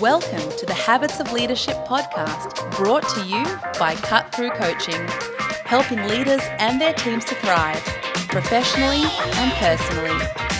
Welcome 0.00 0.48
to 0.58 0.64
the 0.64 0.74
Habits 0.74 1.18
of 1.18 1.32
Leadership 1.32 1.74
podcast, 1.86 2.76
brought 2.76 3.02
to 3.08 3.24
you 3.24 3.42
by 3.80 3.96
Cut 3.96 4.32
Through 4.32 4.50
Coaching, 4.50 5.08
helping 5.64 5.98
leaders 6.06 6.40
and 6.60 6.80
their 6.80 6.92
teams 6.92 7.24
to 7.24 7.34
thrive 7.34 7.82
professionally 8.28 9.02
and 9.02 9.52
personally. 9.54 10.51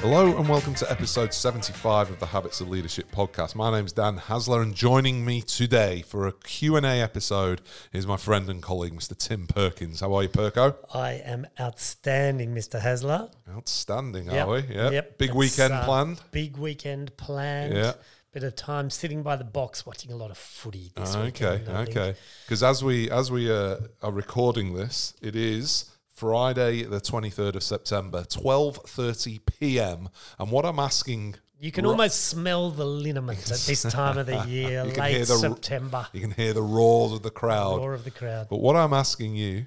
Hello 0.00 0.36
and 0.38 0.48
welcome 0.48 0.74
to 0.76 0.88
episode 0.90 1.34
75 1.34 2.10
of 2.10 2.20
the 2.20 2.26
Habits 2.26 2.60
of 2.60 2.68
Leadership 2.68 3.10
podcast. 3.10 3.56
My 3.56 3.70
name's 3.72 3.92
Dan 3.92 4.16
Haesler 4.16 4.62
and 4.62 4.72
joining 4.74 5.24
me 5.24 5.42
today 5.42 6.02
for 6.02 6.28
a 6.28 6.32
Q&A 6.32 6.80
episode 7.02 7.60
is 7.92 8.06
my 8.06 8.16
friend 8.16 8.48
and 8.48 8.62
colleague 8.62 8.94
Mr. 8.94 9.16
Tim 9.18 9.48
Perkins. 9.48 9.98
How 10.00 10.14
are 10.14 10.22
you, 10.22 10.28
Perko? 10.28 10.76
I 10.94 11.14
am 11.14 11.48
outstanding, 11.60 12.54
Mr. 12.54 12.80
Haesler. 12.80 13.28
Outstanding, 13.50 14.26
Yep, 14.26 14.46
are 14.46 14.50
we? 14.52 14.60
Yeah. 14.72 14.90
yep. 14.90 15.18
Big 15.18 15.30
It's, 15.30 15.36
weekend 15.36 15.74
uh, 15.74 15.84
planned? 15.84 16.20
Big 16.30 16.56
weekend 16.56 17.16
planned. 17.16 17.74
Yeah. 17.74 17.94
Bit 18.32 18.44
of 18.44 18.54
time 18.54 18.90
sitting 18.90 19.24
by 19.24 19.34
the 19.34 19.44
box 19.44 19.84
watching 19.84 20.12
a 20.12 20.16
lot 20.16 20.30
of 20.30 20.38
footy 20.38 20.92
this 20.94 21.16
Okay, 21.16 21.24
weekend. 21.24 21.68
I 21.70 21.84
think. 21.84 21.96
okay. 21.96 22.18
Because 22.46 22.62
as 22.62 22.84
we 22.84 23.10
as 23.10 23.32
we 23.32 23.50
uh, 23.50 23.78
are 24.02 24.12
recording 24.12 24.74
this, 24.74 25.14
it 25.22 25.34
is 25.34 25.86
Friday 26.18 26.82
the 26.82 27.00
23rd 27.00 27.54
of 27.54 27.62
September, 27.62 28.22
12:30 28.24 29.38
p.m. 29.46 30.08
And 30.38 30.50
what 30.50 30.64
I'm 30.66 30.80
asking 30.80 31.36
You 31.60 31.70
can 31.70 31.86
almost 31.86 32.24
smell 32.26 32.70
the 32.70 32.84
liniment 32.84 33.38
at 33.38 33.58
this 33.58 33.82
time 33.84 34.18
of 34.18 34.26
the 34.26 34.44
year, 34.48 34.84
You 34.84 34.92
can 34.92 35.04
hear 35.04 35.18
late 35.20 35.28
the 35.28 35.38
September. 35.38 36.08
you 36.12 36.20
can 36.20 36.32
hear 36.32 36.52
the 36.52 36.62
roars 36.62 37.12
of 37.12 37.22
the 37.22 37.30
crowd. 37.30 37.78
Roar 37.78 37.94
of 37.94 38.02
the 38.02 38.10
crowd. 38.10 38.48
But 38.50 38.58
what 38.58 38.74
I'm 38.74 38.92
asking 38.92 39.36
you, 39.36 39.66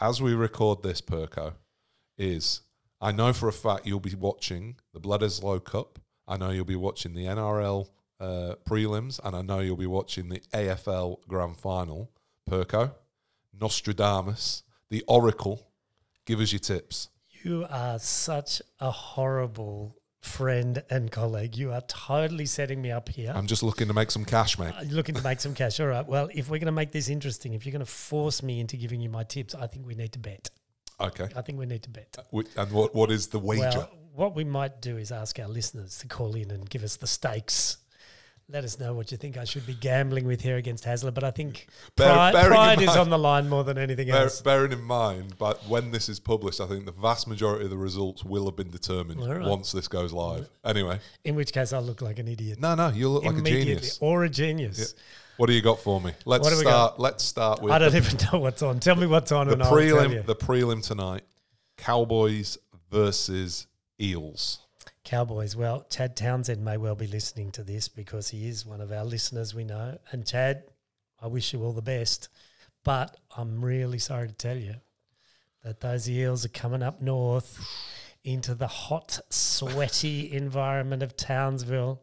as 0.00 0.22
we 0.22 0.32
record 0.32 0.82
this, 0.82 1.02
Perko, 1.02 1.52
is 2.16 2.62
I 3.00 3.12
know 3.12 3.32
for 3.34 3.48
a 3.48 3.52
fact 3.52 3.86
you'll 3.86 4.00
be 4.00 4.14
watching 4.14 4.76
the 4.94 5.00
Bledisloe 5.00 5.62
Cup. 5.62 5.98
I 6.26 6.38
know 6.38 6.50
you'll 6.50 6.64
be 6.64 6.76
watching 6.76 7.12
the 7.12 7.24
NRL 7.26 7.88
uh, 8.20 8.54
prelims, 8.68 9.20
and 9.22 9.36
I 9.36 9.42
know 9.42 9.58
you'll 9.60 9.76
be 9.76 9.86
watching 9.86 10.28
the 10.30 10.40
AFL 10.54 11.18
Grand 11.28 11.58
Final. 11.58 12.10
Perko, 12.48 12.92
Nostradamus, 13.58 14.62
the 14.90 15.02
Oracle. 15.06 15.66
Give 16.30 16.38
us 16.38 16.52
your 16.52 16.60
tips. 16.60 17.08
You 17.42 17.66
are 17.68 17.98
such 17.98 18.62
a 18.78 18.88
horrible 18.92 19.96
friend 20.20 20.80
and 20.88 21.10
colleague. 21.10 21.56
You 21.56 21.72
are 21.72 21.80
totally 21.88 22.46
setting 22.46 22.80
me 22.80 22.92
up 22.92 23.08
here. 23.08 23.32
I'm 23.34 23.48
just 23.48 23.64
looking 23.64 23.88
to 23.88 23.94
make 23.94 24.12
some 24.12 24.24
cash, 24.24 24.56
mate. 24.56 24.72
Uh, 24.78 24.82
looking 24.90 25.16
to 25.16 25.22
make 25.24 25.40
some 25.40 25.54
cash. 25.56 25.80
All 25.80 25.88
right. 25.88 26.06
Well, 26.06 26.28
if 26.32 26.48
we're 26.48 26.58
going 26.60 26.66
to 26.66 26.72
make 26.72 26.92
this 26.92 27.08
interesting, 27.08 27.54
if 27.54 27.66
you're 27.66 27.72
going 27.72 27.84
to 27.84 27.90
force 27.90 28.44
me 28.44 28.60
into 28.60 28.76
giving 28.76 29.00
you 29.00 29.10
my 29.10 29.24
tips, 29.24 29.56
I 29.56 29.66
think 29.66 29.88
we 29.88 29.96
need 29.96 30.12
to 30.12 30.20
bet. 30.20 30.50
Okay. 31.00 31.26
I 31.34 31.42
think 31.42 31.58
we 31.58 31.66
need 31.66 31.82
to 31.82 31.90
bet. 31.90 32.16
Wh- 32.32 32.46
And 32.56 32.70
what 32.70 32.94
what 32.94 33.10
is 33.10 33.26
the 33.26 33.40
wager? 33.40 33.62
Well, 33.78 33.90
what 34.14 34.36
we 34.36 34.44
might 34.44 34.80
do 34.80 34.98
is 34.98 35.10
ask 35.10 35.40
our 35.40 35.48
listeners 35.48 35.98
to 35.98 36.06
call 36.06 36.36
in 36.36 36.52
and 36.52 36.70
give 36.70 36.84
us 36.84 36.94
the 36.94 37.08
stakes. 37.08 37.78
Let 38.52 38.64
us 38.64 38.80
know 38.80 38.94
what 38.94 39.12
you 39.12 39.16
think 39.16 39.36
I 39.36 39.44
should 39.44 39.64
be 39.64 39.74
gambling 39.74 40.26
with 40.26 40.40
here 40.40 40.56
against 40.56 40.84
Haesler. 40.84 41.12
But 41.12 41.22
I 41.22 41.30
think 41.30 41.68
Bear- 41.96 42.12
pride, 42.12 42.34
in 42.34 42.46
pride 42.48 42.80
is 42.80 42.86
mind- 42.88 42.98
on 42.98 43.10
the 43.10 43.18
line 43.18 43.48
more 43.48 43.62
than 43.62 43.78
anything 43.78 44.08
Bear, 44.08 44.22
else. 44.24 44.40
bearing 44.42 44.72
in 44.72 44.82
mind, 44.82 45.34
but 45.38 45.64
when 45.68 45.92
this 45.92 46.08
is 46.08 46.18
published, 46.18 46.60
I 46.60 46.66
think 46.66 46.84
the 46.84 46.90
vast 46.92 47.28
majority 47.28 47.64
of 47.64 47.70
the 47.70 47.76
results 47.76 48.24
will 48.24 48.46
have 48.46 48.56
been 48.56 48.70
determined 48.70 49.24
right. 49.24 49.40
once 49.48 49.70
this 49.70 49.86
goes 49.86 50.12
live. 50.12 50.42
Mm-hmm. 50.44 50.68
Anyway, 50.68 50.98
In 51.24 51.36
which 51.36 51.52
case, 51.52 51.72
I'll 51.72 51.80
look 51.82 52.02
like 52.02 52.18
an 52.18 52.26
idiot. 52.26 52.58
no, 52.60 52.74
no, 52.74 52.88
you 52.88 53.08
look 53.08 53.24
like 53.24 53.36
a 53.38 53.42
genius. 53.42 53.98
Or 54.00 54.24
a 54.24 54.28
genius. 54.28 54.94
What 55.36 55.46
do 55.46 55.52
you 55.52 55.62
got 55.62 55.78
for 55.78 56.00
me? 56.00 56.12
Let's 56.24 56.50
start. 56.58 56.98
Let's 56.98 57.24
start 57.24 57.62
with 57.62 57.72
I 57.72 57.78
don't 57.78 57.92
the, 57.92 57.98
even 57.98 58.18
know 58.32 58.40
what's 58.40 58.62
on. 58.62 58.80
Tell 58.80 58.96
me 58.96 59.06
what's 59.06 59.30
on 59.32 59.46
the 59.46 59.52
and 59.54 59.62
I'll 59.62 59.70
tell 59.70 59.78
prelim. 59.78 60.12
you. 60.12 60.22
The 60.22 60.36
prelim 60.36 60.84
tonight: 60.86 61.22
Cowboys 61.76 62.58
versus 62.90 63.66
Eels. 64.00 64.58
Cowboys. 65.10 65.56
Well, 65.56 65.84
Chad 65.90 66.14
Townsend 66.14 66.64
may 66.64 66.76
well 66.76 66.94
be 66.94 67.08
listening 67.08 67.50
to 67.52 67.64
this 67.64 67.88
because 67.88 68.28
he 68.28 68.46
is 68.46 68.64
one 68.64 68.80
of 68.80 68.92
our 68.92 69.04
listeners 69.04 69.52
we 69.52 69.64
know. 69.64 69.98
And 70.12 70.24
Chad, 70.24 70.62
I 71.20 71.26
wish 71.26 71.52
you 71.52 71.64
all 71.64 71.72
the 71.72 71.82
best. 71.82 72.28
But 72.84 73.16
I'm 73.36 73.60
really 73.60 73.98
sorry 73.98 74.28
to 74.28 74.34
tell 74.34 74.56
you 74.56 74.76
that 75.64 75.80
those 75.80 76.08
eels 76.08 76.44
are 76.44 76.50
coming 76.50 76.84
up 76.84 77.02
north 77.02 77.58
into 78.22 78.54
the 78.54 78.68
hot, 78.68 79.18
sweaty 79.30 80.32
environment 80.36 81.02
of 81.02 81.16
Townsville 81.16 82.00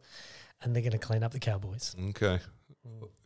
and 0.60 0.76
they're 0.76 0.82
going 0.82 0.92
to 0.92 0.98
clean 0.98 1.22
up 1.22 1.32
the 1.32 1.40
Cowboys. 1.40 1.96
Okay. 2.10 2.40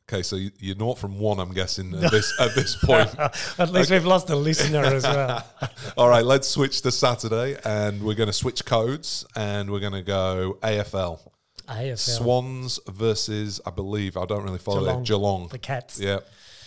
Okay, 0.08 0.22
so 0.22 0.36
you- 0.36 0.50
you're 0.58 0.76
not 0.76 0.98
from 0.98 1.18
one, 1.18 1.38
I'm 1.38 1.52
guessing 1.54 1.94
at 1.94 2.10
this 2.10 2.32
at 2.40 2.54
this 2.54 2.76
point. 2.76 3.08
At 3.58 3.70
least 3.70 3.90
we've 3.90 4.04
lost 4.04 4.28
a 4.30 4.36
listener 4.36 4.84
as 4.84 5.04
well. 5.04 5.46
All 5.96 6.08
right, 6.08 6.24
let's 6.24 6.48
switch 6.48 6.82
to 6.82 6.90
Saturday, 6.92 7.56
and 7.64 8.02
we're 8.02 8.14
going 8.14 8.26
to 8.26 8.32
switch 8.32 8.64
codes, 8.64 9.24
and 9.36 9.70
we're 9.70 9.80
going 9.80 9.92
to 9.94 10.02
go 10.02 10.58
AFL. 10.62 11.20
AFL. 11.68 11.98
Swans 11.98 12.80
versus, 12.88 13.60
I 13.64 13.70
believe, 13.70 14.16
I 14.16 14.26
don't 14.26 14.42
really 14.42 14.58
follow 14.58 14.80
Geelong. 14.80 15.00
it. 15.02 15.06
Geelong. 15.06 15.48
The 15.48 15.58
Cats. 15.58 16.00
Yeah. 16.00 16.18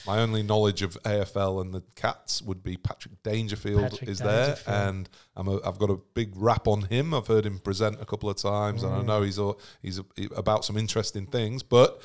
My 0.07 0.19
only 0.19 0.43
knowledge 0.43 0.81
of 0.81 0.97
AFL 1.03 1.61
and 1.61 1.73
the 1.73 1.81
Cats 1.95 2.41
would 2.41 2.61
be 2.63 2.77
Patrick 2.77 3.21
Dangerfield 3.23 3.81
Patrick 3.81 4.09
is 4.09 4.19
there, 4.19 4.57
and 4.67 5.09
I'm 5.35 5.47
a, 5.47 5.59
I've 5.65 5.79
got 5.79 5.89
a 5.89 5.97
big 6.13 6.33
rap 6.35 6.67
on 6.67 6.83
him. 6.83 7.13
I've 7.13 7.27
heard 7.27 7.45
him 7.45 7.59
present 7.59 7.99
a 8.01 8.05
couple 8.05 8.29
of 8.29 8.37
times, 8.37 8.83
and 8.83 8.93
I 8.93 8.99
Mm. 8.99 9.05
know 9.05 9.21
he's 9.23 9.39
a, 9.39 9.53
he's 9.81 9.99
a, 9.99 10.05
about 10.35 10.63
some 10.65 10.77
interesting 10.77 11.25
things. 11.25 11.63
But 11.63 12.01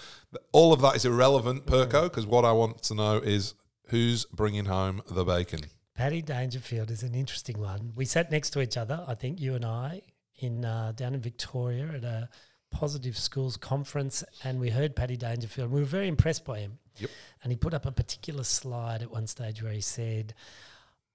all 0.52 0.72
of 0.72 0.80
that 0.80 0.96
is 0.96 1.04
irrelevant, 1.04 1.66
Mm. 1.66 1.70
Perko, 1.90 2.04
because 2.04 2.26
what 2.26 2.44
I 2.44 2.52
want 2.52 2.82
to 2.84 2.94
know 2.94 3.16
is 3.18 3.54
who's 3.88 4.24
bringing 4.26 4.66
home 4.66 5.02
the 5.10 5.24
bacon. 5.24 5.60
Paddy 5.94 6.22
Dangerfield 6.22 6.90
is 6.90 7.02
an 7.02 7.14
interesting 7.14 7.58
one. 7.60 7.92
We 7.94 8.06
sat 8.06 8.30
next 8.30 8.50
to 8.50 8.60
each 8.62 8.76
other, 8.78 9.04
I 9.06 9.14
think 9.14 9.40
you 9.40 9.54
and 9.54 9.64
I, 9.64 10.00
in 10.38 10.64
uh, 10.64 10.92
down 10.96 11.12
in 11.14 11.20
Victoria 11.20 11.86
at 11.88 12.04
a 12.04 12.28
positive 12.70 13.16
schools 13.18 13.56
conference, 13.56 14.24
and 14.44 14.60
we 14.60 14.70
heard 14.70 14.94
Paddy 14.96 15.16
Dangerfield. 15.16 15.66
And 15.66 15.74
We 15.74 15.80
were 15.80 15.86
very 15.86 16.08
impressed 16.08 16.44
by 16.44 16.60
him. 16.60 16.78
Yep. 16.98 17.10
And 17.42 17.52
he 17.52 17.56
put 17.56 17.74
up 17.74 17.86
a 17.86 17.92
particular 17.92 18.44
slide 18.44 19.02
at 19.02 19.10
one 19.10 19.26
stage 19.26 19.62
where 19.62 19.72
he 19.72 19.80
said, 19.80 20.34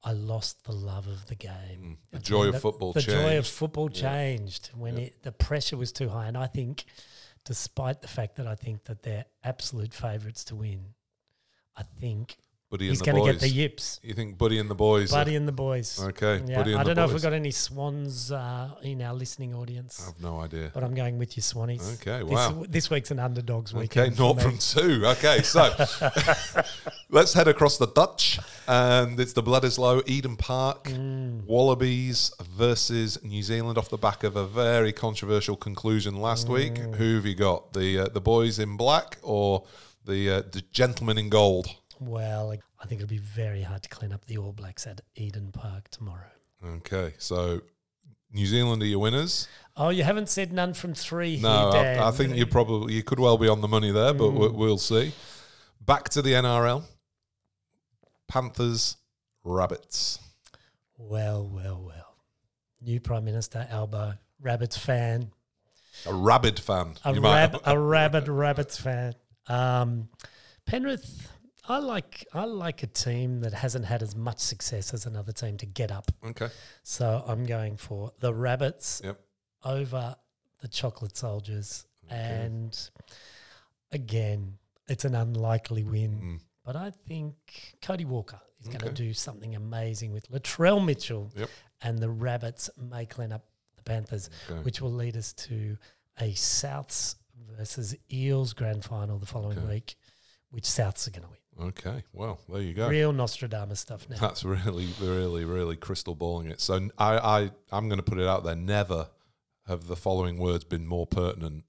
"I 0.03 0.11
lost 0.11 0.63
the 0.65 0.71
love 0.73 1.07
of 1.07 1.27
the 1.27 1.35
game. 1.35 1.97
Mm. 2.01 2.11
The 2.11 2.19
joy 2.19 2.47
of 2.49 2.61
football 2.61 2.93
The 2.93 3.01
joy 3.01 3.37
of 3.37 3.43
changed. 3.45 3.49
football 3.51 3.89
Yeah. 3.91 4.01
changed 4.01 4.67
when 4.75 4.97
it, 4.97 5.23
the 5.23 5.31
pressure 5.31 5.77
was 5.77 5.91
too 5.91 6.09
high. 6.09 6.27
And 6.27 6.37
I 6.37 6.47
think, 6.47 6.85
despite 7.43 8.01
the 8.01 8.07
fact 8.07 8.35
that 8.37 8.47
I 8.47 8.55
think 8.55 8.85
that 8.85 9.03
they're 9.03 9.25
absolute 9.43 9.93
favourites 9.93 10.43
to 10.45 10.55
win, 10.55 10.93
I 11.75 11.83
think 11.83 12.37
Buddy 12.71 12.89
he's 12.89 12.99
and 12.99 13.07
the 13.07 13.11
going 13.11 13.23
to 13.25 13.31
boys. 13.33 13.41
get 13.41 13.47
the 13.47 13.55
yips. 13.55 13.99
you 14.01 14.13
think 14.15 14.39
Buddy 14.39 14.57
and 14.57 14.67
the 14.69 14.75
boys? 14.75 15.11
are- 15.13 15.17
Buddy 15.19 15.35
and 15.35 15.47
the 15.47 15.51
boys. 15.51 15.99
okay, 16.03 16.41
Yeah, 16.47 16.57
Buddy 16.57 16.71
and 16.71 16.81
I 16.81 16.83
don't 16.83 16.95
know 16.95 17.05
if 17.05 17.13
we've 17.13 17.21
got 17.21 17.31
any 17.33 17.51
swans 17.51 18.31
uh, 18.31 18.71
in 18.81 19.03
our 19.03 19.13
listening 19.13 19.53
audience, 19.53 20.01
I 20.01 20.05
have 20.07 20.19
no 20.19 20.39
idea. 20.41 20.71
but 20.73 20.83
I'm 20.83 20.95
going 20.95 21.19
with 21.19 21.37
you, 21.37 21.43
Swannies. 21.43 22.01
Okay, 22.01 22.23
This, 22.23 22.31
wow. 22.31 22.65
this 22.67 22.89
week's 22.89 23.11
an 23.11 23.19
underdogs 23.19 23.71
Okay, 23.71 23.81
weekend. 23.81 24.17
for 24.17 24.23
not 24.33 24.41
from 24.41 24.57
two. 24.57 25.05
Okay, 25.05 25.43
so 25.43 25.71
let's 27.09 27.33
head 27.33 27.47
across 27.47 27.77
the 27.77 27.87
Dutch, 27.87 28.39
and 28.67 29.19
it's 29.19 29.33
the 29.33 29.43
Bledisloe 29.43 30.01
Eden 30.07 30.35
Park 30.35 30.85
Mm. 30.85 31.45
Wallabies 31.45 32.31
versus 32.55 33.23
New 33.23 33.43
Zealand 33.43 33.77
off 33.77 33.89
the 33.89 33.97
back 33.97 34.23
of 34.23 34.35
a 34.35 34.45
very 34.47 34.91
controversial 34.91 35.55
conclusion 35.55 36.15
last 36.19 36.47
week. 36.49 36.73
Mm. 36.75 36.95
Who 36.95 37.15
have 37.15 37.25
you 37.25 37.35
got? 37.35 37.73
The 37.73 37.99
uh, 37.99 38.07
the 38.09 38.21
boys 38.21 38.59
in 38.59 38.75
black 38.77 39.17
or 39.21 39.65
the 40.05 40.29
uh, 40.29 40.41
the 40.51 40.61
gentlemen 40.71 41.17
in 41.17 41.29
gold? 41.29 41.67
Well, 41.99 42.51
I 42.81 42.85
think 42.87 43.01
it'll 43.01 43.09
be 43.09 43.17
very 43.17 43.61
hard 43.61 43.83
to 43.83 43.89
clean 43.89 44.11
up 44.11 44.25
the 44.25 44.37
All 44.37 44.51
Blacks 44.53 44.85
at 44.87 45.01
Eden 45.15 45.51
Park 45.51 45.89
tomorrow. 45.89 46.29
Okay, 46.63 47.13
so 47.17 47.61
New 48.33 48.45
Zealand 48.45 48.81
are 48.81 48.85
your 48.87 48.99
winners. 48.99 49.47
Oh, 49.77 49.89
you 49.89 50.03
haven't 50.03 50.29
said 50.29 50.51
none 50.53 50.73
from 50.73 50.93
three 50.93 51.39
No, 51.39 51.71
here. 51.71 51.99
I, 52.01 52.07
I 52.07 52.11
think 52.11 52.35
you 52.35 52.45
probably 52.45 52.93
you 52.93 53.03
could 53.03 53.19
well 53.19 53.37
be 53.37 53.47
on 53.47 53.61
the 53.61 53.67
money 53.67 53.91
there, 53.91 54.13
but 54.13 54.31
Mm. 54.31 54.53
we'll 54.55 54.77
see. 54.77 55.13
Back 55.81 56.09
to 56.09 56.21
the 56.21 56.31
NRL. 56.33 56.83
Panthers, 58.27 58.97
Rabbits. 59.43 60.19
Well, 60.97 61.47
well, 61.47 61.81
well. 61.85 62.15
New 62.81 62.99
Prime 62.99 63.25
Minister 63.25 63.67
Albo, 63.69 64.13
Rabbits 64.41 64.77
fan, 64.77 65.31
A 66.05 66.13
rabid 66.13 66.59
fan. 66.59 66.95
a, 67.03 67.13
rab- 67.19 67.61
a 67.65 67.77
rabid 67.79 68.27
Rabbits 68.27 68.77
fan. 68.77 69.13
Um, 69.47 70.09
Penrith, 70.65 71.29
I 71.67 71.77
like 71.79 72.25
I 72.33 72.45
like 72.45 72.83
a 72.83 72.87
team 72.87 73.41
that 73.41 73.53
hasn't 73.53 73.85
had 73.85 74.03
as 74.03 74.15
much 74.15 74.39
success 74.39 74.93
as 74.93 75.05
another 75.05 75.31
team 75.31 75.57
to 75.57 75.65
get 75.65 75.91
up. 75.91 76.11
okay. 76.23 76.49
So 76.83 77.23
I'm 77.27 77.45
going 77.45 77.77
for 77.77 78.11
the 78.19 78.33
Rabbits 78.33 79.01
Yep. 79.03 79.19
over 79.63 80.15
the 80.61 80.67
Chocolate 80.67 81.17
Soldiers. 81.17 81.85
And 82.09 82.77
again, 83.91 84.57
it's 84.87 85.05
an 85.05 85.15
unlikely 85.15 85.83
win. 85.83 86.21
Mm. 86.21 86.39
But 86.63 86.75
I 86.75 86.91
think 86.91 87.75
Cody 87.81 88.05
Walker 88.05 88.39
is 88.59 88.67
going 88.67 88.77
Okay. 88.77 88.87
to 88.87 88.93
do 88.93 89.13
something 89.13 89.55
amazing 89.55 90.11
with 90.11 90.29
Latrell 90.29 90.83
Mitchell. 90.83 91.31
Yep. 91.35 91.49
And 91.81 91.99
the 91.99 92.09
Rabbits 92.09 92.69
may 92.77 93.05
clean 93.05 93.31
up 93.31 93.45
the 93.75 93.83
Panthers, 93.83 94.29
Okay. 94.49 94.61
which 94.63 94.81
will 94.81 94.93
lead 94.93 95.17
us 95.17 95.33
to 95.33 95.77
a 96.19 96.31
Souths 96.33 97.15
versus 97.57 97.95
Eels 98.11 98.53
grand 98.53 98.83
final 98.83 99.17
the 99.19 99.25
following 99.25 99.57
Okay. 99.59 99.67
week, 99.67 99.95
which 100.49 100.63
Souths 100.65 101.07
are 101.07 101.11
going 101.11 101.23
to 101.23 101.29
win. 101.29 101.39
Okay. 101.61 102.03
Well, 102.11 102.39
there 102.49 102.61
you 102.61 102.73
go. 102.73 102.89
Real 102.89 103.13
Nostradamus 103.13 103.79
stuff 103.79 104.09
now. 104.09 104.17
That's 104.17 104.43
really, 104.43 104.87
really, 105.01 105.45
really 105.45 105.75
crystal 105.75 106.15
balling 106.15 106.49
it. 106.49 106.59
So 106.59 106.89
I, 106.97 107.17
I, 107.17 107.51
I'm 107.71 107.87
going 107.87 107.99
to 107.99 108.03
put 108.03 108.19
it 108.19 108.27
out 108.27 108.43
there. 108.43 108.55
Never 108.55 109.07
have 109.67 109.87
the 109.87 109.95
following 109.95 110.37
words 110.37 110.63
been 110.63 110.85
more 110.85 111.07
pertinent 111.07 111.63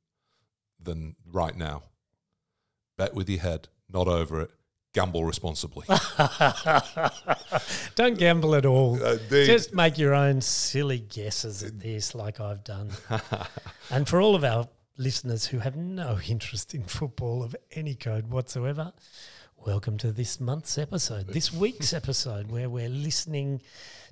than 0.81 1.17
right 1.25 1.56
now? 1.56 1.83
Bet 2.97 3.15
with 3.15 3.29
your 3.29 3.41
head, 3.41 3.69
not 3.88 4.09
over 4.09 4.41
it. 4.41 4.50
Gamble 4.93 5.25
responsibly. 5.25 5.87
Don't 7.97 8.19
gamble 8.19 8.55
at 8.55 8.65
all. 8.65 9.03
Uh, 9.03 9.12
Indeed. 9.12 9.44
Just 9.44 9.75
make 9.75 9.99
your 9.99 10.15
own 10.15 10.41
silly 10.41 11.00
guesses 11.00 11.62
at 11.62 11.79
this, 11.79 12.15
like 12.15 12.41
I've 12.41 12.65
done. 12.65 12.91
and 13.91 14.09
for 14.09 14.23
all 14.23 14.35
of 14.35 14.43
our 14.43 14.69
listeners 14.97 15.47
who 15.47 15.59
have 15.59 15.77
no 15.77 16.19
interest 16.29 16.75
in 16.75 16.85
football 16.85 17.43
of 17.43 17.55
any 17.73 17.94
code 17.94 18.31
whatsoever, 18.31 18.93
welcome 19.67 19.99
to 19.99 20.13
this 20.13 20.39
month's 20.39 20.79
episode, 20.79 21.27
this 21.27 21.53
week's 21.53 21.93
episode, 21.93 22.53
where 22.53 22.71
we're 22.71 22.89
listening 22.89 23.61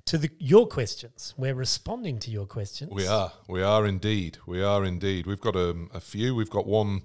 to 0.03 0.17
the, 0.17 0.29
your 0.37 0.67
questions. 0.67 1.33
We're 1.37 1.55
responding 1.55 2.19
to 2.19 2.29
your 2.29 2.45
questions. 2.45 2.91
We 2.91 3.07
are. 3.07 3.31
We 3.47 3.63
are 3.63 3.85
indeed. 3.85 4.37
We 4.45 4.61
are 4.61 4.83
indeed. 4.83 5.25
We've 5.25 5.39
got 5.39 5.55
a, 5.55 5.73
a 5.93 6.01
few. 6.01 6.35
We've 6.35 6.49
got 6.49 6.67
one 6.67 7.03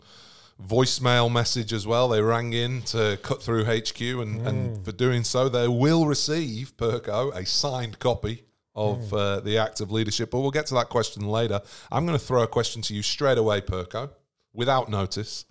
voicemail 0.61 1.31
message 1.31 1.73
as 1.73 1.87
well. 1.87 2.09
They 2.09 2.21
rang 2.21 2.53
in 2.53 2.83
to 2.87 3.21
cut 3.23 3.41
through 3.41 3.67
HQ, 3.67 4.01
and, 4.01 4.45
and 4.45 4.77
mm. 4.79 4.85
for 4.85 4.91
doing 4.91 5.23
so, 5.23 5.49
they 5.49 5.69
will 5.69 6.07
receive, 6.07 6.77
Perko, 6.77 7.33
a 7.33 7.47
signed 7.47 8.01
copy 8.01 8.43
of 8.75 8.99
mm. 8.99 9.17
uh, 9.17 9.41
the 9.41 9.59
Act 9.59 9.81
of 9.81 9.93
Leadership. 9.93 10.33
But 10.33 10.41
we'll 10.41 10.51
get 10.51 10.67
to 10.67 10.75
that 10.75 10.89
question 10.89 11.29
later. 11.29 11.61
I'm 11.93 12.05
going 12.05 12.19
to 12.19 12.25
throw 12.25 12.43
a 12.43 12.49
question 12.49 12.83
to 12.83 12.95
you 12.95 13.03
straight 13.03 13.39
away, 13.39 13.61
Perko, 13.61 14.11
without 14.53 14.91
notice. 14.91 15.45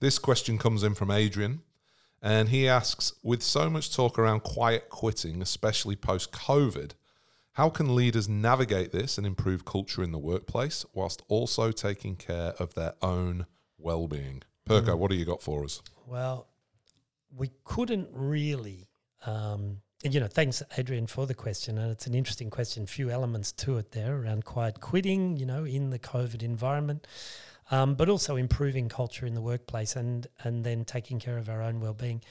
This 0.00 0.18
question 0.18 0.58
comes 0.58 0.82
in 0.82 0.94
from 0.94 1.10
Adrian. 1.10 1.62
And 2.22 2.50
he 2.50 2.68
asks, 2.68 3.12
with 3.22 3.42
so 3.42 3.68
much 3.68 3.94
talk 3.94 4.16
around 4.18 4.44
quiet 4.44 4.88
quitting, 4.88 5.42
especially 5.42 5.96
post 5.96 6.30
COVID, 6.30 6.92
how 7.54 7.68
can 7.68 7.94
leaders 7.94 8.28
navigate 8.28 8.92
this 8.92 9.18
and 9.18 9.26
improve 9.26 9.64
culture 9.64 10.02
in 10.02 10.12
the 10.12 10.18
workplace 10.18 10.86
whilst 10.94 11.22
also 11.28 11.72
taking 11.72 12.14
care 12.16 12.54
of 12.58 12.74
their 12.74 12.94
own 13.02 13.46
well 13.76 14.06
being? 14.06 14.42
Perko, 14.68 14.96
what 14.96 15.10
do 15.10 15.16
you 15.16 15.24
got 15.24 15.42
for 15.42 15.64
us? 15.64 15.82
Well, 16.06 16.46
we 17.36 17.50
couldn't 17.64 18.08
really, 18.12 18.88
um, 19.26 19.78
you 20.02 20.20
know, 20.20 20.28
thanks, 20.28 20.62
Adrian, 20.78 21.06
for 21.06 21.26
the 21.26 21.34
question. 21.34 21.76
And 21.76 21.90
it's 21.90 22.06
an 22.06 22.14
interesting 22.14 22.50
question, 22.50 22.86
few 22.86 23.10
elements 23.10 23.52
to 23.52 23.78
it 23.78 23.90
there 23.92 24.16
around 24.16 24.44
quiet 24.44 24.80
quitting, 24.80 25.36
you 25.36 25.46
know, 25.46 25.64
in 25.64 25.90
the 25.90 25.98
COVID 25.98 26.42
environment, 26.42 27.06
um, 27.72 27.94
but 27.94 28.08
also 28.08 28.36
improving 28.36 28.88
culture 28.88 29.26
in 29.26 29.34
the 29.34 29.40
workplace 29.40 29.96
and, 29.96 30.26
and 30.44 30.62
then 30.62 30.84
taking 30.84 31.18
care 31.18 31.38
of 31.38 31.48
our 31.48 31.62
own 31.62 31.80
well-being. 31.80 32.22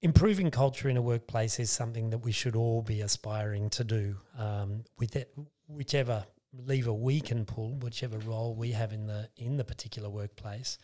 Improving 0.00 0.52
culture 0.52 0.88
in 0.88 0.96
a 0.96 1.02
workplace 1.02 1.58
is 1.58 1.68
something 1.68 2.10
that 2.10 2.18
we 2.18 2.30
should 2.30 2.54
all 2.54 2.82
be 2.82 3.00
aspiring 3.00 3.68
to 3.70 3.82
do 3.82 4.16
um, 4.38 4.84
with 4.96 5.16
it, 5.16 5.34
whichever 5.66 6.24
lever 6.56 6.92
we 6.92 7.20
can 7.20 7.44
pull, 7.44 7.74
whichever 7.80 8.16
role 8.18 8.54
we 8.54 8.70
have 8.70 8.92
in 8.92 9.06
the 9.08 9.28
in 9.36 9.56
the 9.56 9.64
particular 9.64 10.08
workplace. 10.08 10.78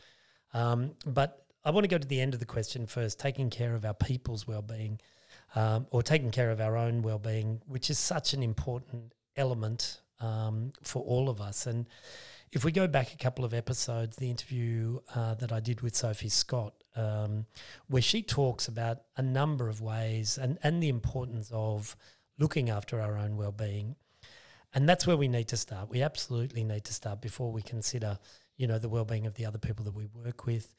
Um, 0.53 0.97
but 1.07 1.47
I 1.65 1.71
want 1.71 1.85
to 1.85 1.89
go 1.89 1.97
to 1.97 2.07
the 2.07 2.21
end 2.21 2.35
of 2.35 2.41
the 2.41 2.47
question 2.47 2.87
first, 2.87 3.21
taking 3.21 3.51
care 3.51 3.77
of 3.77 3.85
our 3.85 3.95
people's 3.95 4.49
well-being, 4.49 5.01
um, 5.55 5.87
or 5.93 6.03
taking 6.03 6.33
care 6.33 6.51
of 6.51 6.61
our 6.61 6.77
own 6.77 7.03
well-being, 7.03 7.63
which 7.67 7.89
is 7.91 8.01
such 8.01 8.35
an 8.35 8.43
important 8.43 9.15
element 9.37 10.01
um, 10.21 10.73
for 10.83 11.03
all 11.03 11.29
of 11.29 11.41
us. 11.41 11.67
And 11.67 11.87
if 12.55 12.65
we 12.65 12.71
go 12.71 12.87
back 12.87 13.13
a 13.13 13.17
couple 13.17 13.45
of 13.45 13.53
episodes, 13.53 14.17
the 14.17 14.31
interview 14.31 15.01
uh, 15.15 15.35
that 15.35 15.51
I 15.51 15.59
did 15.59 15.81
with 15.81 15.97
Sophie 15.97 16.29
Scott, 16.29 16.73
um, 16.95 17.47
where 17.89 18.01
she 18.01 18.23
talks 18.23 18.69
about 18.69 18.99
a 19.17 19.23
number 19.23 19.69
of 19.69 19.81
ways 19.81 20.39
and, 20.39 20.57
and 20.63 20.81
the 20.81 20.89
importance 20.89 21.51
of 21.53 21.97
looking 22.39 22.71
after 22.71 23.01
our 23.01 23.19
own 23.19 23.37
well-being. 23.37 23.97
And 24.73 24.89
that's 24.89 25.05
where 25.05 25.17
we 25.17 25.27
need 25.27 25.49
to 25.49 25.57
start. 25.57 25.91
We 25.91 26.01
absolutely 26.01 26.63
need 26.63 26.85
to 26.85 26.95
start 26.95 27.21
before 27.21 27.51
we 27.51 27.61
consider, 27.61 28.19
you 28.57 28.69
know, 28.69 28.79
the 28.79 28.89
well-being 28.89 29.27
of 29.27 29.35
the 29.35 29.47
other 29.47 29.59
people 29.59 29.85
that 29.87 29.95
we 29.95 30.07
work 30.07 30.47
with. 30.47 30.73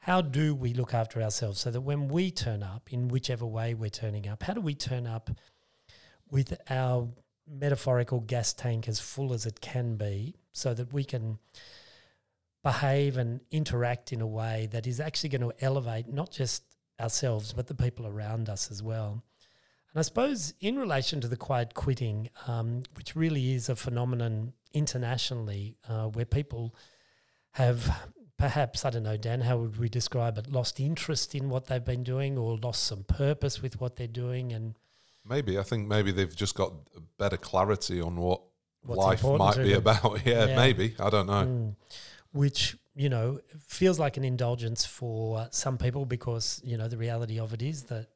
How 0.00 0.20
do 0.20 0.52
we 0.52 0.74
look 0.74 0.94
after 0.94 1.22
ourselves 1.22 1.60
so 1.60 1.70
that 1.70 1.80
when 1.80 2.08
we 2.08 2.32
turn 2.32 2.64
up, 2.64 2.92
in 2.92 3.06
whichever 3.06 3.46
way 3.46 3.72
we're 3.72 3.88
turning 3.88 4.26
up, 4.26 4.42
how 4.42 4.52
do 4.52 4.60
we 4.60 4.74
turn 4.74 5.06
up 5.06 5.30
with 6.28 6.60
our 6.68 7.08
metaphorical 7.48 8.20
gas 8.20 8.52
tank 8.52 8.88
as 8.88 8.98
full 8.98 9.32
as 9.32 9.46
it 9.46 9.60
can 9.60 9.96
be 9.96 10.34
so 10.58 10.74
that 10.74 10.92
we 10.92 11.04
can 11.04 11.38
behave 12.62 13.16
and 13.16 13.40
interact 13.50 14.12
in 14.12 14.20
a 14.20 14.26
way 14.26 14.68
that 14.72 14.86
is 14.86 15.00
actually 15.00 15.30
going 15.30 15.40
to 15.40 15.64
elevate 15.64 16.08
not 16.08 16.30
just 16.30 16.62
ourselves, 17.00 17.52
but 17.52 17.66
the 17.66 17.74
people 17.74 18.06
around 18.06 18.48
us 18.48 18.70
as 18.70 18.82
well? 18.82 19.22
And 19.92 20.00
I 20.00 20.02
suppose 20.02 20.54
in 20.60 20.78
relation 20.78 21.20
to 21.20 21.28
the 21.28 21.36
quiet 21.36 21.74
quitting, 21.74 22.28
um, 22.46 22.82
which 22.94 23.16
really 23.16 23.52
is 23.52 23.68
a 23.68 23.76
phenomenon 23.76 24.52
internationally 24.74 25.76
uh, 25.88 26.08
where 26.08 26.26
people 26.26 26.74
have 27.52 28.10
perhaps, 28.36 28.84
I 28.84 28.90
don't 28.90 29.02
know, 29.02 29.16
Dan, 29.16 29.40
how 29.40 29.56
would 29.58 29.78
we 29.78 29.88
describe 29.88 30.38
it, 30.38 30.50
lost 30.50 30.78
interest 30.78 31.34
in 31.34 31.48
what 31.48 31.66
they've 31.66 31.84
been 31.84 32.04
doing 32.04 32.38
or 32.38 32.56
lost 32.56 32.84
some 32.84 33.04
purpose 33.04 33.62
with 33.62 33.80
what 33.80 33.96
they're 33.96 34.06
doing 34.06 34.52
and 34.52 34.74
Maybe. 35.28 35.58
I 35.58 35.62
think 35.62 35.86
maybe 35.86 36.10
they've 36.10 36.34
just 36.34 36.54
got 36.54 36.72
better 37.18 37.36
clarity 37.36 38.00
on 38.00 38.16
what 38.16 38.40
What's 38.84 39.22
life 39.22 39.38
might 39.38 39.56
be 39.62 39.74
about. 39.74 40.20
Yeah, 40.26 40.46
Yeah. 40.46 40.56
maybe. 40.56 40.94
I 40.98 41.10
don't 41.10 41.26
know. 41.26 41.44
Mm. 41.44 41.76
which 42.32 42.76
you 42.94 43.08
know 43.08 43.40
feels 43.66 43.98
like 43.98 44.16
an 44.16 44.24
indulgence 44.24 44.84
for 44.84 45.46
some 45.50 45.78
people 45.78 46.04
because 46.04 46.60
you 46.64 46.76
know 46.76 46.88
the 46.88 46.96
reality 46.96 47.38
of 47.38 47.54
it 47.54 47.62
is 47.62 47.84
that 47.84 48.06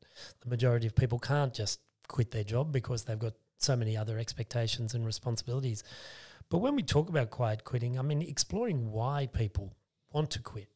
the 0.40 0.48
majority 0.48 0.86
of 0.86 0.94
people 0.94 1.18
can't 1.18 1.54
just 1.54 1.80
quit 2.08 2.30
their 2.30 2.44
job 2.44 2.72
because 2.72 3.04
they've 3.04 3.18
got 3.18 3.34
so 3.58 3.76
many 3.76 3.96
other 3.96 4.18
expectations 4.18 4.92
and 4.94 5.06
responsibilities. 5.06 5.82
But 6.50 6.58
when 6.58 6.74
we 6.74 6.82
talk 6.82 7.08
about 7.08 7.30
quiet 7.30 7.64
quitting, 7.64 7.98
I 7.98 8.02
mean 8.02 8.20
exploring 8.22 8.90
why 8.92 9.28
people 9.32 9.74
want 10.12 10.30
to 10.32 10.40
quit. 10.40 10.68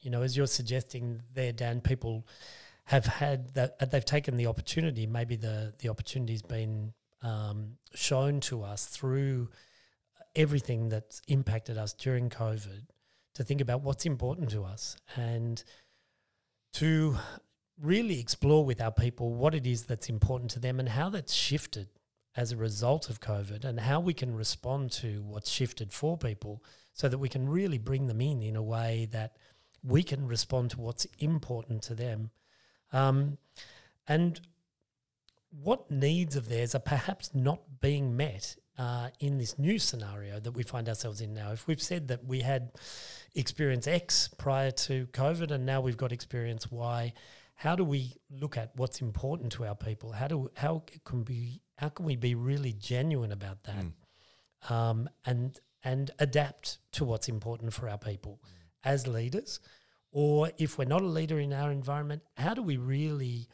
You 0.00 0.10
know, 0.10 0.22
as 0.22 0.36
you're 0.36 0.46
suggesting 0.46 1.22
there, 1.32 1.52
Dan, 1.52 1.80
people 1.80 2.26
have 2.84 3.06
had 3.06 3.54
that 3.54 3.90
they've 3.90 4.04
taken 4.04 4.36
the 4.36 4.46
opportunity. 4.46 5.06
Maybe 5.06 5.36
the 5.36 5.72
the 5.78 5.88
opportunity's 5.88 6.42
been 6.42 6.92
um, 7.22 7.76
shown 7.94 8.40
to 8.40 8.62
us 8.62 8.86
through 8.86 9.48
everything 10.34 10.88
that's 10.88 11.22
impacted 11.28 11.78
us 11.78 11.92
during 11.92 12.28
COVID 12.28 12.86
to 13.34 13.44
think 13.44 13.60
about 13.60 13.82
what's 13.82 14.06
important 14.06 14.50
to 14.50 14.64
us 14.64 14.96
and 15.16 15.62
to 16.74 17.16
really 17.80 18.20
explore 18.20 18.64
with 18.64 18.80
our 18.80 18.92
people 18.92 19.34
what 19.34 19.54
it 19.54 19.66
is 19.66 19.84
that's 19.84 20.08
important 20.08 20.50
to 20.50 20.58
them 20.58 20.78
and 20.80 20.90
how 20.90 21.08
that's 21.08 21.32
shifted 21.32 21.88
as 22.36 22.52
a 22.52 22.56
result 22.56 23.08
of 23.08 23.20
COVID 23.20 23.64
and 23.64 23.80
how 23.80 23.98
we 23.98 24.12
can 24.12 24.34
respond 24.34 24.90
to 24.92 25.22
what's 25.22 25.50
shifted 25.50 25.92
for 25.92 26.18
people 26.18 26.62
so 26.92 27.08
that 27.08 27.18
we 27.18 27.28
can 27.28 27.48
really 27.48 27.78
bring 27.78 28.06
them 28.06 28.20
in 28.20 28.42
in 28.42 28.56
a 28.56 28.62
way 28.62 29.08
that 29.10 29.36
we 29.82 30.02
can 30.02 30.26
respond 30.26 30.70
to 30.70 30.80
what's 30.80 31.06
important 31.18 31.82
to 31.82 31.94
them. 31.94 32.30
Um, 32.92 33.38
and 34.06 34.40
what 35.62 35.90
needs 35.90 36.36
of 36.36 36.48
theirs 36.48 36.74
are 36.74 36.80
perhaps 36.80 37.30
not 37.34 37.60
being 37.80 38.16
met 38.16 38.56
uh, 38.78 39.08
in 39.20 39.38
this 39.38 39.58
new 39.58 39.78
scenario 39.78 40.38
that 40.40 40.52
we 40.52 40.62
find 40.62 40.88
ourselves 40.88 41.20
in 41.20 41.32
now. 41.32 41.52
If 41.52 41.66
we've 41.66 41.82
said 41.82 42.08
that 42.08 42.24
we 42.24 42.40
had 42.40 42.72
experience 43.34 43.86
X 43.86 44.28
prior 44.38 44.70
to 44.70 45.06
COVID 45.08 45.50
and 45.50 45.64
now 45.64 45.80
we've 45.80 45.96
got 45.96 46.12
experience 46.12 46.70
Y, 46.70 47.12
how 47.54 47.74
do 47.74 47.84
we 47.84 48.16
look 48.30 48.58
at 48.58 48.72
what's 48.76 49.00
important 49.00 49.52
to 49.52 49.64
our 49.64 49.74
people? 49.74 50.12
How 50.12 50.28
do 50.28 50.50
how 50.56 50.82
can 51.04 51.24
we 51.24 51.62
how 51.78 51.88
can 51.88 52.04
we 52.04 52.16
be 52.16 52.34
really 52.34 52.74
genuine 52.74 53.32
about 53.32 53.64
that, 53.64 53.86
um, 54.68 55.08
and 55.24 55.58
and 55.82 56.10
adapt 56.18 56.78
to 56.92 57.04
what's 57.04 57.30
important 57.30 57.72
for 57.72 57.88
our 57.88 57.96
people 57.96 58.42
as 58.84 59.06
leaders, 59.06 59.60
or 60.12 60.50
if 60.58 60.76
we're 60.76 60.84
not 60.84 61.00
a 61.00 61.06
leader 61.06 61.40
in 61.40 61.54
our 61.54 61.72
environment, 61.72 62.22
how 62.36 62.52
do 62.52 62.60
we 62.60 62.76
really 62.76 63.48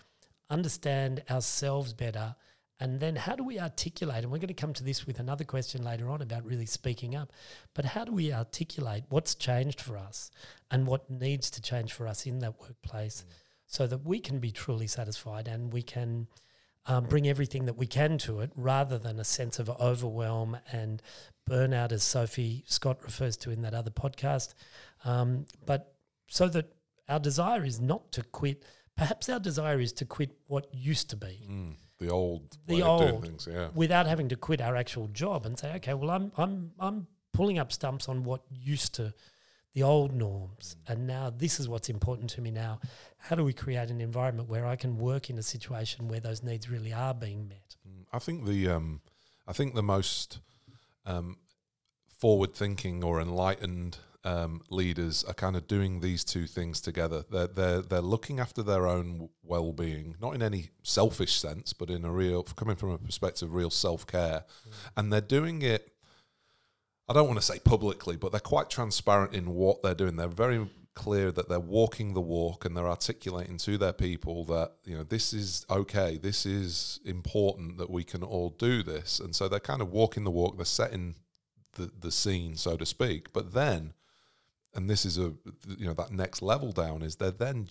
understand 0.51 1.23
ourselves 1.31 1.93
better? 1.93 2.37
And 2.81 2.99
then 2.99 3.15
how 3.15 3.37
do 3.37 3.45
we 3.45 3.61
articulate? 3.61 4.25
And 4.25 4.33
we're 4.33 4.39
going 4.39 4.49
to 4.49 4.55
come 4.55 4.73
to 4.73 4.83
this 4.83 5.07
with 5.07 5.21
another 5.21 5.45
question 5.45 5.85
later 5.85 6.11
on 6.11 6.21
about 6.21 6.45
really 6.45 6.67
speaking 6.67 7.15
up. 7.15 7.33
But 7.75 7.85
how 7.85 8.05
do 8.05 8.13
we 8.13 8.33
articulate 8.33 9.05
what's 9.09 9.35
changed 9.35 9.81
for 9.81 9.97
us 9.97 10.31
and 10.71 10.87
what 10.87 11.09
needs 11.09 11.49
to 11.53 11.63
change 11.63 11.93
for 11.93 12.09
us 12.09 12.27
in 12.27 12.41
that 12.41 12.61
workplace 12.61 13.25
so 13.67 13.87
that 13.87 14.05
we 14.05 14.19
can 14.19 14.41
be 14.41 14.51
truly 14.51 14.87
satisfied 14.87 15.47
and 15.47 15.73
we 15.73 15.83
can 15.83 16.27
um, 16.87 17.05
bring 17.05 17.29
everything 17.29 17.67
that 17.67 17.77
we 17.77 17.87
can 17.87 18.19
to 18.19 18.41
it 18.41 18.51
rather 18.57 18.99
than 18.99 19.21
a 19.21 19.25
sense 19.25 19.59
of 19.59 19.71
overwhelm 19.71 20.57
and 20.73 21.03
burnout, 21.49 21.93
as 21.93 22.03
Sophie 22.03 22.65
Scott 22.67 22.99
refers 23.03 23.37
to 23.39 23.51
in 23.51 23.63
that 23.63 23.75
other 23.75 23.91
podcast. 23.91 24.55
Um, 25.05 25.47
but 25.65 25.95
so 26.27 26.49
that 26.49 26.75
our 27.09 27.21
desire 27.21 27.65
is 27.65 27.81
not 27.81 28.11
to 28.13 28.23
quit. 28.23 28.65
Perhaps 29.03 29.29
our 29.29 29.41
desire 29.41 29.81
is 29.81 29.93
to 29.95 30.05
quit 30.05 30.31
what 30.47 30.65
used 30.73 31.11
to 31.11 31.17
be 31.17 31.35
Mm, 31.49 31.75
the 31.99 32.09
old 32.11 32.45
The 32.67 32.75
way 32.77 32.83
of 32.83 32.99
doing 33.01 33.15
old. 33.15 33.23
things. 33.27 33.49
Yeah. 33.51 33.69
without 33.75 34.07
having 34.07 34.29
to 34.29 34.37
quit 34.37 34.61
our 34.61 34.77
actual 34.77 35.09
job 35.09 35.47
and 35.47 35.59
say, 35.59 35.75
okay, 35.77 35.95
well, 35.95 36.11
I'm 36.11 36.31
I'm 36.37 36.55
I'm 36.87 37.07
pulling 37.33 37.59
up 37.59 37.71
stumps 37.73 38.09
on 38.09 38.25
what 38.25 38.43
used 38.51 38.95
to 38.99 39.13
the 39.75 39.83
old 39.83 40.13
norms, 40.13 40.77
and 40.87 41.07
now 41.07 41.31
this 41.45 41.59
is 41.61 41.67
what's 41.69 41.89
important 41.89 42.29
to 42.31 42.41
me 42.43 42.51
now. 42.51 42.79
How 43.27 43.35
do 43.37 43.43
we 43.45 43.55
create 43.55 43.89
an 43.91 44.01
environment 44.03 44.49
where 44.51 44.67
I 44.67 44.77
can 44.77 44.99
work 44.99 45.31
in 45.31 45.39
a 45.39 45.43
situation 45.43 46.09
where 46.09 46.21
those 46.21 46.43
needs 46.43 46.69
really 46.69 46.93
are 46.93 47.15
being 47.15 47.49
met? 47.49 47.77
I 48.13 48.19
think 48.19 48.45
the 48.47 48.69
um, 48.69 49.01
I 49.49 49.53
think 49.55 49.75
the 49.75 49.83
most 49.83 50.41
um, 51.07 51.37
forward 52.19 52.55
thinking 52.55 53.03
or 53.03 53.21
enlightened 53.21 53.97
um, 54.25 54.62
leaders 54.71 55.25
are 55.25 55.35
kind 55.35 55.57
of 55.57 55.67
doing 55.67 56.00
these 56.00 56.25
two 56.25 56.47
things 56.47 56.81
together. 56.81 57.25
They're 57.31 57.49
they're 57.49 57.83
they're 57.83 58.00
looking 58.00 58.41
after 58.41 58.62
their 58.62 58.87
own 58.87 59.29
well 59.43 59.73
being, 59.73 60.17
not 60.21 60.35
in 60.35 60.43
any 60.43 60.71
selfish 60.83 61.35
sense, 61.35 61.73
but 61.73 61.91
in 61.91 62.05
a 62.05 62.12
real 62.12 62.43
coming 62.43 62.76
from 62.76 62.91
a 62.91 62.99
perspective 62.99 63.49
of 63.49 63.55
real 63.55 63.71
self 63.71 64.07
care, 64.07 64.45
and 64.97 65.12
they're 65.12 65.21
doing 65.21 65.62
it. 65.62 65.88
I 67.09 67.14
don't 67.14 67.26
want 67.26 67.41
to 67.41 67.45
say 67.45 67.59
publicly, 67.59 68.17
but 68.17 68.31
they're 68.31 68.41
quite 68.41 68.71
transparent 68.71 69.35
in 69.35 69.50
what 69.50 69.83
they're 69.83 69.95
doing. 69.95 70.17
They're 70.17 70.29
very 70.29 70.69
clear 70.95 71.33
that 71.33 71.49
they're 71.49 71.61
walking 71.61 72.14
the 72.14 72.21
walk 72.21 72.64
and 72.64 72.76
they're 72.76 72.88
articulating 72.88 73.57
to 73.57 73.79
their 73.79 73.93
people 73.93 74.45
that 74.45 74.73
you 74.85 74.95
know 74.95 75.02
this 75.02 75.33
is 75.33 75.64
okay 75.71 76.19
this 76.19 76.45
is 76.45 77.00
important 77.05 77.79
that 77.79 77.88
we 77.88 78.05
can 78.05 78.23
all 78.23 78.50
do 78.50 78.83
this 78.83 79.19
and 79.19 79.35
so 79.35 79.49
they're 79.49 79.59
kind 79.59 79.81
of 79.81 79.91
walking 79.91 80.25
the 80.25 80.31
walk 80.31 80.57
they're 80.57 80.67
setting 80.67 81.14
the 81.76 81.91
the 81.99 82.11
scene 82.11 82.57
so 82.57 82.76
to 82.76 82.85
speak 82.85 83.33
but 83.33 83.55
then 83.55 83.95
and 84.75 84.88
this 84.88 85.05
is 85.05 85.19
a 85.19 85.33
you 85.76 85.87
know 85.87 85.95
that 85.95 86.11
next 86.11 86.43
level 86.43 86.73
down 86.73 87.02
is 87.02 87.17
they're 87.17 87.31
then 87.31 87.69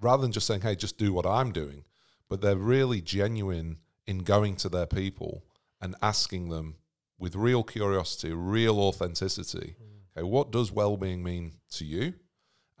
rather 0.00 0.22
than 0.22 0.32
just 0.32 0.46
saying 0.46 0.60
hey 0.60 0.74
just 0.74 0.98
do 0.98 1.12
what 1.12 1.26
i'm 1.26 1.52
doing 1.52 1.84
but 2.28 2.40
they're 2.40 2.56
really 2.56 3.00
genuine 3.00 3.78
in 4.06 4.18
going 4.18 4.56
to 4.56 4.68
their 4.68 4.86
people 4.86 5.44
and 5.80 5.94
asking 6.02 6.48
them 6.48 6.76
with 7.18 7.34
real 7.36 7.62
curiosity 7.62 8.32
real 8.32 8.78
authenticity 8.80 9.76
mm. 9.80 10.18
okay 10.18 10.24
what 10.24 10.50
does 10.50 10.72
well-being 10.72 11.22
mean 11.22 11.52
to 11.70 11.84
you? 11.84 12.14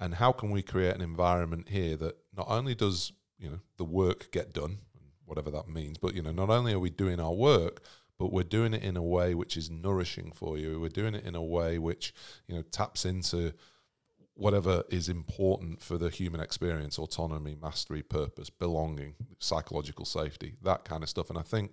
And 0.00 0.14
how 0.14 0.32
can 0.32 0.50
we 0.50 0.62
create 0.62 0.94
an 0.94 1.00
environment 1.00 1.68
here 1.68 1.96
that 1.96 2.16
not 2.36 2.46
only 2.48 2.74
does 2.74 3.12
you 3.38 3.50
know 3.50 3.60
the 3.76 3.84
work 3.84 4.30
get 4.30 4.52
done 4.52 4.78
whatever 5.24 5.50
that 5.50 5.68
means 5.68 5.98
but 5.98 6.14
you 6.14 6.22
know 6.22 6.32
not 6.32 6.50
only 6.50 6.72
are 6.72 6.78
we 6.78 6.90
doing 6.90 7.20
our 7.20 7.32
work 7.32 7.82
but 8.18 8.32
we're 8.32 8.42
doing 8.42 8.74
it 8.74 8.82
in 8.82 8.96
a 8.96 9.02
way 9.02 9.34
which 9.34 9.56
is 9.56 9.70
nourishing 9.70 10.32
for 10.34 10.58
you. 10.58 10.80
We're 10.80 10.88
doing 10.88 11.14
it 11.14 11.24
in 11.24 11.34
a 11.34 11.42
way 11.42 11.78
which 11.78 12.12
you 12.46 12.54
know 12.54 12.62
taps 12.62 13.04
into 13.04 13.52
whatever 14.34 14.84
is 14.88 15.08
important 15.08 15.82
for 15.82 15.98
the 15.98 16.10
human 16.10 16.40
experience 16.40 16.98
autonomy 16.98 17.56
mastery 17.60 18.02
purpose 18.02 18.50
belonging 18.50 19.14
psychological 19.40 20.04
safety 20.04 20.54
that 20.62 20.84
kind 20.84 21.02
of 21.02 21.08
stuff. 21.08 21.28
And 21.28 21.38
i 21.38 21.42
think 21.42 21.72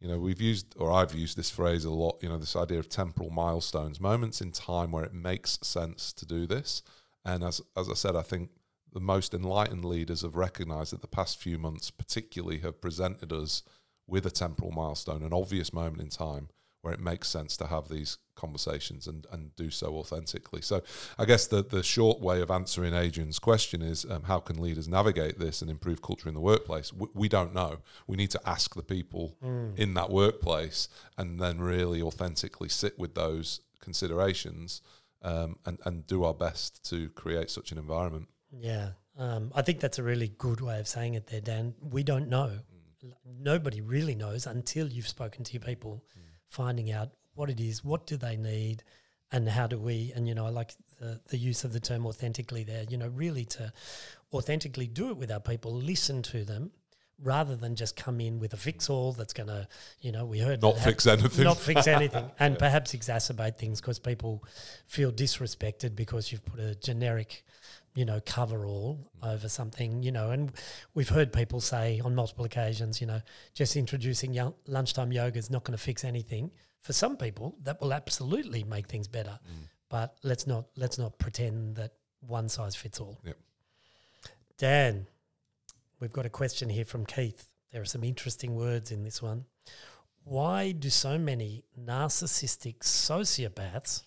you 0.00 0.06
know 0.06 0.18
we've 0.18 0.40
used 0.40 0.74
or 0.78 0.92
i've 0.92 1.12
used 1.14 1.36
this 1.36 1.50
phrase 1.50 1.84
a 1.84 1.90
lot 1.90 2.18
you 2.22 2.28
know 2.28 2.38
this 2.38 2.54
idea 2.54 2.78
of 2.78 2.88
temporal 2.88 3.30
milestones 3.30 4.00
moments 4.00 4.40
in 4.40 4.52
time 4.52 4.92
where 4.92 5.04
it 5.04 5.12
makes 5.12 5.58
sense 5.62 6.12
to 6.12 6.24
do 6.26 6.46
this. 6.46 6.82
And 7.24 7.44
as 7.44 7.60
as 7.76 7.90
I 7.90 7.94
said, 7.94 8.16
I 8.16 8.22
think 8.22 8.50
the 8.92 9.00
most 9.00 9.34
enlightened 9.34 9.84
leaders 9.84 10.22
have 10.22 10.36
recognized 10.36 10.92
that 10.92 11.02
the 11.02 11.08
past 11.08 11.38
few 11.38 11.58
months, 11.58 11.90
particularly, 11.90 12.58
have 12.60 12.80
presented 12.80 13.32
us 13.32 13.62
with 14.08 14.26
a 14.26 14.30
temporal 14.30 14.72
milestone, 14.72 15.22
an 15.22 15.32
obvious 15.32 15.72
moment 15.72 16.02
in 16.02 16.08
time 16.08 16.48
where 16.80 16.94
it 16.94 17.00
makes 17.00 17.28
sense 17.28 17.56
to 17.56 17.66
have 17.66 17.88
these 17.88 18.18
conversations 18.36 19.06
and, 19.08 19.26
and 19.32 19.54
do 19.56 19.68
so 19.68 19.96
authentically. 19.96 20.62
So, 20.62 20.80
I 21.18 21.24
guess 21.24 21.46
the, 21.46 21.62
the 21.62 21.82
short 21.82 22.20
way 22.20 22.40
of 22.40 22.50
answering 22.50 22.94
Adrian's 22.94 23.38
question 23.38 23.82
is 23.82 24.06
um, 24.08 24.22
how 24.22 24.38
can 24.38 24.60
leaders 24.60 24.88
navigate 24.88 25.38
this 25.38 25.60
and 25.60 25.70
improve 25.70 26.00
culture 26.00 26.28
in 26.28 26.34
the 26.34 26.40
workplace? 26.40 26.92
We, 26.92 27.08
we 27.14 27.28
don't 27.28 27.52
know. 27.52 27.78
We 28.06 28.16
need 28.16 28.30
to 28.30 28.40
ask 28.48 28.74
the 28.74 28.82
people 28.82 29.36
mm. 29.44 29.76
in 29.76 29.94
that 29.94 30.10
workplace 30.10 30.88
and 31.16 31.40
then 31.40 31.60
really 31.60 32.00
authentically 32.00 32.68
sit 32.68 32.98
with 32.98 33.14
those 33.14 33.60
considerations 33.80 34.82
um, 35.22 35.56
and 35.66 35.78
and 35.84 36.06
do 36.06 36.24
our 36.24 36.34
best 36.34 36.88
to 36.90 37.08
create 37.10 37.50
such 37.50 37.72
an 37.72 37.78
environment. 37.78 38.28
Yeah, 38.52 38.90
um, 39.18 39.50
I 39.54 39.62
think 39.62 39.80
that's 39.80 39.98
a 39.98 40.02
really 40.02 40.28
good 40.38 40.60
way 40.60 40.78
of 40.78 40.86
saying 40.86 41.14
it 41.14 41.26
there, 41.26 41.40
Dan. 41.40 41.74
We 41.80 42.04
don't 42.04 42.28
know. 42.28 42.52
Nobody 43.40 43.80
really 43.80 44.14
knows 44.14 44.46
until 44.46 44.88
you've 44.88 45.08
spoken 45.08 45.44
to 45.44 45.52
your 45.52 45.62
people, 45.62 46.04
mm. 46.18 46.22
finding 46.46 46.90
out 46.90 47.10
what 47.34 47.50
it 47.50 47.60
is, 47.60 47.84
what 47.84 48.06
do 48.06 48.16
they 48.16 48.36
need, 48.36 48.82
and 49.30 49.48
how 49.48 49.66
do 49.66 49.78
we. 49.78 50.12
And 50.14 50.26
you 50.26 50.34
know, 50.34 50.46
I 50.46 50.50
like 50.50 50.72
the 51.00 51.20
the 51.28 51.36
use 51.36 51.64
of 51.64 51.72
the 51.72 51.80
term 51.80 52.06
authentically 52.06 52.64
there. 52.64 52.84
You 52.88 52.96
know, 52.96 53.08
really 53.08 53.44
to 53.46 53.72
authentically 54.32 54.86
do 54.86 55.10
it 55.10 55.16
with 55.16 55.30
our 55.30 55.40
people, 55.40 55.72
listen 55.72 56.22
to 56.22 56.44
them, 56.44 56.70
rather 57.22 57.56
than 57.56 57.74
just 57.74 57.96
come 57.96 58.20
in 58.20 58.38
with 58.38 58.52
a 58.54 58.56
fix 58.56 58.88
all 58.88 59.12
that's 59.12 59.32
going 59.32 59.48
to, 59.48 59.66
you 60.00 60.12
know, 60.12 60.24
we 60.24 60.38
heard 60.38 60.62
not 60.62 60.78
fix 60.78 61.06
anything, 61.06 61.44
not 61.44 61.56
fix 61.56 61.86
anything, 61.86 62.30
and 62.38 62.54
yeah. 62.54 62.58
perhaps 62.58 62.94
exacerbate 62.94 63.56
things 63.56 63.80
because 63.80 63.98
people 63.98 64.44
feel 64.86 65.10
disrespected 65.10 65.96
because 65.96 66.30
you've 66.30 66.44
put 66.44 66.60
a 66.60 66.74
generic, 66.76 67.44
you 67.98 68.04
know, 68.04 68.20
cover 68.24 68.66
all 68.66 69.10
over 69.22 69.48
something, 69.48 70.02
you 70.02 70.12
know, 70.12 70.30
and 70.30 70.52
we've 70.94 71.08
heard 71.08 71.32
people 71.32 71.60
say 71.60 72.00
on 72.04 72.14
multiple 72.14 72.44
occasions, 72.44 73.00
you 73.00 73.06
know, 73.06 73.20
just 73.54 73.76
introducing 73.76 74.32
young, 74.32 74.54
lunchtime 74.66 75.12
yoga 75.12 75.38
is 75.38 75.50
not 75.50 75.64
going 75.64 75.76
to 75.76 75.82
fix 75.82 76.04
anything. 76.04 76.50
For 76.80 76.92
some 76.92 77.16
people, 77.16 77.56
that 77.64 77.80
will 77.80 77.92
absolutely 77.92 78.64
make 78.64 78.86
things 78.86 79.08
better, 79.08 79.38
mm. 79.44 79.68
but 79.88 80.16
let's 80.22 80.46
not 80.46 80.66
let's 80.76 80.98
not 80.98 81.18
pretend 81.18 81.76
that 81.76 81.92
one 82.20 82.48
size 82.48 82.76
fits 82.76 83.00
all. 83.00 83.20
Yep. 83.24 83.36
Dan, 84.58 85.06
We've 86.00 86.12
got 86.12 86.26
a 86.26 86.30
question 86.30 86.68
here 86.68 86.84
from 86.84 87.04
Keith. 87.06 87.50
There 87.72 87.82
are 87.82 87.86
some 87.86 88.04
interesting 88.04 88.54
words 88.54 88.92
in 88.92 89.02
this 89.02 89.20
one. 89.20 89.46
Why 90.22 90.70
do 90.70 90.90
so 90.90 91.18
many 91.18 91.64
narcissistic 91.78 92.78
sociopaths, 92.80 94.04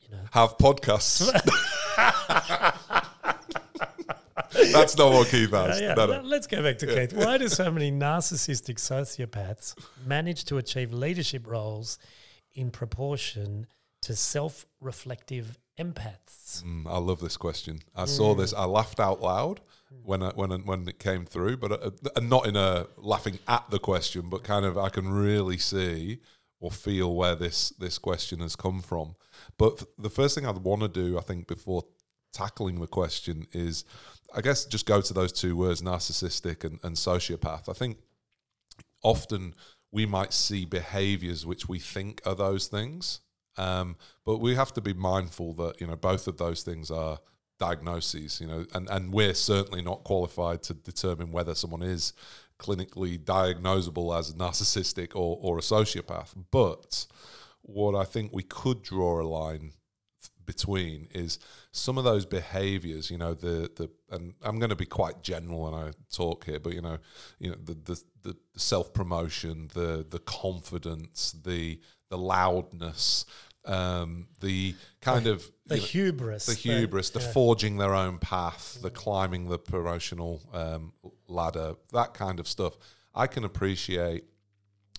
you 0.00 0.08
know, 0.10 0.22
have 0.32 0.58
podcasts? 0.58 1.30
That's 4.72 4.96
not 4.96 5.12
what 5.12 5.28
Keith 5.28 5.50
has. 5.50 5.80
Yeah, 5.80 5.88
yeah. 5.88 5.94
No, 5.94 6.06
no. 6.06 6.20
Let's 6.22 6.46
go 6.46 6.62
back 6.62 6.78
to 6.78 6.86
yeah. 6.86 7.06
Keith. 7.06 7.12
Why 7.12 7.38
do 7.38 7.48
so 7.48 7.70
many 7.70 7.90
narcissistic 8.06 8.76
sociopaths 8.76 9.74
manage 10.06 10.44
to 10.46 10.58
achieve 10.58 10.92
leadership 10.92 11.46
roles 11.46 11.98
in 12.54 12.70
proportion 12.70 13.66
to 14.02 14.14
self 14.16 14.66
reflective 14.80 15.58
empaths? 15.78 16.62
Mm, 16.62 16.86
I 16.86 16.98
love 16.98 17.20
this 17.20 17.36
question. 17.36 17.80
I 17.94 18.04
mm. 18.04 18.08
saw 18.08 18.34
this. 18.34 18.52
I 18.52 18.64
laughed 18.64 19.00
out 19.00 19.20
loud 19.20 19.60
when 20.02 20.22
I, 20.22 20.30
when 20.30 20.50
when 20.64 20.88
it 20.88 20.98
came 20.98 21.24
through, 21.24 21.58
but 21.58 21.72
uh, 21.72 22.20
not 22.20 22.46
in 22.46 22.56
a 22.56 22.86
laughing 22.96 23.38
at 23.48 23.70
the 23.70 23.78
question, 23.78 24.28
but 24.28 24.44
kind 24.44 24.64
of 24.64 24.78
I 24.78 24.88
can 24.88 25.10
really 25.10 25.58
see 25.58 26.18
or 26.60 26.70
feel 26.70 27.14
where 27.14 27.34
this 27.34 27.70
this 27.70 27.98
question 27.98 28.40
has 28.40 28.56
come 28.56 28.80
from. 28.80 29.16
But 29.58 29.82
the 29.98 30.10
first 30.10 30.34
thing 30.34 30.46
I'd 30.46 30.58
want 30.58 30.82
to 30.82 30.88
do, 30.88 31.18
I 31.18 31.20
think, 31.20 31.46
before 31.46 31.84
tackling 32.32 32.80
the 32.80 32.86
question 32.86 33.46
is, 33.52 33.84
I 34.34 34.40
guess, 34.40 34.64
just 34.64 34.86
go 34.86 35.00
to 35.00 35.14
those 35.14 35.32
two 35.32 35.56
words, 35.56 35.82
narcissistic 35.82 36.64
and, 36.64 36.78
and 36.82 36.96
sociopath. 36.96 37.68
I 37.68 37.72
think 37.72 37.98
often 39.02 39.54
we 39.90 40.06
might 40.06 40.32
see 40.32 40.64
behaviors 40.64 41.44
which 41.44 41.68
we 41.68 41.78
think 41.78 42.20
are 42.24 42.34
those 42.34 42.66
things, 42.66 43.20
um, 43.56 43.96
but 44.24 44.38
we 44.38 44.54
have 44.54 44.72
to 44.74 44.80
be 44.80 44.94
mindful 44.94 45.52
that 45.54 45.80
you 45.80 45.86
know 45.86 45.96
both 45.96 46.26
of 46.26 46.38
those 46.38 46.62
things 46.62 46.90
are 46.90 47.18
diagnoses, 47.58 48.40
you 48.40 48.46
know, 48.46 48.66
and, 48.74 48.88
and 48.90 49.12
we're 49.12 49.34
certainly 49.34 49.82
not 49.82 50.02
qualified 50.02 50.62
to 50.64 50.74
determine 50.74 51.30
whether 51.30 51.54
someone 51.54 51.82
is 51.82 52.12
clinically 52.58 53.18
diagnosable 53.18 54.18
as 54.18 54.32
narcissistic 54.34 55.14
or, 55.14 55.38
or 55.40 55.58
a 55.58 55.60
sociopath. 55.60 56.34
But 56.50 57.06
what 57.60 57.94
I 57.94 58.04
think 58.04 58.32
we 58.32 58.42
could 58.42 58.82
draw 58.82 59.20
a 59.20 59.22
line 59.22 59.72
between 60.52 61.08
is 61.12 61.38
some 61.70 61.96
of 61.96 62.04
those 62.04 62.26
behaviors 62.26 63.10
you 63.10 63.18
know 63.18 63.32
the 63.32 63.70
the 63.76 63.88
and 64.10 64.34
I'm 64.42 64.58
going 64.58 64.70
to 64.70 64.76
be 64.76 64.86
quite 64.86 65.22
general 65.22 65.62
when 65.62 65.74
I 65.74 65.92
talk 66.12 66.44
here 66.44 66.60
but 66.60 66.74
you 66.74 66.82
know 66.82 66.98
you 67.38 67.50
know 67.50 67.56
the 67.62 67.74
the, 67.74 68.02
the 68.22 68.36
self 68.56 68.92
promotion 68.92 69.70
the 69.72 70.06
the 70.08 70.18
confidence 70.18 71.34
the 71.44 71.80
the 72.10 72.18
loudness 72.18 73.24
um, 73.64 74.26
the 74.40 74.74
kind 75.00 75.26
the, 75.26 75.32
of 75.32 75.50
the 75.66 75.76
know, 75.76 75.82
hubris, 75.82 76.46
the 76.46 76.54
hubris, 76.54 77.10
the, 77.10 77.20
the 77.20 77.24
yeah. 77.24 77.32
forging 77.32 77.76
their 77.76 77.94
own 77.94 78.18
path, 78.18 78.78
the 78.82 78.90
climbing 78.90 79.48
the 79.48 79.58
promotional 79.58 80.42
um, 80.52 80.92
ladder, 81.28 81.74
that 81.92 82.12
kind 82.12 82.40
of 82.40 82.48
stuff. 82.48 82.74
I 83.14 83.28
can 83.28 83.44
appreciate 83.44 84.24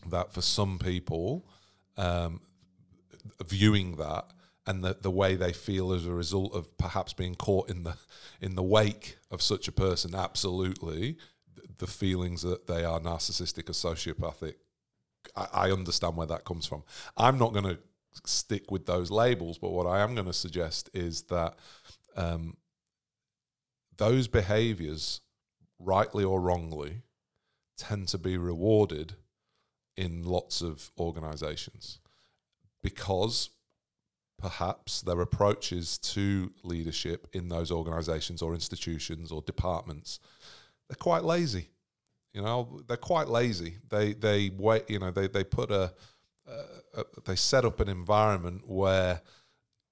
that 0.10 0.32
for 0.32 0.42
some 0.42 0.80
people, 0.80 1.46
um, 1.98 2.40
viewing 3.46 3.98
that 3.98 4.33
and 4.66 4.84
the, 4.84 4.98
the 5.02 5.12
way 5.12 5.36
they 5.36 5.54
feel 5.54 5.92
as 5.92 6.06
a 6.06 6.14
result 6.14 6.54
of 6.54 6.78
perhaps 6.78 7.14
being 7.14 7.36
caught 7.36 7.70
in 7.70 7.84
the 7.84 7.98
in 8.42 8.56
the 8.56 8.64
wake 8.64 9.18
of 9.30 9.42
such 9.42 9.68
a 9.68 9.72
person, 9.72 10.16
absolutely, 10.16 11.18
the 11.78 11.88
feelings 11.88 12.42
that 12.44 12.68
they 12.68 12.84
are 12.84 13.00
narcissistic 13.00 13.70
or 13.70 13.74
sociopathic. 13.74 14.56
I, 15.36 15.48
I 15.54 15.72
understand 15.72 16.16
where 16.16 16.28
that 16.28 16.46
comes 16.46 16.66
from. 16.66 16.84
I'm 17.18 17.38
not 17.38 17.54
going 17.54 17.66
to 17.66 17.80
stick 18.26 18.72
with 18.72 18.86
those 18.86 19.12
labels. 19.12 19.58
But 19.58 19.72
what 19.72 19.88
I 19.88 20.02
am 20.02 20.16
going 20.16 20.28
to 20.28 20.34
suggest 20.34 20.90
is 20.94 21.24
that 21.24 21.56
um, 22.16 22.58
those 23.98 24.28
behaviors, 24.28 25.22
rightly 25.80 26.24
or 26.24 26.40
wrongly, 26.40 27.02
tend 27.78 28.08
to 28.10 28.18
be 28.18 28.38
rewarded 28.38 29.14
in 29.96 30.24
lots 30.24 30.62
of 30.62 30.92
organizations 31.00 32.00
because 32.82 33.50
perhaps 34.44 35.02
their 35.02 35.22
approaches 35.22 35.98
to 35.98 36.52
leadership 36.64 37.28
in 37.32 37.48
those 37.48 37.72
organizations 37.72 38.42
or 38.42 38.54
institutions 38.54 39.32
or 39.32 39.42
departments 39.44 40.20
they're 40.90 40.98
quite 40.98 41.24
lazy 41.24 41.70
you 42.34 42.42
know 42.42 42.82
they're 42.88 42.98
quite 42.98 43.30
lazy 43.30 43.78
they 43.90 44.12
they 44.12 44.52
wait 44.58 44.90
you 44.90 45.00
know 45.00 45.12
they, 45.12 45.28
they 45.28 45.46
put 45.46 45.72
a 45.72 45.94
uh, 46.46 46.64
uh, 46.98 47.04
they 47.24 47.38
set 47.38 47.64
up 47.64 47.80
an 47.80 47.88
environment 47.88 48.68
where 48.68 49.22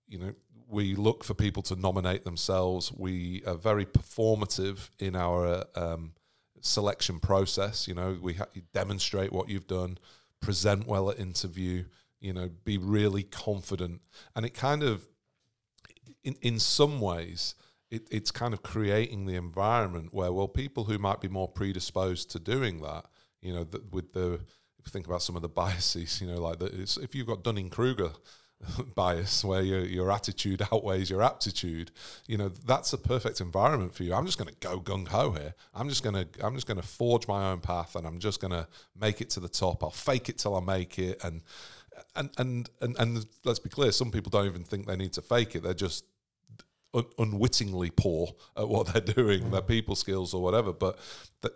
you 0.09 0.19
know 0.19 0.33
we 0.67 0.95
look 0.95 1.23
for 1.23 1.33
people 1.33 1.61
to 1.63 1.75
nominate 1.75 2.23
themselves. 2.23 2.91
We 2.93 3.43
are 3.45 3.55
very 3.55 3.85
performative 3.85 4.89
in 4.99 5.15
our 5.15 5.65
um, 5.75 6.13
selection 6.61 7.19
process. 7.19 7.87
You 7.87 7.95
know, 7.95 8.17
we 8.21 8.35
ha- 8.35 8.47
demonstrate 8.73 9.33
what 9.33 9.49
you've 9.49 9.67
done, 9.67 9.97
present 10.39 10.87
well 10.87 11.09
at 11.09 11.19
interview. 11.19 11.83
You 12.21 12.33
know, 12.33 12.49
be 12.63 12.77
really 12.77 13.23
confident, 13.23 14.01
and 14.35 14.45
it 14.45 14.53
kind 14.53 14.83
of, 14.83 15.07
in 16.23 16.35
in 16.41 16.59
some 16.59 17.01
ways, 17.01 17.55
it, 17.89 18.07
it's 18.09 18.31
kind 18.31 18.53
of 18.53 18.63
creating 18.63 19.25
the 19.25 19.35
environment 19.35 20.13
where 20.13 20.31
well, 20.31 20.47
people 20.47 20.85
who 20.85 20.97
might 20.97 21.19
be 21.19 21.27
more 21.27 21.47
predisposed 21.47 22.31
to 22.31 22.39
doing 22.39 22.81
that, 22.81 23.05
you 23.41 23.53
know, 23.53 23.67
with 23.91 24.13
the 24.13 24.33
if 24.33 24.87
you 24.87 24.91
think 24.91 25.07
about 25.07 25.21
some 25.21 25.35
of 25.35 25.41
the 25.41 25.49
biases, 25.61 26.21
you 26.21 26.27
know, 26.27 26.39
like 26.39 26.59
the, 26.59 26.67
if 27.01 27.13
you've 27.15 27.27
got 27.27 27.43
Dunning 27.43 27.69
Kruger 27.69 28.11
bias 28.95 29.43
where 29.43 29.61
your 29.61 29.85
your 29.85 30.11
attitude 30.11 30.61
outweighs 30.71 31.09
your 31.09 31.21
aptitude 31.21 31.91
you 32.27 32.37
know 32.37 32.49
that's 32.49 32.93
a 32.93 32.97
perfect 32.97 33.41
environment 33.41 33.93
for 33.93 34.03
you. 34.03 34.13
I'm 34.13 34.25
just 34.25 34.37
going 34.37 34.49
to 34.49 34.55
go 34.59 34.79
gung 34.79 35.07
ho 35.07 35.31
here. 35.31 35.53
I'm 35.73 35.89
just 35.89 36.03
going 36.03 36.15
to 36.15 36.27
i'm 36.45 36.55
just 36.55 36.67
going 36.67 36.79
to 36.79 36.87
forge 36.87 37.27
my 37.27 37.51
own 37.51 37.59
path 37.59 37.95
and 37.95 38.05
i'm 38.05 38.19
just 38.19 38.39
going 38.39 38.51
to 38.51 38.67
make 38.99 39.21
it 39.21 39.29
to 39.31 39.39
the 39.39 39.49
top. 39.49 39.83
I'll 39.83 39.91
fake 39.91 40.29
it 40.29 40.37
till 40.37 40.55
i 40.55 40.59
make 40.59 40.99
it 40.99 41.23
and 41.23 41.41
and 42.15 42.29
and 42.37 42.69
and, 42.81 42.95
and 42.99 43.25
let's 43.43 43.59
be 43.59 43.69
clear 43.69 43.91
some 43.91 44.11
people 44.11 44.29
don't 44.29 44.45
even 44.45 44.63
think 44.63 44.87
they 44.87 44.95
need 44.95 45.13
to 45.13 45.21
fake 45.21 45.55
it 45.55 45.63
they're 45.63 45.73
just 45.73 46.05
un- 46.93 47.05
unwittingly 47.17 47.89
poor 47.91 48.33
at 48.57 48.67
what 48.67 48.87
they're 48.87 49.01
doing, 49.01 49.43
mm. 49.43 49.51
their 49.51 49.61
people 49.61 49.95
skills 49.95 50.33
or 50.33 50.41
whatever. 50.41 50.73
But 50.73 50.99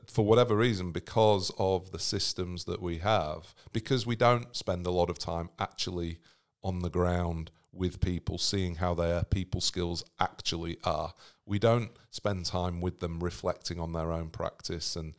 for 0.07 0.25
whatever 0.25 0.55
reason, 0.55 0.91
because 0.91 1.51
of 1.57 1.91
the 1.91 1.99
systems 1.99 2.65
that 2.65 2.81
we 2.81 2.99
have, 2.99 3.53
because 3.73 4.05
we 4.05 4.15
don't 4.15 4.55
spend 4.55 4.85
a 4.85 4.91
lot 4.91 5.09
of 5.09 5.19
time 5.19 5.49
actually 5.59 6.19
on 6.63 6.79
the 6.79 6.89
ground 6.89 7.51
with 7.71 7.99
people, 7.99 8.37
seeing 8.37 8.75
how 8.75 8.93
their 8.93 9.23
people 9.23 9.59
skills 9.59 10.03
actually 10.19 10.77
are. 10.85 11.13
We 11.45 11.59
don't 11.59 11.91
spend 12.09 12.45
time 12.45 12.79
with 12.79 13.01
them 13.01 13.19
reflecting 13.19 13.79
on 13.79 13.91
their 13.91 14.11
own 14.11 14.29
practice, 14.29 14.95
and 14.95 15.13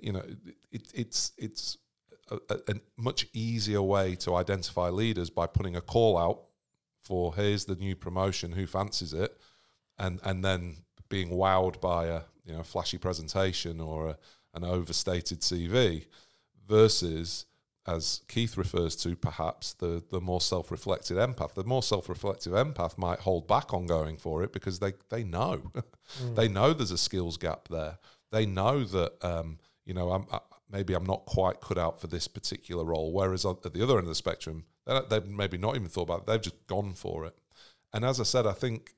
you 0.00 0.12
know, 0.12 0.22
it, 0.70 0.82
it's 0.94 1.32
it's 1.38 1.78
a, 2.48 2.54
a, 2.68 2.74
much 2.96 3.26
easier 3.32 3.82
way 3.82 4.14
to 4.16 4.34
identify 4.34 4.88
leaders 4.88 5.30
by 5.30 5.46
putting 5.46 5.76
a 5.76 5.80
call 5.80 6.16
out 6.18 6.42
for 7.00 7.34
here's 7.34 7.64
the 7.64 7.74
new 7.74 7.96
promotion, 7.96 8.52
who 8.52 8.66
fancies 8.66 9.12
it, 9.12 9.36
and 9.98 10.20
and 10.24 10.44
then 10.44 10.76
being 11.08 11.30
wowed 11.30 11.80
by 11.80 12.06
a 12.06 12.22
you 12.44 12.54
know 12.54 12.62
flashy 12.62 12.98
presentation 12.98 13.80
or 13.80 14.10
a, 14.10 14.18
an 14.54 14.64
overstated 14.64 15.40
CV, 15.40 16.06
versus 16.66 17.46
as 17.86 18.20
Keith 18.28 18.56
refers 18.56 18.94
to, 18.96 19.16
perhaps 19.16 19.72
the 19.74 20.02
the 20.10 20.20
more 20.20 20.40
self 20.40 20.70
reflected 20.70 21.16
empath. 21.16 21.54
The 21.54 21.64
more 21.64 21.82
self 21.82 22.08
reflective 22.08 22.52
empath 22.52 22.96
might 22.96 23.20
hold 23.20 23.48
back 23.48 23.74
on 23.74 23.86
going 23.86 24.16
for 24.16 24.42
it 24.42 24.52
because 24.52 24.78
they 24.78 24.92
they 25.10 25.24
know, 25.24 25.72
mm. 26.20 26.34
they 26.36 26.48
know 26.48 26.72
there's 26.72 26.92
a 26.92 26.98
skills 26.98 27.36
gap 27.36 27.68
there. 27.68 27.98
They 28.30 28.46
know 28.46 28.84
that 28.84 29.12
um, 29.24 29.58
you 29.84 29.94
know 29.94 30.10
I'm, 30.10 30.26
I, 30.30 30.38
maybe 30.72 30.94
I'm 30.94 31.06
not 31.06 31.26
quite 31.26 31.60
cut 31.60 31.78
out 31.78 32.00
for 32.00 32.06
this 32.06 32.26
particular 32.26 32.84
role. 32.84 33.12
Whereas 33.12 33.44
at 33.44 33.62
the 33.62 33.82
other 33.82 33.98
end 33.98 34.04
of 34.04 34.08
the 34.08 34.14
spectrum, 34.14 34.64
they've 34.86 35.26
maybe 35.26 35.58
not 35.58 35.76
even 35.76 35.88
thought 35.88 36.04
about 36.04 36.20
it. 36.20 36.26
They've 36.26 36.42
just 36.42 36.66
gone 36.66 36.94
for 36.94 37.26
it. 37.26 37.36
And 37.92 38.04
as 38.04 38.18
I 38.18 38.24
said, 38.24 38.46
I 38.46 38.52
think 38.52 38.94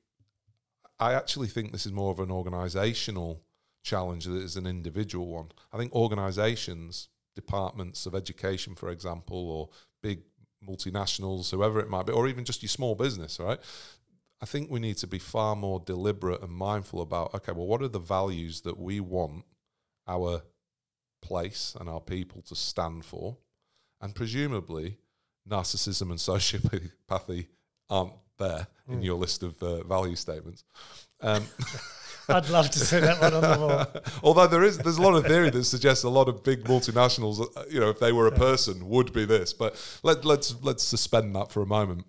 I 0.99 1.13
actually 1.13 1.47
think 1.47 1.71
this 1.71 1.85
is 1.85 1.91
more 1.91 2.11
of 2.11 2.19
an 2.19 2.29
organisational 2.29 3.39
challenge 3.83 4.25
than 4.25 4.37
it 4.37 4.43
is 4.43 4.55
an 4.55 4.65
individual 4.65 5.27
one. 5.27 5.49
I 5.73 5.77
think 5.77 5.93
organisations 5.93 7.09
departments 7.35 8.05
of 8.05 8.15
education, 8.15 8.75
for 8.75 8.89
example, 8.89 9.51
or 9.51 9.69
big 10.01 10.21
multinationals, 10.65 11.51
whoever 11.51 11.81
it 11.81 11.89
might 11.89 12.05
be, 12.05 12.13
or 12.13 12.27
even 12.27 12.45
just 12.45 12.63
your 12.63 12.69
small 12.69 12.95
business, 12.95 13.39
right? 13.39 13.59
I 14.41 14.45
think 14.45 14.71
we 14.71 14.79
need 14.79 14.97
to 14.97 15.07
be 15.07 15.19
far 15.19 15.55
more 15.55 15.81
deliberate 15.85 16.41
and 16.41 16.51
mindful 16.51 17.01
about 17.01 17.33
okay, 17.33 17.51
well, 17.51 17.67
what 17.67 17.81
are 17.81 17.89
the 17.89 17.99
values 17.99 18.61
that 18.61 18.79
we 18.79 18.99
want 18.99 19.43
our 20.07 20.43
place 21.21 21.75
and 21.79 21.89
our 21.89 22.01
people 22.01 22.41
to 22.43 22.55
stand 22.55 23.05
for? 23.05 23.37
And 24.01 24.13
presumably, 24.13 24.97
narcissism 25.49 26.09
and 26.09 26.19
sociopathy 26.19 27.47
aren't 27.89 28.13
there 28.37 28.67
mm. 28.89 28.93
in 28.93 29.01
your 29.01 29.15
list 29.15 29.43
of 29.43 29.61
uh, 29.61 29.83
value 29.83 30.15
statements. 30.15 30.63
Um, 31.21 31.45
I'd 32.29 32.49
love 32.49 32.71
to 32.71 32.79
see 32.79 32.99
that 32.99 33.21
one 33.21 33.33
on 33.33 33.41
the 33.41 33.65
wall. 33.65 34.03
Although 34.23 34.47
there 34.47 34.63
is, 34.63 34.77
there's 34.79 34.97
a 34.97 35.01
lot 35.01 35.15
of 35.15 35.25
theory 35.25 35.49
that 35.51 35.63
suggests 35.63 36.03
a 36.03 36.09
lot 36.09 36.27
of 36.27 36.43
big 36.43 36.63
multinationals, 36.63 37.39
uh, 37.55 37.63
you 37.69 37.79
know, 37.79 37.89
if 37.89 37.99
they 37.99 38.11
were 38.11 38.27
a 38.27 38.31
person, 38.31 38.89
would 38.89 39.13
be 39.13 39.25
this. 39.25 39.53
But 39.53 39.75
let, 40.03 40.25
let's 40.25 40.55
let's 40.63 40.83
suspend 40.83 41.35
that 41.35 41.51
for 41.51 41.61
a 41.61 41.67
moment, 41.67 42.05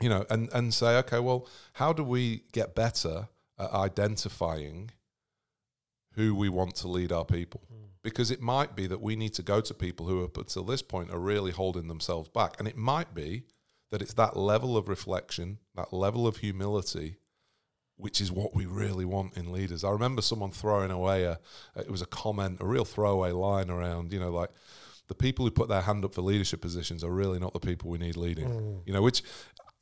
you 0.00 0.08
know, 0.08 0.24
and 0.30 0.48
and 0.54 0.72
say, 0.72 0.96
okay, 0.98 1.20
well, 1.20 1.46
how 1.74 1.92
do 1.92 2.02
we 2.02 2.44
get 2.52 2.74
better 2.74 3.28
at 3.58 3.70
identifying 3.72 4.92
who 6.14 6.34
we 6.34 6.48
want 6.48 6.74
to 6.76 6.88
lead 6.88 7.12
our 7.12 7.24
people? 7.24 7.60
Mm. 7.72 7.89
Because 8.02 8.30
it 8.30 8.40
might 8.40 8.74
be 8.74 8.86
that 8.86 9.02
we 9.02 9.14
need 9.14 9.34
to 9.34 9.42
go 9.42 9.60
to 9.60 9.74
people 9.74 10.06
who 10.06 10.24
up 10.24 10.38
until 10.38 10.64
this 10.64 10.80
point 10.80 11.10
are 11.10 11.18
really 11.18 11.50
holding 11.50 11.88
themselves 11.88 12.28
back, 12.28 12.56
and 12.58 12.66
it 12.66 12.76
might 12.76 13.14
be 13.14 13.44
that 13.90 14.00
it's 14.00 14.14
that 14.14 14.36
level 14.36 14.76
of 14.76 14.88
reflection, 14.88 15.58
that 15.74 15.92
level 15.92 16.26
of 16.26 16.38
humility 16.38 17.16
which 18.00 18.20
is 18.20 18.32
what 18.32 18.54
we 18.54 18.66
really 18.66 19.04
want 19.04 19.36
in 19.36 19.52
leaders. 19.52 19.84
I 19.84 19.90
remember 19.90 20.22
someone 20.22 20.50
throwing 20.50 20.90
away 20.90 21.24
a, 21.24 21.38
it 21.76 21.90
was 21.90 22.02
a 22.02 22.06
comment, 22.06 22.58
a 22.60 22.66
real 22.66 22.84
throwaway 22.84 23.30
line 23.30 23.70
around, 23.70 24.12
you 24.12 24.18
know, 24.18 24.30
like 24.30 24.50
the 25.08 25.14
people 25.14 25.44
who 25.44 25.50
put 25.50 25.68
their 25.68 25.82
hand 25.82 26.04
up 26.04 26.14
for 26.14 26.22
leadership 26.22 26.60
positions 26.60 27.04
are 27.04 27.10
really 27.10 27.38
not 27.38 27.52
the 27.52 27.60
people 27.60 27.90
we 27.90 27.98
need 27.98 28.16
leading, 28.16 28.48
mm. 28.48 28.80
you 28.86 28.92
know, 28.92 29.02
which 29.02 29.22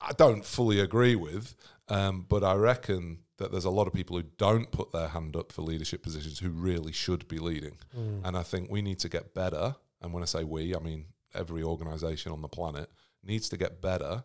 I 0.00 0.12
don't 0.12 0.44
fully 0.44 0.81
agree 0.81 1.16
with, 1.16 1.54
um, 1.88 2.26
but 2.28 2.44
I 2.44 2.54
reckon 2.54 3.20
that 3.38 3.53
there's 3.53 3.64
a 3.64 3.70
lot 3.70 3.87
of 3.87 3.92
people 3.92 4.16
who 4.16 4.24
don't 4.37 4.70
put 4.70 4.92
their 4.92 5.09
hand 5.09 5.37
up 5.37 5.53
for 5.53 5.62
leadership 5.62 6.03
positions 6.03 6.38
who 6.40 6.51
really 6.51 6.92
should 6.92 7.27
be 7.29 7.38
leading. 7.38 7.79
Mm. 7.96 8.20
And 8.24 8.37
I 8.37 8.42
think 8.42 8.70
we 8.70 8.83
need 8.83 8.98
to 9.01 9.09
get 9.09 9.33
better. 9.33 9.77
And 10.03 10.12
when 10.12 10.22
I 10.22 10.27
say 10.27 10.44
we, 10.44 10.74
I 10.74 10.81
mean 10.81 11.07
every 11.35 11.62
organization 11.62 12.33
on 12.33 12.42
the 12.42 12.48
planet 12.48 12.90
needs 13.22 13.48
to 13.51 13.57
get 13.57 13.81
better 13.81 14.24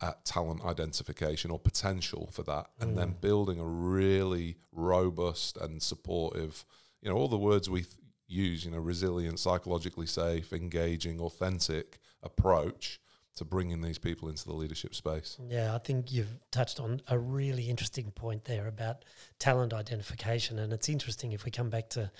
at 0.00 0.24
talent 0.24 0.64
identification 0.64 1.50
or 1.50 1.58
potential 1.58 2.28
for 2.32 2.42
that, 2.42 2.66
and 2.80 2.92
mm. 2.92 2.96
then 2.96 3.16
building 3.20 3.60
a 3.60 3.66
really 3.66 4.56
robust 4.72 5.56
and 5.56 5.80
supportive, 5.80 6.64
you 7.00 7.08
know, 7.08 7.16
all 7.16 7.28
the 7.28 7.38
words 7.38 7.70
we 7.70 7.82
th- 7.82 7.94
use, 8.26 8.64
you 8.64 8.70
know, 8.70 8.78
resilient, 8.78 9.38
psychologically 9.38 10.06
safe, 10.06 10.52
engaging, 10.52 11.20
authentic 11.20 11.98
approach 12.22 12.98
to 13.36 13.44
bringing 13.44 13.80
these 13.80 13.98
people 13.98 14.28
into 14.28 14.44
the 14.44 14.52
leadership 14.52 14.94
space. 14.94 15.38
Yeah, 15.48 15.74
I 15.74 15.78
think 15.78 16.12
you've 16.12 16.38
touched 16.50 16.78
on 16.78 17.00
a 17.08 17.18
really 17.18 17.70
interesting 17.70 18.10
point 18.10 18.44
there 18.44 18.66
about 18.66 19.04
talent 19.38 19.72
identification. 19.72 20.58
And 20.58 20.72
it's 20.72 20.88
interesting 20.88 21.32
if 21.32 21.44
we 21.44 21.50
come 21.50 21.70
back 21.70 21.88
to 21.90 22.10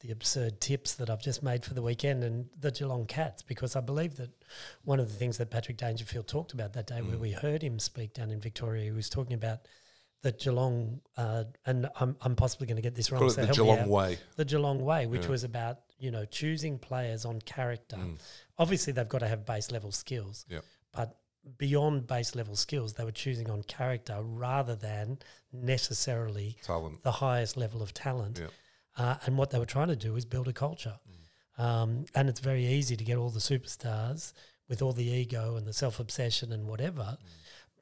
the 0.00 0.10
absurd 0.10 0.60
tips 0.60 0.94
that 0.94 1.10
I've 1.10 1.22
just 1.22 1.42
made 1.42 1.64
for 1.64 1.74
the 1.74 1.82
weekend 1.82 2.24
and 2.24 2.46
the 2.58 2.70
Geelong 2.70 3.06
Cats, 3.06 3.42
because 3.42 3.76
I 3.76 3.80
believe 3.80 4.16
that 4.16 4.30
one 4.84 5.00
of 5.00 5.08
the 5.10 5.14
things 5.14 5.38
that 5.38 5.50
Patrick 5.50 5.76
Dangerfield 5.76 6.26
talked 6.26 6.52
about 6.52 6.72
that 6.74 6.86
day, 6.86 7.00
mm. 7.00 7.08
where 7.08 7.18
we 7.18 7.32
heard 7.32 7.62
him 7.62 7.78
speak 7.78 8.14
down 8.14 8.30
in 8.30 8.40
Victoria, 8.40 8.84
he 8.84 8.90
was 8.92 9.10
talking 9.10 9.34
about 9.34 9.60
the 10.22 10.32
Geelong, 10.32 11.00
uh, 11.16 11.44
and 11.66 11.88
I'm, 12.00 12.16
I'm 12.20 12.34
possibly 12.34 12.66
going 12.66 12.76
to 12.76 12.82
get 12.82 12.94
this 12.94 13.12
wrong. 13.12 13.20
Call 13.20 13.30
So 13.30 13.44
the 13.44 13.52
Geelong 13.52 13.88
Way. 13.88 14.18
The 14.36 14.44
Geelong 14.44 14.84
Way, 14.84 15.06
which 15.06 15.24
yeah. 15.24 15.30
was 15.30 15.44
about 15.44 15.80
you 15.98 16.10
know 16.10 16.24
choosing 16.24 16.78
players 16.78 17.24
on 17.24 17.40
character. 17.40 17.96
Mm. 17.96 18.18
Obviously, 18.58 18.92
they've 18.92 19.08
got 19.08 19.18
to 19.18 19.28
have 19.28 19.44
base 19.44 19.70
level 19.70 19.92
skills, 19.92 20.46
but 20.92 21.18
beyond 21.58 22.06
base 22.06 22.34
level 22.34 22.56
skills, 22.56 22.94
they 22.94 23.04
were 23.04 23.12
choosing 23.12 23.50
on 23.50 23.62
character 23.62 24.18
rather 24.20 24.74
than 24.74 25.18
necessarily 25.52 26.56
talent. 26.62 27.02
the 27.02 27.12
highest 27.12 27.56
level 27.56 27.82
of 27.82 27.94
talent. 27.94 28.40
Uh, 28.96 29.16
and 29.26 29.36
what 29.36 29.50
they 29.50 29.58
were 29.58 29.66
trying 29.66 29.88
to 29.88 29.96
do 29.96 30.16
is 30.16 30.24
build 30.24 30.48
a 30.48 30.52
culture. 30.52 30.98
Mm. 31.58 31.62
Um, 31.62 32.04
and 32.14 32.28
it's 32.28 32.40
very 32.40 32.66
easy 32.66 32.96
to 32.96 33.04
get 33.04 33.18
all 33.18 33.30
the 33.30 33.40
superstars 33.40 34.32
with 34.68 34.82
all 34.82 34.92
the 34.92 35.06
ego 35.06 35.56
and 35.56 35.66
the 35.66 35.72
self 35.72 36.00
obsession 36.00 36.52
and 36.52 36.66
whatever. 36.66 37.02
Mm. 37.02 37.18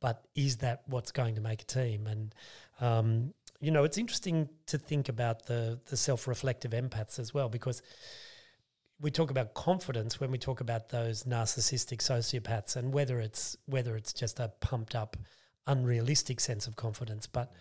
But 0.01 0.25
is 0.35 0.59
that 0.59 0.83
what's 0.87 1.13
going 1.13 1.35
to 1.37 1.41
make 1.41 1.63
a 1.63 1.65
team? 1.65 2.07
And, 2.07 2.35
um, 2.81 3.35
you 3.65 3.71
know, 3.71 3.85
it's 3.85 3.99
interesting 3.99 4.49
to 4.67 4.79
think 4.79 5.09
about 5.09 5.47
the, 5.47 5.79
the 5.87 5.97
self 5.97 6.29
reflective 6.29 6.73
empaths 6.73 7.19
as 7.19 7.33
well, 7.33 7.49
because 7.49 7.83
we 9.01 9.11
talk 9.11 9.31
about 9.31 9.55
confidence 9.55 10.21
when 10.21 10.31
we 10.31 10.39
talk 10.39 10.61
about 10.61 10.91
those 10.91 11.25
narcissistic 11.25 11.99
sociopaths 11.99 12.77
and 12.77 12.93
whether 12.93 13.19
it's 13.21 13.57
whether 13.67 13.97
it's 13.97 14.13
just 14.13 14.39
a 14.39 14.53
pumped 14.61 14.95
up 14.95 15.17
unrealistic 15.67 16.39
sense 16.39 16.67
of 16.67 16.77
confidence 16.77 17.27
but 17.27 17.53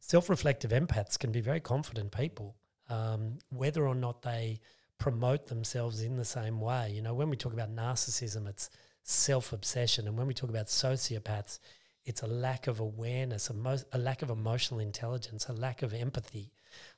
self-reflective 0.00 0.72
empaths 0.72 1.18
can 1.18 1.30
be 1.30 1.40
very 1.40 1.60
confident 1.60 2.10
people 2.10 2.56
um, 2.90 3.38
whether 3.50 3.86
or 3.86 3.94
not 3.94 4.22
they 4.22 4.60
promote 4.98 5.48
themselves 5.48 6.00
in 6.00 6.16
the 6.16 6.24
same 6.24 6.60
way. 6.60 6.90
You 6.90 7.02
know, 7.02 7.14
when 7.14 7.28
we 7.28 7.36
talk 7.36 7.52
about 7.52 7.74
narcissism, 7.74 8.48
it's 8.48 8.70
self 9.02 9.52
obsession. 9.52 10.06
And 10.06 10.16
when 10.16 10.26
we 10.26 10.34
talk 10.34 10.50
about 10.50 10.66
sociopaths, 10.66 11.58
it's 12.04 12.22
a 12.22 12.26
lack 12.26 12.66
of 12.66 12.80
awareness, 12.80 13.48
a, 13.50 13.54
mo- 13.54 13.78
a 13.92 13.98
lack 13.98 14.22
of 14.22 14.30
emotional 14.30 14.80
intelligence, 14.80 15.48
a 15.48 15.52
lack 15.52 15.82
of 15.82 15.94
empathy. 15.94 16.52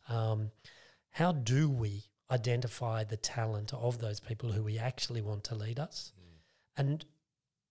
Um, 0.09 0.51
how 1.11 1.33
do 1.33 1.71
we 1.71 2.05
identify 2.31 3.05
the 3.05 3.16
talent 3.16 3.73
of 3.73 3.99
those 3.99 4.21
people 4.21 4.53
who 4.53 4.62
we 4.62 4.79
actually 4.79 5.23
want 5.23 5.45
to 5.45 5.55
lead 5.55 5.79
us? 5.79 6.12
Mm. 6.19 6.40
And 6.77 7.05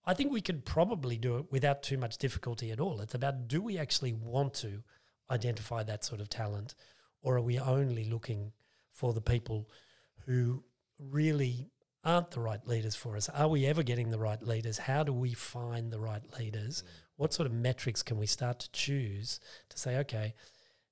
I 0.06 0.14
think 0.14 0.32
we 0.32 0.42
could 0.42 0.66
probably 0.66 1.18
do 1.18 1.38
it 1.38 1.52
without 1.52 1.84
too 1.84 1.98
much 1.98 2.18
difficulty 2.18 2.72
at 2.72 2.80
all. 2.80 3.02
It's 3.02 3.16
about 3.16 3.48
do 3.48 3.62
we 3.62 3.78
actually 3.78 4.14
want 4.14 4.54
to 4.56 4.84
identify 5.30 5.84
that 5.84 6.06
sort 6.06 6.22
of 6.22 6.30
talent, 6.30 6.76
or 7.22 7.36
are 7.38 7.42
we 7.42 7.60
only 7.60 8.06
looking 8.06 8.52
for 8.92 9.14
the 9.14 9.22
people 9.22 9.70
who 10.26 10.64
really 11.00 11.70
aren't 12.04 12.32
the 12.32 12.40
right 12.40 12.66
leaders 12.68 12.96
for 12.96 13.18
us? 13.18 13.30
Are 13.30 13.48
we 13.48 13.66
ever 13.66 13.82
getting 13.84 14.12
the 14.12 14.20
right 14.20 14.42
leaders? 14.42 14.78
How 14.78 15.04
do 15.04 15.12
we 15.12 15.34
find 15.34 15.92
the 15.92 16.00
right 16.00 16.22
leaders? 16.40 16.84
What 17.18 17.34
sort 17.34 17.48
of 17.48 17.54
metrics 17.54 18.04
can 18.04 18.18
we 18.18 18.26
start 18.26 18.60
to 18.60 18.72
choose 18.72 19.40
to 19.70 19.78
say, 19.78 19.98
okay, 19.98 20.34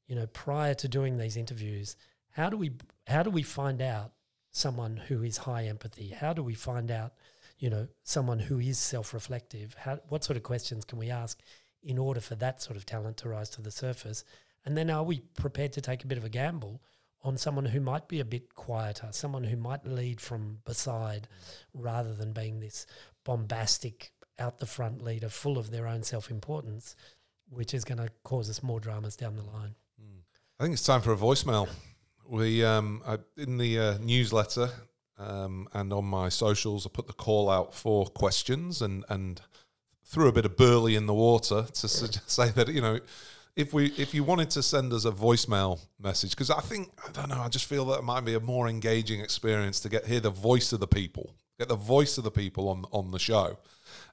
you 0.07 0.15
know, 0.15 0.27
prior 0.27 0.73
to 0.75 0.87
doing 0.87 1.17
these 1.17 1.37
interviews, 1.37 1.95
how 2.31 2.49
do 2.49 2.57
we 2.57 2.71
how 3.07 3.23
do 3.23 3.29
we 3.29 3.43
find 3.43 3.81
out 3.81 4.13
someone 4.51 4.97
who 4.97 5.23
is 5.23 5.37
high 5.37 5.65
empathy? 5.65 6.09
How 6.09 6.33
do 6.33 6.43
we 6.43 6.53
find 6.53 6.91
out, 6.91 7.13
you 7.57 7.69
know, 7.69 7.87
someone 8.03 8.39
who 8.39 8.59
is 8.59 8.77
self-reflective? 8.79 9.75
How 9.75 9.99
what 10.09 10.23
sort 10.23 10.37
of 10.37 10.43
questions 10.43 10.85
can 10.85 10.99
we 10.99 11.09
ask 11.09 11.39
in 11.81 11.97
order 11.97 12.21
for 12.21 12.35
that 12.35 12.61
sort 12.61 12.77
of 12.77 12.85
talent 12.85 13.17
to 13.17 13.29
rise 13.29 13.49
to 13.51 13.61
the 13.61 13.71
surface? 13.71 14.23
And 14.65 14.77
then 14.77 14.89
are 14.89 15.03
we 15.03 15.21
prepared 15.35 15.73
to 15.73 15.81
take 15.81 16.03
a 16.03 16.07
bit 16.07 16.17
of 16.17 16.23
a 16.23 16.29
gamble 16.29 16.81
on 17.23 17.37
someone 17.37 17.65
who 17.65 17.79
might 17.79 18.07
be 18.07 18.19
a 18.19 18.25
bit 18.25 18.53
quieter, 18.53 19.07
someone 19.11 19.45
who 19.45 19.57
might 19.57 19.85
lead 19.85 20.19
from 20.19 20.59
beside 20.65 21.27
rather 21.73 22.13
than 22.13 22.33
being 22.33 22.59
this 22.59 22.85
bombastic 23.23 24.11
out 24.39 24.59
the 24.59 24.65
front 24.65 25.03
leader 25.03 25.29
full 25.29 25.57
of 25.57 25.71
their 25.71 25.87
own 25.87 26.03
self-importance, 26.03 26.95
which 27.49 27.73
is 27.73 27.83
going 27.83 27.99
to 27.99 28.09
cause 28.23 28.49
us 28.49 28.63
more 28.63 28.79
dramas 28.79 29.15
down 29.15 29.35
the 29.35 29.43
line. 29.43 29.75
I 30.59 30.63
think 30.63 30.73
it's 30.73 30.83
time 30.83 31.01
for 31.01 31.11
a 31.11 31.17
voicemail. 31.17 31.67
We 32.29 32.63
um, 32.63 33.01
I, 33.05 33.17
in 33.37 33.57
the 33.57 33.79
uh, 33.79 33.97
newsletter 33.99 34.69
um, 35.17 35.67
and 35.73 35.91
on 35.91 36.05
my 36.05 36.29
socials, 36.29 36.85
I 36.85 36.89
put 36.89 37.07
the 37.07 37.13
call 37.13 37.49
out 37.49 37.73
for 37.73 38.05
questions 38.05 38.81
and 38.81 39.03
and 39.09 39.41
threw 40.05 40.27
a 40.27 40.31
bit 40.31 40.45
of 40.45 40.55
burley 40.55 40.95
in 40.95 41.05
the 41.05 41.13
water 41.13 41.65
to 41.73 41.87
suggest, 41.87 42.29
say 42.29 42.49
that 42.51 42.67
you 42.67 42.81
know 42.81 42.99
if 43.55 43.73
we 43.73 43.87
if 43.97 44.13
you 44.13 44.23
wanted 44.23 44.49
to 44.51 44.63
send 44.63 44.93
us 44.93 45.05
a 45.05 45.11
voicemail 45.11 45.79
message 45.99 46.31
because 46.31 46.49
I 46.49 46.61
think 46.61 46.91
I 47.07 47.11
don't 47.11 47.29
know 47.29 47.41
I 47.41 47.49
just 47.49 47.65
feel 47.65 47.85
that 47.85 47.99
it 47.99 48.03
might 48.03 48.23
be 48.23 48.35
a 48.35 48.39
more 48.39 48.67
engaging 48.67 49.21
experience 49.21 49.79
to 49.81 49.89
get 49.89 50.05
hear 50.05 50.19
the 50.19 50.29
voice 50.29 50.71
of 50.71 50.79
the 50.79 50.87
people 50.87 51.35
get 51.59 51.67
the 51.67 51.75
voice 51.75 52.17
of 52.17 52.23
the 52.23 52.31
people 52.31 52.69
on 52.69 52.85
on 52.91 53.11
the 53.11 53.19
show 53.19 53.57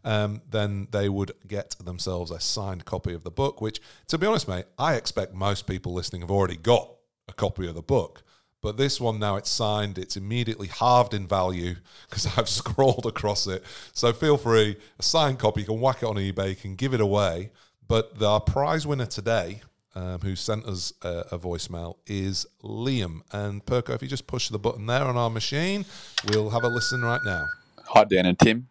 um, 0.04 0.42
then 0.50 0.88
they 0.90 1.08
would 1.08 1.32
get 1.46 1.76
themselves 1.82 2.30
a 2.30 2.40
signed 2.40 2.84
copy 2.84 3.12
of 3.12 3.22
the 3.24 3.30
book 3.30 3.60
which 3.60 3.80
to 4.06 4.18
be 4.18 4.26
honest 4.26 4.48
mate 4.48 4.64
I 4.78 4.94
expect 4.94 5.34
most 5.34 5.66
people 5.66 5.92
listening 5.92 6.22
have 6.22 6.30
already 6.30 6.56
got 6.56 6.90
a 7.30 7.32
copy 7.32 7.66
of 7.66 7.74
the 7.74 7.82
book. 7.82 8.22
But 8.62 8.76
this 8.76 9.00
one 9.00 9.18
now 9.18 9.36
it's 9.36 9.48
signed 9.48 9.96
it's 9.96 10.16
immediately 10.16 10.68
halved 10.68 11.14
in 11.14 11.26
value 11.26 11.76
because 12.08 12.26
i've 12.36 12.48
scrolled 12.60 13.06
across 13.06 13.46
it. 13.46 13.64
So 13.92 14.12
feel 14.12 14.36
free 14.36 14.76
a 14.98 15.02
signed 15.02 15.38
copy 15.38 15.62
you 15.62 15.66
can 15.66 15.80
whack 15.80 16.02
it 16.02 16.06
on 16.06 16.16
ebay 16.16 16.50
you 16.50 16.56
can 16.56 16.74
give 16.74 16.92
it 16.92 17.00
away. 17.00 17.52
But 17.88 18.18
the 18.18 18.38
prize 18.40 18.86
winner 18.86 19.06
today 19.06 19.62
um, 19.96 20.20
who 20.20 20.36
sent 20.36 20.66
us 20.66 20.92
a, 21.02 21.24
a 21.32 21.38
voicemail 21.38 21.96
is 22.06 22.46
liam. 22.62 23.22
And 23.32 23.64
perko 23.64 23.94
if 23.94 24.02
you 24.02 24.08
just 24.08 24.26
push 24.26 24.48
the 24.48 24.58
button 24.58 24.86
there 24.86 25.04
on 25.04 25.16
our 25.16 25.30
machine 25.30 25.86
we'll 26.28 26.50
have 26.50 26.64
a 26.64 26.68
listen 26.68 27.02
right 27.02 27.20
now. 27.24 27.46
Hi, 27.86 28.04
Dan 28.04 28.26
and 28.26 28.38
Tim. 28.38 28.69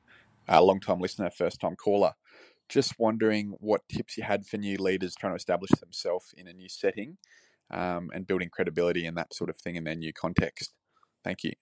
Uh, 0.51 0.61
long 0.61 0.79
time 0.79 0.99
listener, 0.99 1.29
first 1.29 1.59
time 1.61 1.75
caller. 1.75 2.13
Just 2.69 2.99
wondering 2.99 3.55
what 3.59 3.81
tips 3.89 4.17
you 4.17 4.23
had 4.23 4.45
for 4.45 4.57
new 4.57 4.77
leaders 4.77 5.15
trying 5.15 5.33
to 5.33 5.37
establish 5.37 5.71
themselves 5.79 6.33
in 6.37 6.47
a 6.47 6.53
new 6.53 6.69
setting 6.69 7.17
um, 7.71 8.09
and 8.13 8.25
building 8.25 8.49
credibility 8.49 9.05
and 9.05 9.17
that 9.17 9.33
sort 9.33 9.49
of 9.49 9.57
thing 9.57 9.75
in 9.75 9.83
their 9.83 9.95
new 9.95 10.13
context. 10.13 10.73
Thank 11.23 11.43
you. 11.43 11.53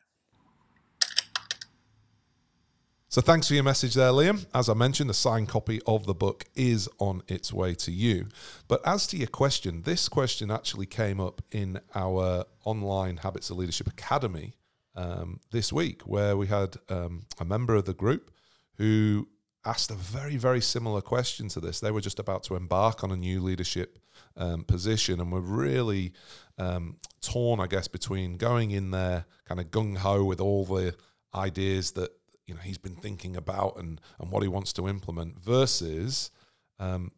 So 3.10 3.22
thanks 3.22 3.48
for 3.48 3.54
your 3.54 3.64
message 3.64 3.94
there, 3.96 4.12
Liam. 4.12 4.46
As 4.54 4.70
I 4.70 4.74
mentioned, 4.74 5.10
the 5.10 5.14
signed 5.14 5.48
copy 5.48 5.82
of 5.88 6.06
the 6.06 6.14
book 6.14 6.44
is 6.56 6.90
on 7.00 7.24
its 7.28 7.54
way 7.54 7.74
to 7.76 7.92
you. 7.92 8.28
But 8.68 8.86
as 8.86 9.08
to 9.08 9.18
your 9.18 9.28
question, 9.28 9.84
this 9.84 10.10
question 10.10 10.52
actually 10.52 10.86
came 10.86 11.20
up 11.20 11.42
in 11.52 11.80
our 11.96 12.46
online 12.66 13.18
Habits 13.18 13.50
of 13.50 13.58
Leadership 13.58 13.88
Academy 13.88 14.56
um, 14.94 15.40
this 15.52 15.72
week, 15.72 16.02
where 16.02 16.36
we 16.36 16.48
had 16.48 16.76
um, 16.90 17.26
a 17.40 17.46
member 17.46 17.76
of 17.76 17.86
the 17.86 17.94
group 17.94 18.30
who 18.78 19.28
asked 19.66 19.92
a 19.92 19.96
very, 19.96 20.38
very 20.38 20.62
similar 20.62 21.02
question 21.02 21.50
to 21.50 21.60
this. 21.60 21.80
They 21.80 21.92
were 21.92 22.02
just 22.02 22.20
about 22.20 22.44
to 22.44 22.56
embark 22.56 23.04
on 23.04 23.12
a 23.12 23.18
new 23.18 23.42
leadership 23.42 24.00
um, 24.38 24.64
position 24.64 25.20
and 25.20 25.32
were 25.32 25.42
really 25.42 26.14
um, 26.58 26.98
torn, 27.22 27.60
I 27.60 27.68
guess, 27.68 27.88
between 27.88 28.38
going 28.38 28.72
in 28.72 28.92
there 28.92 29.26
kind 29.46 29.60
of 29.60 29.68
gung 29.68 29.98
ho 29.98 30.24
with 30.24 30.40
all 30.40 30.66
the 30.66 30.96
ideas 31.36 31.92
that 31.92 32.12
you 32.46 32.54
know 32.54 32.62
he's 32.62 32.78
been 32.78 32.96
thinking 32.96 33.36
about 33.36 33.78
and 33.78 34.00
and 34.20 34.32
what 34.32 34.42
he 34.42 34.50
wants 34.50 34.72
to 34.74 34.88
implement 34.88 35.38
versus 35.40 36.32
um, 36.80 37.12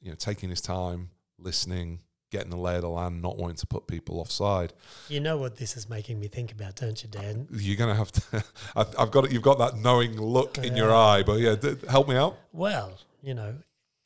you 0.00 0.10
know 0.10 0.16
taking 0.16 0.50
his 0.50 0.60
time, 0.60 1.10
listening, 1.38 2.00
getting 2.34 2.50
the 2.50 2.56
lay 2.58 2.74
of 2.76 2.82
the 2.82 2.88
land, 2.88 3.22
not 3.22 3.38
wanting 3.38 3.56
to 3.56 3.66
put 3.66 3.86
people 3.86 4.18
offside. 4.20 4.72
You 5.08 5.20
know 5.20 5.36
what 5.38 5.56
this 5.56 5.76
is 5.76 5.88
making 5.88 6.18
me 6.20 6.26
think 6.28 6.52
about, 6.52 6.74
don't 6.76 7.02
you, 7.02 7.08
Dan? 7.08 7.46
You're 7.50 7.76
gonna 7.76 7.94
have 7.94 8.12
to. 8.12 8.44
I've, 8.76 8.94
I've 8.98 9.10
got 9.10 9.24
it. 9.26 9.32
You've 9.32 9.42
got 9.42 9.58
that 9.58 9.76
knowing 9.78 10.20
look 10.20 10.58
in 10.58 10.76
your 10.76 10.92
eye, 10.92 11.22
but 11.22 11.38
yeah, 11.38 11.54
d- 11.54 11.76
help 11.88 12.08
me 12.08 12.16
out. 12.16 12.36
Well, 12.52 12.92
you 13.22 13.34
know, 13.34 13.54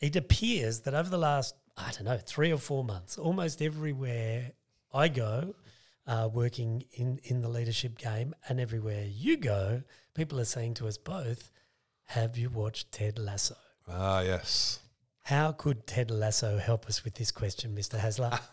it 0.00 0.14
appears 0.14 0.80
that 0.80 0.94
over 0.94 1.08
the 1.08 1.18
last, 1.18 1.54
I 1.76 1.90
don't 1.92 2.04
know, 2.04 2.18
three 2.18 2.52
or 2.52 2.58
four 2.58 2.84
months, 2.84 3.18
almost 3.18 3.62
everywhere 3.62 4.52
I 4.92 5.08
go, 5.08 5.54
uh, 6.06 6.28
working 6.32 6.84
in, 6.92 7.18
in 7.24 7.40
the 7.40 7.48
leadership 7.48 7.98
game, 7.98 8.34
and 8.48 8.60
everywhere 8.60 9.04
you 9.08 9.36
go, 9.38 9.82
people 10.14 10.38
are 10.38 10.44
saying 10.44 10.74
to 10.74 10.86
us 10.86 10.98
both, 10.98 11.50
Have 12.04 12.36
you 12.36 12.50
watched 12.50 12.92
Ted 12.92 13.18
Lasso? 13.18 13.56
Ah, 13.88 14.20
yes. 14.20 14.80
How 15.28 15.52
could 15.52 15.86
Ted 15.86 16.10
Lasso 16.10 16.56
help 16.56 16.86
us 16.86 17.04
with 17.04 17.16
this 17.16 17.30
question, 17.30 17.76
Mr. 17.76 17.98
Haesler? 17.98 18.40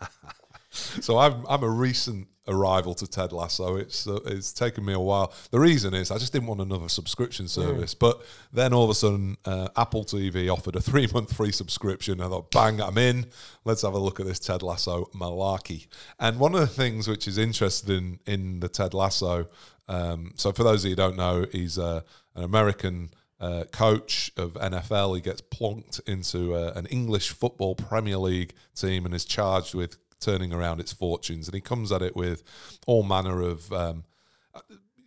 So 1.00 1.16
I'm 1.16 1.46
I'm 1.48 1.62
a 1.62 1.70
recent 1.70 2.28
arrival 2.46 2.92
to 2.96 3.06
Ted 3.06 3.32
Lasso. 3.32 3.76
It's 3.76 4.06
uh, 4.06 4.18
it's 4.26 4.52
taken 4.52 4.84
me 4.84 4.92
a 4.92 5.00
while. 5.00 5.32
The 5.50 5.58
reason 5.58 5.94
is 5.94 6.10
I 6.10 6.18
just 6.18 6.34
didn't 6.34 6.48
want 6.48 6.60
another 6.60 6.90
subscription 6.90 7.48
service. 7.48 7.94
But 7.94 8.20
then 8.52 8.74
all 8.74 8.84
of 8.84 8.90
a 8.90 8.94
sudden, 8.94 9.38
uh, 9.46 9.68
Apple 9.74 10.04
TV 10.04 10.52
offered 10.52 10.76
a 10.76 10.80
three 10.90 11.08
month 11.14 11.34
free 11.34 11.50
subscription. 11.50 12.20
I 12.20 12.28
thought, 12.28 12.50
bang, 12.50 12.82
I'm 12.82 12.98
in. 12.98 13.26
Let's 13.64 13.80
have 13.82 13.94
a 13.94 13.98
look 13.98 14.20
at 14.20 14.26
this 14.26 14.38
Ted 14.38 14.62
Lasso 14.62 15.08
malarkey. 15.14 15.86
And 16.20 16.38
one 16.38 16.52
of 16.52 16.60
the 16.60 16.66
things 16.66 17.08
which 17.08 17.26
is 17.26 17.38
interesting 17.38 18.18
in 18.26 18.60
the 18.60 18.68
Ted 18.68 18.92
Lasso. 18.92 19.48
Um, 19.88 20.32
so 20.34 20.52
for 20.52 20.62
those 20.62 20.84
of 20.84 20.90
you 20.90 20.92
who 20.92 20.96
don't 20.96 21.16
know, 21.16 21.46
he's 21.50 21.78
uh, 21.78 22.02
an 22.34 22.44
American 22.44 23.12
uh, 23.40 23.64
coach 23.70 24.30
of 24.36 24.54
NFL. 24.54 25.16
He 25.16 25.20
gets 25.20 25.42
plonked 25.42 26.00
into 26.08 26.54
uh, 26.54 26.72
an 26.74 26.86
English 26.86 27.30
football 27.30 27.74
Premier 27.74 28.18
League 28.18 28.54
team 28.74 29.04
and 29.04 29.14
is 29.14 29.24
charged 29.24 29.74
with 29.74 29.98
turning 30.20 30.52
around 30.52 30.80
its 30.80 30.92
fortunes. 30.92 31.48
And 31.48 31.54
he 31.54 31.60
comes 31.60 31.92
at 31.92 32.02
it 32.02 32.16
with 32.16 32.42
all 32.86 33.02
manner 33.02 33.42
of 33.42 33.72
um, 33.72 34.04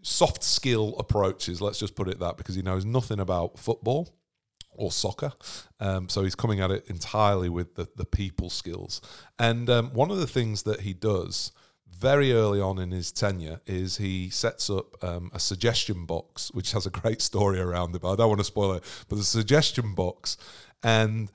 soft 0.02 0.44
skill 0.44 0.96
approaches. 1.00 1.62
Let's 1.62 1.80
just 1.80 1.96
put 1.96 2.08
it 2.08 2.20
that 2.20 2.38
because 2.38 2.56
he 2.56 2.62
knows 2.62 2.86
nothing 2.86 3.20
about 3.20 3.58
football 3.58 4.16
or 4.72 4.92
soccer. 4.92 5.34
Um, 5.80 6.08
so 6.10 6.24
he's 6.24 6.36
coming 6.36 6.62
at 6.62 6.72
it 6.72 6.86
entirely 6.88 7.50
with 7.50 7.76
the, 7.76 7.88
the 7.96 8.06
people 8.06 8.50
skills. 8.50 9.02
And 9.38 9.70
um, 9.70 9.90
one 9.94 10.12
of 10.12 10.18
the 10.18 10.28
things 10.28 10.64
that 10.64 10.82
he 10.82 10.94
does 10.94 11.52
very 12.00 12.32
early 12.32 12.62
on 12.62 12.80
in 12.80 12.92
his 12.92 13.12
tenure 13.12 13.60
is 13.68 13.98
he 13.98 14.30
sets 14.30 14.70
up 14.70 15.04
um, 15.04 15.30
a 15.34 15.40
suggestion 15.40 16.06
box, 16.06 16.50
which 16.52 16.72
has 16.72 16.86
a 16.86 16.90
great 16.90 17.22
story 17.22 17.60
around 17.60 17.96
it, 17.96 18.02
but 18.02 18.14
I 18.14 18.16
don't 18.16 18.30
want 18.30 18.40
to 18.40 18.46
spoil 18.46 18.74
it. 18.74 18.84
But 19.10 19.18
the 19.18 19.24
suggestion 19.24 19.94
box 19.94 20.38
and 20.82 21.32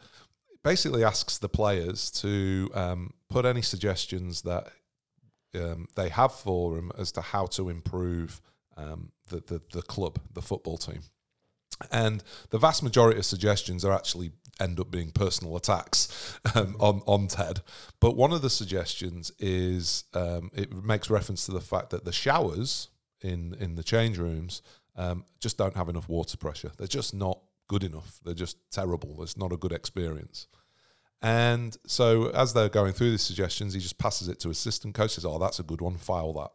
basically 0.62 1.04
asks 1.04 1.38
the 1.38 1.48
players 1.48 2.10
to 2.22 2.70
um, 2.74 3.12
put 3.28 3.44
any 3.44 3.62
suggestions 3.62 4.42
that 4.42 4.68
um, 5.54 5.86
they 5.94 6.08
have 6.08 6.32
for 6.32 6.78
him 6.78 6.90
as 6.98 7.12
to 7.12 7.20
how 7.20 7.46
to 7.46 7.68
improve 7.68 8.40
um, 8.76 9.12
the, 9.28 9.36
the 9.46 9.60
the 9.72 9.82
club, 9.82 10.18
the 10.32 10.42
football 10.42 10.78
team. 10.78 11.00
And 11.90 12.22
the 12.50 12.58
vast 12.58 12.82
majority 12.82 13.18
of 13.18 13.24
suggestions 13.24 13.84
are 13.84 13.92
actually 13.92 14.32
end 14.60 14.78
up 14.78 14.90
being 14.90 15.10
personal 15.10 15.56
attacks 15.56 16.38
um, 16.54 16.76
on 16.78 17.02
on 17.06 17.26
Ted. 17.26 17.60
But 18.00 18.16
one 18.16 18.32
of 18.32 18.42
the 18.42 18.50
suggestions 18.50 19.32
is 19.38 20.04
um, 20.14 20.50
it 20.54 20.72
makes 20.72 21.10
reference 21.10 21.46
to 21.46 21.52
the 21.52 21.60
fact 21.60 21.90
that 21.90 22.04
the 22.04 22.12
showers 22.12 22.88
in 23.20 23.54
in 23.60 23.74
the 23.74 23.82
change 23.82 24.18
rooms 24.18 24.62
um, 24.96 25.24
just 25.40 25.58
don't 25.58 25.76
have 25.76 25.88
enough 25.88 26.08
water 26.08 26.36
pressure. 26.36 26.70
They're 26.76 26.86
just 26.86 27.14
not 27.14 27.40
good 27.68 27.84
enough. 27.84 28.20
They're 28.24 28.34
just 28.34 28.58
terrible. 28.70 29.22
It's 29.22 29.36
not 29.36 29.52
a 29.52 29.56
good 29.56 29.72
experience. 29.72 30.46
And 31.22 31.76
so 31.86 32.28
as 32.30 32.52
they're 32.52 32.68
going 32.68 32.92
through 32.92 33.12
these 33.12 33.22
suggestions, 33.22 33.72
he 33.72 33.80
just 33.80 33.98
passes 33.98 34.28
it 34.28 34.38
to 34.40 34.48
his 34.48 34.58
assistant 34.58 34.94
coach. 34.94 35.12
Says, 35.12 35.24
"Oh, 35.24 35.38
that's 35.38 35.58
a 35.58 35.64
good 35.64 35.80
one. 35.80 35.96
File 35.96 36.32
that." 36.34 36.50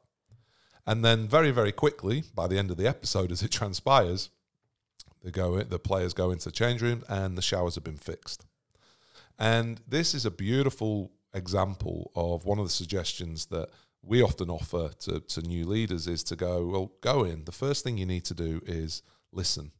And 0.86 1.03
then 1.03 1.27
very 1.27 1.51
very 1.51 1.71
quickly, 1.71 2.23
by 2.34 2.47
the 2.47 2.58
end 2.58 2.71
of 2.71 2.77
the 2.77 2.88
episode, 2.88 3.32
as 3.32 3.43
it 3.43 3.51
transpires, 3.60 4.29
they 5.23 5.32
go 5.32 5.62
the 5.62 5.79
players 5.79 6.13
go 6.13 6.32
into 6.32 6.45
the 6.45 6.51
change 6.51 6.82
room 6.82 7.03
and 7.10 7.38
the 7.38 7.41
showers 7.41 7.75
have 7.75 7.84
been 7.84 7.97
fixed. 7.97 8.45
And 9.38 9.82
this 9.88 10.13
is 10.13 10.25
a 10.25 10.32
beautiful 10.32 11.12
example 11.34 12.12
of 12.15 12.45
one 12.45 12.60
of 12.60 12.65
the 12.65 12.71
suggestions 12.71 13.47
that 13.47 13.69
we 14.01 14.21
often 14.21 14.49
offer 14.49 14.91
to, 14.99 15.19
to 15.19 15.41
new 15.41 15.65
leaders 15.65 16.08
is 16.08 16.23
to 16.23 16.36
go, 16.36 16.65
well, 16.65 16.91
go 17.01 17.23
in. 17.23 17.45
The 17.45 17.51
first 17.51 17.84
thing 17.84 17.97
you 17.97 18.05
need 18.05 18.25
to 18.25 18.34
do 18.34 18.62
is 18.65 19.01
listen. 19.32 19.71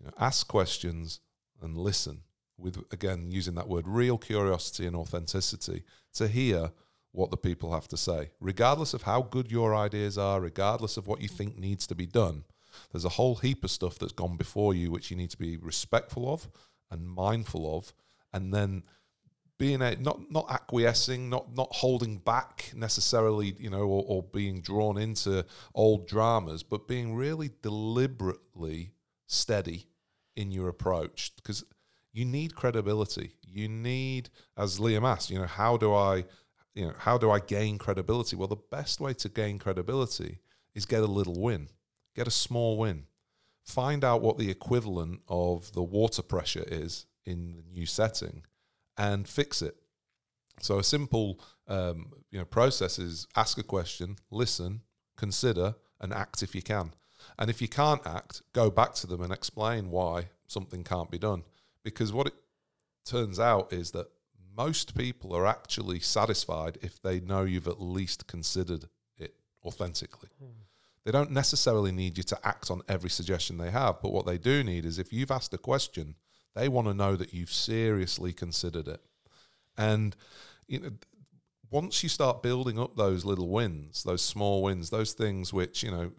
You 0.00 0.06
know, 0.06 0.12
ask 0.18 0.46
questions 0.46 1.20
and 1.62 1.76
listen 1.76 2.22
with 2.58 2.82
again 2.92 3.30
using 3.30 3.54
that 3.54 3.68
word 3.68 3.86
real 3.86 4.18
curiosity 4.18 4.86
and 4.86 4.96
authenticity 4.96 5.82
to 6.14 6.28
hear 6.28 6.70
what 7.12 7.30
the 7.30 7.36
people 7.36 7.72
have 7.72 7.88
to 7.88 7.96
say 7.96 8.30
regardless 8.40 8.94
of 8.94 9.02
how 9.02 9.22
good 9.22 9.50
your 9.50 9.74
ideas 9.74 10.16
are 10.16 10.40
regardless 10.40 10.96
of 10.96 11.06
what 11.06 11.20
you 11.20 11.28
think 11.28 11.58
needs 11.58 11.86
to 11.86 11.94
be 11.94 12.06
done 12.06 12.44
there's 12.92 13.04
a 13.04 13.10
whole 13.10 13.36
heap 13.36 13.64
of 13.64 13.70
stuff 13.70 13.98
that's 13.98 14.12
gone 14.12 14.36
before 14.36 14.74
you 14.74 14.90
which 14.90 15.10
you 15.10 15.16
need 15.16 15.30
to 15.30 15.38
be 15.38 15.56
respectful 15.56 16.32
of 16.32 16.48
and 16.90 17.06
mindful 17.06 17.76
of 17.76 17.92
and 18.32 18.52
then 18.52 18.82
being 19.58 19.80
a 19.80 19.96
not 19.96 20.20
not 20.30 20.46
acquiescing 20.50 21.30
not 21.30 21.54
not 21.54 21.68
holding 21.72 22.18
back 22.18 22.70
necessarily 22.74 23.54
you 23.58 23.70
know 23.70 23.82
or, 23.82 24.04
or 24.06 24.22
being 24.22 24.60
drawn 24.60 24.98
into 24.98 25.44
old 25.74 26.06
dramas 26.06 26.62
but 26.62 26.86
being 26.86 27.14
really 27.14 27.50
deliberately 27.62 28.92
steady 29.26 29.86
in 30.36 30.50
your 30.50 30.68
approach 30.68 31.32
because 31.36 31.64
you 32.16 32.24
need 32.24 32.54
credibility. 32.54 33.32
You 33.46 33.68
need, 33.68 34.30
as 34.56 34.78
Liam 34.78 35.06
asked, 35.06 35.28
you 35.28 35.38
know, 35.38 35.44
how 35.44 35.76
do 35.76 35.92
I, 35.94 36.24
you 36.74 36.86
know, 36.86 36.94
how 36.96 37.18
do 37.18 37.30
I 37.30 37.40
gain 37.40 37.76
credibility? 37.76 38.36
Well, 38.36 38.48
the 38.48 38.56
best 38.56 39.00
way 39.00 39.12
to 39.12 39.28
gain 39.28 39.58
credibility 39.58 40.38
is 40.74 40.86
get 40.86 41.02
a 41.02 41.06
little 41.06 41.38
win, 41.38 41.68
get 42.16 42.26
a 42.26 42.32
small 42.32 42.76
win, 42.76 43.04
find 43.62 44.04
out 44.04 44.22
what 44.22 44.38
the 44.38 44.50
equivalent 44.50 45.20
of 45.28 45.72
the 45.72 45.82
water 45.82 46.22
pressure 46.22 46.64
is 46.66 47.06
in 47.24 47.54
the 47.56 47.62
new 47.72 47.86
setting, 47.86 48.42
and 48.96 49.28
fix 49.28 49.62
it. 49.62 49.76
So 50.60 50.78
a 50.78 50.84
simple, 50.84 51.38
um, 51.68 52.12
you 52.30 52.38
know, 52.38 52.44
process 52.44 52.98
is 52.98 53.26
ask 53.36 53.58
a 53.58 53.62
question, 53.62 54.16
listen, 54.30 54.80
consider, 55.16 55.74
and 56.00 56.12
act 56.12 56.42
if 56.42 56.54
you 56.54 56.62
can. 56.62 56.92
And 57.38 57.50
if 57.50 57.60
you 57.60 57.68
can't 57.68 58.06
act, 58.06 58.42
go 58.52 58.70
back 58.70 58.94
to 58.94 59.06
them 59.06 59.20
and 59.20 59.32
explain 59.32 59.90
why 59.90 60.28
something 60.46 60.84
can't 60.84 61.10
be 61.10 61.18
done 61.18 61.42
because 61.86 62.12
what 62.12 62.26
it 62.26 62.34
turns 63.04 63.38
out 63.38 63.72
is 63.72 63.92
that 63.92 64.08
most 64.56 64.96
people 64.96 65.32
are 65.32 65.46
actually 65.46 66.00
satisfied 66.00 66.78
if 66.82 67.00
they 67.00 67.20
know 67.20 67.44
you've 67.44 67.68
at 67.68 67.80
least 67.80 68.26
considered 68.26 68.86
it 69.16 69.36
authentically. 69.64 70.30
Mm. 70.42 70.48
They 71.06 71.12
don't 71.12 71.30
necessarily 71.30 71.92
need 71.92 72.18
you 72.18 72.24
to 72.24 72.38
act 72.42 72.68
on 72.68 72.82
every 72.88 73.10
suggestion 73.10 73.58
they 73.58 73.70
have, 73.70 74.02
but 74.02 74.12
what 74.12 74.26
they 74.26 74.38
do 74.38 74.64
need 74.64 74.84
is 74.84 74.98
if 74.98 75.12
you've 75.12 75.30
asked 75.30 75.54
a 75.54 75.58
question, 75.58 76.16
they 76.56 76.68
want 76.68 76.88
to 76.88 76.94
know 76.94 77.14
that 77.14 77.32
you've 77.32 77.52
seriously 77.52 78.32
considered 78.32 78.88
it. 78.88 79.00
And 79.78 80.16
you 80.66 80.80
know, 80.80 80.90
once 81.70 82.02
you 82.02 82.08
start 82.08 82.42
building 82.42 82.76
up 82.76 82.96
those 82.96 83.24
little 83.24 83.48
wins, 83.48 84.02
those 84.02 84.20
small 84.20 84.64
wins, 84.64 84.90
those 84.90 85.12
things 85.12 85.52
which 85.52 85.84
you 85.84 85.92
know 85.92 86.10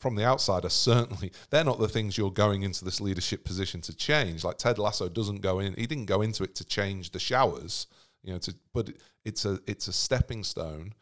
from 0.00 0.14
the 0.14 0.24
outsider, 0.24 0.70
certainly 0.70 1.30
they're 1.50 1.62
not 1.62 1.78
the 1.78 1.86
things 1.86 2.16
you're 2.16 2.30
going 2.30 2.62
into 2.62 2.82
this 2.82 2.98
leadership 2.98 3.44
position 3.44 3.82
to 3.82 3.94
change. 3.94 4.42
Like 4.42 4.56
Ted 4.56 4.78
Lasso 4.78 5.10
doesn't 5.10 5.42
go 5.42 5.58
in; 5.58 5.74
he 5.74 5.86
didn't 5.86 6.06
go 6.06 6.22
into 6.22 6.44
it 6.44 6.54
to 6.54 6.64
change 6.64 7.10
the 7.10 7.18
showers, 7.18 7.88
you 8.22 8.32
know. 8.32 8.38
To 8.38 8.54
but 8.72 8.88
it's 9.22 9.44
a 9.44 9.60
it's 9.66 9.86
a 9.86 9.92
stepping 9.92 10.44
stone 10.44 10.94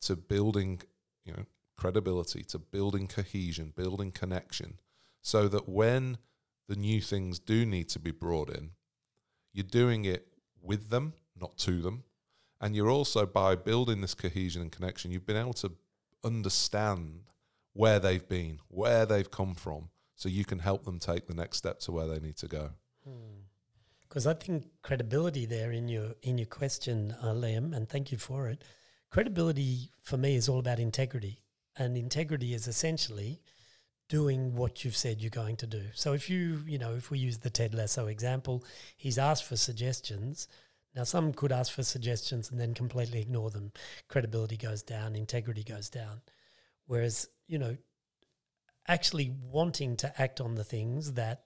to 0.00 0.16
building, 0.16 0.80
you 1.26 1.34
know, 1.34 1.44
credibility, 1.82 2.44
to 2.44 2.60
building 2.60 3.08
cohesion, 3.08 3.72
building 3.74 4.12
connection, 4.12 4.78
so 5.20 5.48
that 5.48 5.68
when 5.68 6.16
the 6.68 6.76
new 6.76 7.00
things 7.00 7.40
do 7.40 7.66
need 7.66 7.88
to 7.88 7.98
be 7.98 8.12
brought 8.12 8.48
in, 8.48 8.70
you're 9.52 9.64
doing 9.64 10.04
it 10.04 10.28
with 10.62 10.90
them, 10.90 11.12
not 11.34 11.58
to 11.58 11.82
them, 11.82 12.04
and 12.60 12.76
you're 12.76 12.88
also 12.88 13.26
by 13.26 13.56
building 13.56 14.00
this 14.00 14.14
cohesion 14.14 14.62
and 14.62 14.70
connection, 14.70 15.10
you've 15.10 15.26
been 15.26 15.36
able 15.36 15.52
to 15.54 15.72
understand 16.22 17.22
where 17.72 17.98
they've 17.98 18.28
been, 18.28 18.60
where 18.68 19.04
they've 19.04 19.32
come 19.32 19.56
from, 19.56 19.88
so 20.14 20.28
you 20.28 20.44
can 20.44 20.60
help 20.60 20.84
them 20.84 21.00
take 21.00 21.26
the 21.26 21.34
next 21.34 21.56
step 21.56 21.80
to 21.80 21.90
where 21.90 22.06
they 22.06 22.20
need 22.20 22.36
to 22.36 22.46
go. 22.46 22.70
Because 24.08 24.22
hmm. 24.22 24.30
I 24.30 24.34
think 24.34 24.66
credibility 24.82 25.46
there 25.46 25.72
in 25.72 25.88
your 25.88 26.14
in 26.22 26.38
your 26.38 26.46
question, 26.46 27.12
uh, 27.20 27.34
Liam, 27.34 27.74
and 27.74 27.88
thank 27.88 28.12
you 28.12 28.18
for 28.18 28.46
it. 28.46 28.62
Credibility 29.10 29.90
for 30.00 30.16
me 30.16 30.36
is 30.36 30.48
all 30.48 30.60
about 30.60 30.78
integrity, 30.78 31.41
and 31.76 31.96
integrity 31.96 32.54
is 32.54 32.68
essentially 32.68 33.40
doing 34.08 34.54
what 34.54 34.84
you've 34.84 34.96
said 34.96 35.20
you're 35.22 35.30
going 35.30 35.56
to 35.56 35.66
do. 35.66 35.84
So 35.94 36.12
if 36.12 36.28
you, 36.28 36.60
you 36.66 36.78
know, 36.78 36.94
if 36.94 37.10
we 37.10 37.18
use 37.18 37.38
the 37.38 37.50
Ted 37.50 37.74
Lasso 37.74 38.08
example, 38.08 38.64
he's 38.96 39.18
asked 39.18 39.44
for 39.44 39.56
suggestions. 39.56 40.48
Now, 40.94 41.04
some 41.04 41.32
could 41.32 41.52
ask 41.52 41.72
for 41.72 41.82
suggestions 41.82 42.50
and 42.50 42.60
then 42.60 42.74
completely 42.74 43.22
ignore 43.22 43.50
them. 43.50 43.72
Credibility 44.08 44.58
goes 44.58 44.82
down, 44.82 45.16
integrity 45.16 45.64
goes 45.64 45.88
down. 45.88 46.20
Whereas, 46.86 47.28
you 47.46 47.58
know, 47.58 47.76
actually 48.86 49.32
wanting 49.40 49.96
to 49.96 50.20
act 50.20 50.40
on 50.40 50.56
the 50.56 50.64
things 50.64 51.14
that, 51.14 51.44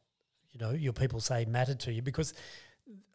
you 0.51 0.59
know, 0.59 0.73
your 0.73 0.93
people 0.93 1.21
say 1.21 1.45
matter 1.45 1.75
to 1.75 1.93
you, 1.93 2.03
because 2.03 2.35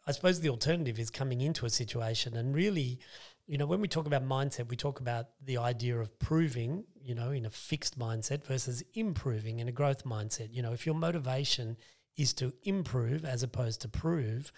I 0.06 0.12
suppose 0.12 0.40
the 0.40 0.48
alternative 0.48 0.98
is 0.98 1.10
coming 1.10 1.42
into 1.42 1.66
a 1.66 1.70
situation 1.70 2.36
and 2.36 2.54
really, 2.54 3.00
you 3.46 3.58
know, 3.58 3.66
when 3.66 3.80
we 3.80 3.88
talk 3.88 4.06
about 4.06 4.24
mindset, 4.24 4.68
we 4.68 4.76
talk 4.76 5.00
about 5.00 5.26
the 5.44 5.58
idea 5.58 5.98
of 5.98 6.18
proving, 6.18 6.84
you 7.00 7.14
know, 7.14 7.30
in 7.30 7.44
a 7.44 7.50
fixed 7.50 7.98
mindset 7.98 8.44
versus 8.44 8.82
improving 8.94 9.58
in 9.58 9.68
a 9.68 9.72
growth 9.72 10.04
mindset. 10.04 10.48
You 10.52 10.62
know, 10.62 10.72
if 10.72 10.86
your 10.86 10.94
motivation 10.94 11.76
is 12.16 12.32
to 12.34 12.52
improve 12.62 13.24
as 13.24 13.42
opposed 13.42 13.80
to 13.82 13.88
prove, 13.88 14.52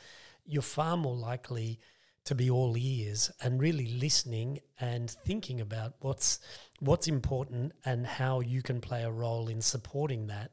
you're 0.44 0.62
far 0.62 0.96
more 0.96 1.16
likely 1.16 1.80
to 2.24 2.34
be 2.34 2.50
all 2.50 2.76
ears 2.76 3.30
and 3.42 3.60
really 3.60 3.86
listening 3.86 4.58
and 4.80 5.10
thinking 5.10 5.60
about 5.60 5.94
what's 6.00 6.38
what's 6.80 7.06
important 7.06 7.72
and 7.84 8.06
how 8.06 8.40
you 8.40 8.62
can 8.62 8.80
play 8.80 9.02
a 9.02 9.10
role 9.10 9.48
in 9.48 9.60
supporting 9.60 10.26
that, 10.26 10.50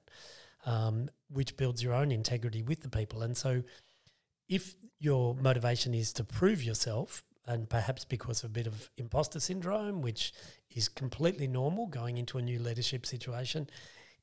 um, 0.66 1.10
which 1.30 1.58
builds 1.58 1.82
your 1.82 1.94
own 1.94 2.12
integrity 2.12 2.62
with 2.62 2.82
the 2.82 2.90
people. 2.90 3.22
And 3.22 3.36
so, 3.36 3.64
if 4.48 4.76
your 5.00 5.36
motivation 5.36 5.94
is 5.94 6.14
to 6.14 6.24
prove 6.24 6.64
yourself, 6.64 7.24
and 7.48 7.70
perhaps 7.70 8.06
because 8.06 8.44
of 8.44 8.52
a 8.52 8.54
bit 8.54 8.68
of 8.68 8.90
imposter 8.98 9.40
syndrome, 9.40 10.02
which 10.02 10.34
is 10.76 10.88
completely 10.88 11.48
normal 11.48 11.88
going 11.88 12.18
into 12.18 12.38
a 12.38 12.42
new 12.42 12.60
leadership 12.60 13.06
situation, 13.06 13.70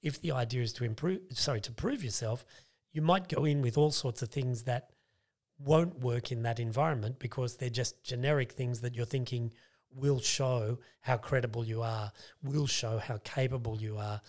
if 0.03 0.21
the 0.21 0.33
idea 0.33 0.63
is 0.63 0.73
to 0.75 0.85
improve, 0.85 1.21
sorry, 1.31 1.61
to 1.61 1.73
prove 1.73 2.05
yourself, 2.05 2.45
you 2.93 3.03
might 3.03 3.29
go 3.29 3.45
in 3.45 3.61
with 3.61 3.77
all 3.77 3.91
sorts 3.91 4.23
of 4.23 4.29
things 4.29 4.63
that 4.65 4.91
won't 5.59 5.99
work 5.99 6.31
in 6.31 6.43
that 6.43 6.61
environment 6.61 7.19
because 7.19 7.57
they're 7.57 7.69
just 7.69 8.05
generic 8.05 8.53
things 8.53 8.81
that 8.81 8.95
you're 8.95 9.05
thinking 9.05 9.53
will 9.91 10.21
show 10.21 10.79
how 11.01 11.17
credible 11.17 11.65
you 11.65 11.83
are, 11.83 12.13
will 12.43 12.67
show 12.67 12.99
how 12.99 13.19
capable 13.25 13.81
you 13.81 13.97
are, 13.97 14.21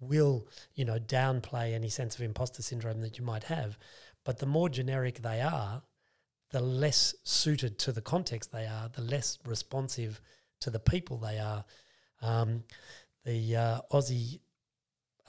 will, 0.00 0.46
you 0.74 0.84
know, 0.84 0.98
downplay 0.98 1.74
any 1.74 1.88
sense 1.88 2.14
of 2.14 2.22
imposter 2.22 2.62
syndrome 2.62 3.00
that 3.00 3.18
you 3.18 3.24
might 3.24 3.44
have. 3.44 3.76
But 4.24 4.38
the 4.38 4.46
more 4.46 4.68
generic 4.68 5.22
they 5.22 5.40
are, 5.40 5.82
the 6.50 6.60
less 6.60 7.14
suited 7.24 7.78
to 7.80 7.92
the 7.92 8.00
context 8.00 8.52
they 8.52 8.66
are, 8.66 8.88
the 8.88 9.02
less 9.02 9.38
responsive 9.44 10.20
to 10.60 10.70
the 10.70 10.80
people 10.80 11.18
they 11.18 11.38
are. 11.38 11.64
Um, 12.22 12.64
the 13.24 13.56
uh, 13.56 13.80
Aussie 13.92 14.40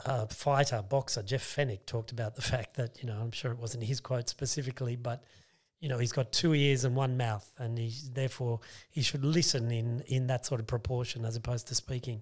uh, 0.05 0.25
fighter, 0.27 0.81
boxer, 0.81 1.21
Jeff 1.21 1.43
Fenech 1.43 1.85
talked 1.85 2.11
about 2.11 2.35
the 2.35 2.41
fact 2.53 2.75
that, 2.75 3.01
you 3.01 3.07
know, 3.07 3.19
I'm 3.19 3.31
sure 3.31 3.51
it 3.51 3.59
wasn't 3.59 3.83
his 3.83 3.99
quote 3.99 4.29
specifically, 4.29 4.95
but 4.95 5.23
you 5.79 5.87
know 5.87 5.97
he's 5.97 6.11
got 6.11 6.31
two 6.31 6.53
ears 6.53 6.83
and 6.83 6.95
one 6.95 7.17
mouth, 7.17 7.51
and 7.57 7.77
he's 7.77 8.09
therefore 8.09 8.59
he 8.89 9.01
should 9.01 9.23
listen 9.23 9.71
in 9.71 10.01
in 10.07 10.27
that 10.27 10.45
sort 10.45 10.59
of 10.59 10.67
proportion 10.67 11.25
as 11.25 11.35
opposed 11.35 11.67
to 11.67 11.75
speaking. 11.75 12.21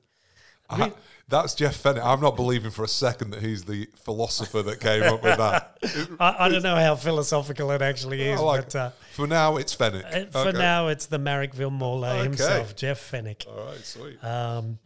I, 0.70 0.92
that's 1.30 1.56
Jeff 1.56 1.82
Fenech. 1.82 2.04
I'm 2.04 2.22
not 2.22 2.36
believing 2.36 2.72
for 2.72 2.84
a 2.84 2.88
second 2.88 3.32
that 3.32 3.42
he's 3.42 3.66
the 3.66 3.88
philosopher 3.96 4.62
that 4.64 4.80
came 4.80 5.04
up 5.04 5.24
with 5.24 5.38
that. 5.38 5.78
I, 6.20 6.46
I, 6.46 6.50
don't 6.50 6.64
know 6.64 6.76
how 6.76 6.96
philosophical 6.96 7.72
it 7.72 7.82
actually 7.82 8.22
is, 8.22 8.40
like, 8.40 8.66
but 8.66 8.76
uh, 8.76 8.90
for 9.14 9.28
now 9.28 9.58
it's 9.58 9.76
Fenech. 9.76 10.06
Uh, 10.06 10.26
for 10.32 10.50
okay. 10.50 10.58
now, 10.58 10.88
it's 10.88 11.08
the 11.08 11.20
Marrickville 11.20 11.72
Mauler 11.72 12.10
okay. 12.10 12.24
himself, 12.24 12.76
Jeff 12.76 13.12
Fenech. 13.12 13.46
All 13.48 13.66
right, 13.66 13.86
sweet. 13.86 14.24
Um, 14.24 14.80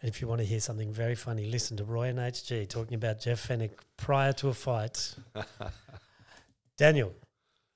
and 0.00 0.10
if 0.10 0.20
you 0.20 0.26
want 0.26 0.40
to 0.40 0.44
hear 0.44 0.60
something 0.60 0.92
very 0.92 1.14
funny, 1.14 1.46
listen 1.46 1.76
to 1.76 1.84
Roy 1.84 2.08
and 2.08 2.18
HG 2.18 2.68
talking 2.68 2.94
about 2.94 3.20
Jeff 3.20 3.46
Fenech 3.48 3.70
prior 3.96 4.32
to 4.34 4.48
a 4.48 4.54
fight. 4.54 5.14
Daniel, 6.76 7.14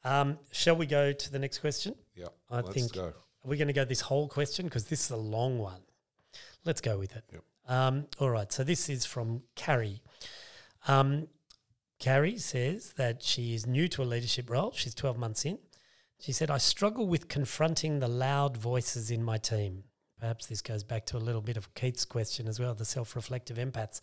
um, 0.05 0.39
shall 0.51 0.77
we 0.77 0.87
go 0.87 1.13
to 1.13 1.33
the 1.33 1.39
next 1.39 1.59
question? 1.59 1.95
Yeah, 2.17 2.27
I 2.51 2.63
think. 2.63 2.93
Go. 2.93 3.05
Are 3.05 3.49
we 3.49 3.57
going 3.57 3.69
to 3.69 3.75
go 3.75 3.85
this 3.85 4.01
whole 4.01 4.29
question 4.29 4.67
because 4.67 4.87
this 4.87 5.05
is 5.05 5.11
a 5.11 5.17
long 5.17 5.59
one? 5.59 5.81
Let's 6.65 6.81
go 6.81 6.99
with 6.99 7.17
it. 7.17 7.25
Yep. 7.33 7.43
Um, 7.69 8.07
all 8.19 8.31
right. 8.31 8.51
So 8.53 8.65
this 8.65 8.89
is 8.89 9.05
from 9.05 9.43
Carrie. 9.55 10.03
Um, 10.87 11.29
Carrie 11.99 12.39
says 12.39 12.95
that 12.97 13.23
she 13.23 13.55
is 13.55 13.67
new 13.67 13.89
to 13.89 14.03
a 14.03 14.05
leadership 14.05 14.51
role. 14.51 14.73
She's 14.73 14.95
12 14.95 15.19
months 15.19 15.45
in. 15.45 15.59
She 16.21 16.33
said, 16.33 16.51
I 16.51 16.59
struggle 16.59 17.07
with 17.07 17.29
confronting 17.29 17.99
the 17.99 18.09
loud 18.09 18.57
voices 18.57 19.11
in 19.11 19.23
my 19.23 19.39
team. 19.39 19.85
Perhaps 20.19 20.47
this 20.47 20.63
goes 20.63 20.83
back 20.83 21.07
to 21.07 21.17
a 21.17 21.19
little 21.19 21.41
bit 21.41 21.57
of 21.57 21.75
Keith's 21.75 22.05
question 22.05 22.49
as 22.49 22.59
well, 22.59 22.75
the 22.75 22.85
self 22.85 23.15
reflective 23.15 23.57
empaths. 23.57 24.01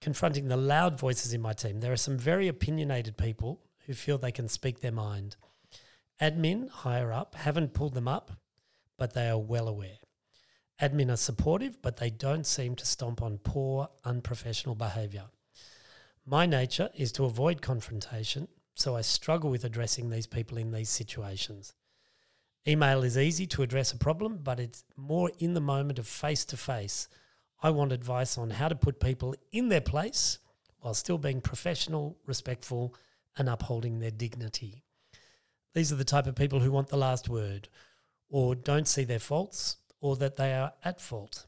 Confronting 0.00 0.48
the 0.48 0.56
loud 0.56 0.98
voices 0.98 1.32
in 1.32 1.40
my 1.40 1.52
team. 1.52 1.80
There 1.80 1.92
are 1.92 1.96
some 1.96 2.18
very 2.18 2.46
opinionated 2.46 3.16
people 3.16 3.60
who 3.86 3.94
feel 3.94 4.18
they 4.18 4.32
can 4.32 4.48
speak 4.48 4.80
their 4.80 4.92
mind. 4.92 5.36
Admin, 6.20 6.68
higher 6.68 7.12
up, 7.12 7.34
haven't 7.34 7.74
pulled 7.74 7.94
them 7.94 8.06
up, 8.06 8.32
but 8.96 9.14
they 9.14 9.28
are 9.28 9.38
well 9.38 9.66
aware. 9.66 9.98
Admin 10.80 11.12
are 11.12 11.16
supportive, 11.16 11.80
but 11.82 11.98
they 11.98 12.10
don't 12.10 12.46
seem 12.46 12.74
to 12.76 12.86
stomp 12.86 13.22
on 13.22 13.38
poor, 13.38 13.88
unprofessional 14.04 14.74
behaviour. 14.74 15.24
My 16.26 16.46
nature 16.46 16.90
is 16.94 17.12
to 17.12 17.26
avoid 17.26 17.62
confrontation, 17.62 18.48
so 18.74 18.96
I 18.96 19.02
struggle 19.02 19.50
with 19.50 19.64
addressing 19.64 20.10
these 20.10 20.26
people 20.26 20.58
in 20.58 20.72
these 20.72 20.90
situations. 20.90 21.74
Email 22.66 23.04
is 23.04 23.18
easy 23.18 23.46
to 23.48 23.62
address 23.62 23.92
a 23.92 23.98
problem, 23.98 24.40
but 24.42 24.58
it's 24.58 24.84
more 24.96 25.30
in 25.38 25.54
the 25.54 25.60
moment 25.60 25.98
of 25.98 26.08
face 26.08 26.44
to 26.46 26.56
face. 26.56 27.08
I 27.62 27.70
want 27.70 27.92
advice 27.92 28.36
on 28.36 28.50
how 28.50 28.68
to 28.68 28.74
put 28.74 29.00
people 29.00 29.34
in 29.52 29.68
their 29.68 29.80
place 29.80 30.38
while 30.80 30.94
still 30.94 31.18
being 31.18 31.40
professional, 31.40 32.18
respectful, 32.26 32.94
and 33.36 33.48
upholding 33.48 33.98
their 33.98 34.10
dignity. 34.10 34.82
These 35.74 35.92
are 35.92 35.96
the 35.96 36.04
type 36.04 36.26
of 36.26 36.36
people 36.36 36.60
who 36.60 36.70
want 36.70 36.88
the 36.88 36.96
last 36.96 37.28
word, 37.28 37.68
or 38.28 38.54
don't 38.54 38.88
see 38.88 39.04
their 39.04 39.18
faults, 39.18 39.76
or 40.04 40.16
that 40.16 40.36
they 40.36 40.52
are 40.52 40.70
at 40.84 41.00
fault. 41.00 41.46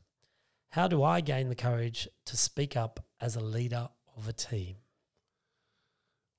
How 0.70 0.88
do 0.88 1.02
I 1.02 1.20
gain 1.20 1.50
the 1.50 1.54
courage 1.54 2.08
to 2.24 2.38
speak 2.38 2.74
up 2.74 3.04
as 3.20 3.36
a 3.36 3.40
leader 3.40 3.90
of 4.16 4.28
a 4.28 4.32
team? 4.32 4.76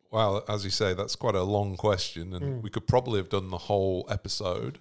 Well, 0.10 0.44
as 0.50 0.64
you 0.66 0.72
say, 0.72 0.96
that's 0.96 1.16
quite 1.16 1.36
a 1.36 1.44
long 1.44 1.78
question, 1.78 2.34
and 2.34 2.44
Mm. 2.44 2.62
we 2.64 2.72
could 2.72 2.88
probably 2.88 3.20
have 3.20 3.30
done 3.30 3.50
the 3.50 3.58
whole 3.70 4.08
episode 4.10 4.80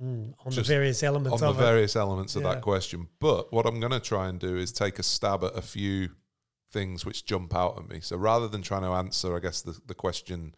Mm, 0.00 0.34
on 0.44 0.52
the 0.54 0.62
various 0.62 1.02
elements 1.02 1.42
on 1.42 1.54
the 1.54 1.58
it. 1.60 1.64
various 1.64 1.96
elements 1.96 2.36
of 2.36 2.42
Yeah. 2.42 2.54
that 2.54 2.62
question. 2.62 3.08
But 3.18 3.52
what 3.52 3.66
I'm 3.66 3.80
going 3.80 3.92
to 3.92 3.98
try 4.00 4.28
and 4.28 4.38
do 4.38 4.56
is 4.56 4.70
take 4.70 4.98
a 5.00 5.02
stab 5.02 5.42
at 5.42 5.56
a 5.56 5.62
few 5.62 6.10
things 6.70 7.04
which 7.04 7.24
jump 7.24 7.52
out 7.54 7.78
at 7.78 7.88
me. 7.88 8.00
So 8.00 8.16
rather 8.16 8.46
than 8.46 8.62
trying 8.62 8.82
to 8.82 8.88
answer, 8.88 9.34
I 9.34 9.40
guess 9.40 9.60
the 9.62 9.72
the 9.86 9.94
question, 9.94 10.54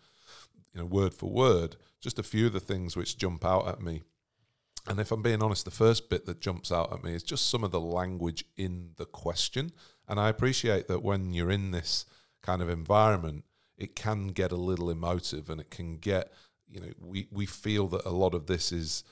you 0.74 0.80
know, 0.80 0.86
word 0.86 1.14
for 1.14 1.30
word, 1.30 1.76
just 2.00 2.18
a 2.18 2.22
few 2.24 2.48
of 2.48 2.52
the 2.52 2.60
things 2.60 2.96
which 2.96 3.16
jump 3.16 3.44
out 3.46 3.66
at 3.68 3.80
me. 3.80 4.02
And 4.88 4.98
if 4.98 5.12
I'm 5.12 5.22
being 5.22 5.42
honest, 5.42 5.64
the 5.64 5.70
first 5.70 6.08
bit 6.08 6.26
that 6.26 6.40
jumps 6.40 6.72
out 6.72 6.92
at 6.92 7.04
me 7.04 7.14
is 7.14 7.22
just 7.22 7.50
some 7.50 7.62
of 7.62 7.70
the 7.70 7.80
language 7.80 8.44
in 8.56 8.90
the 8.96 9.04
question. 9.04 9.72
And 10.08 10.18
I 10.18 10.28
appreciate 10.28 10.88
that 10.88 11.02
when 11.02 11.32
you're 11.32 11.50
in 11.50 11.70
this 11.70 12.06
kind 12.42 12.62
of 12.62 12.68
environment, 12.68 13.44
it 13.76 13.94
can 13.94 14.28
get 14.28 14.50
a 14.50 14.56
little 14.56 14.90
emotive 14.90 15.50
and 15.50 15.60
it 15.60 15.70
can 15.70 15.98
get, 15.98 16.32
you 16.68 16.80
know, 16.80 16.88
we, 17.00 17.28
we 17.30 17.46
feel 17.46 17.86
that 17.88 18.04
a 18.06 18.10
lot 18.10 18.34
of 18.34 18.46
this 18.46 18.72
is 18.72 19.04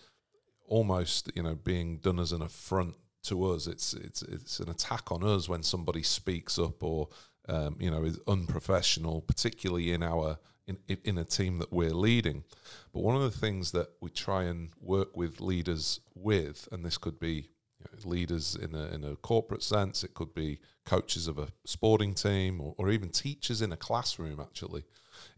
almost, 0.65 1.31
you 1.37 1.43
know, 1.43 1.55
being 1.55 1.99
done 1.99 2.19
as 2.19 2.33
an 2.33 2.43
affront 2.43 2.97
to 3.25 3.45
us. 3.45 3.67
It's 3.67 3.93
it's 3.95 4.23
it's 4.23 4.61
an 4.61 4.71
attack 4.71 5.13
on 5.13 5.23
us 5.23 5.49
when 5.49 5.63
somebody 5.63 6.03
speaks 6.03 6.59
up 6.59 6.83
or 6.83 7.09
um, 7.49 7.77
you 7.79 7.91
know 7.91 8.05
is 8.05 8.19
unprofessional, 8.27 9.21
particularly 9.21 9.93
in 9.93 10.03
our 10.03 10.39
in 10.67 10.79
in 11.05 11.19
a 11.19 11.25
team 11.25 11.59
that 11.59 11.73
we're 11.73 11.91
leading. 11.91 12.45
But 12.93 13.03
one 13.03 13.17
of 13.17 13.23
the 13.23 13.39
things 13.39 13.73
that 13.73 13.91
we 14.01 14.11
try 14.11 14.45
and 14.45 14.71
work 14.81 15.17
with 15.17 15.41
leaders 15.41 16.01
with, 16.15 16.69
and 16.73 16.85
this 16.85 16.99
could 16.99 17.19
be 17.19 17.49
you 17.79 17.85
know, 17.85 18.11
leaders 18.11 18.57
in 18.57 18.75
a 18.75 18.87
in 18.89 19.05
a 19.05 19.17
corporate 19.17 19.63
sense, 19.63 20.05
it 20.05 20.15
could 20.15 20.35
be 20.35 20.59
coaches 20.85 21.29
of 21.29 21.39
a 21.39 21.49
sporting 21.65 22.15
team, 22.15 22.61
or, 22.61 22.75
or 22.79 22.91
even 22.91 23.11
teachers 23.11 23.63
in 23.63 23.73
a 23.73 23.77
classroom. 23.77 24.41
Actually, 24.41 24.85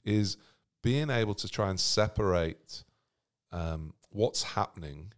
is 0.05 0.37
being 0.83 1.11
able 1.11 1.35
to 1.35 1.49
try 1.49 1.71
and 1.71 1.81
separate 1.81 2.85
um, 3.53 3.95
what's 4.11 4.43
happening 4.43 5.13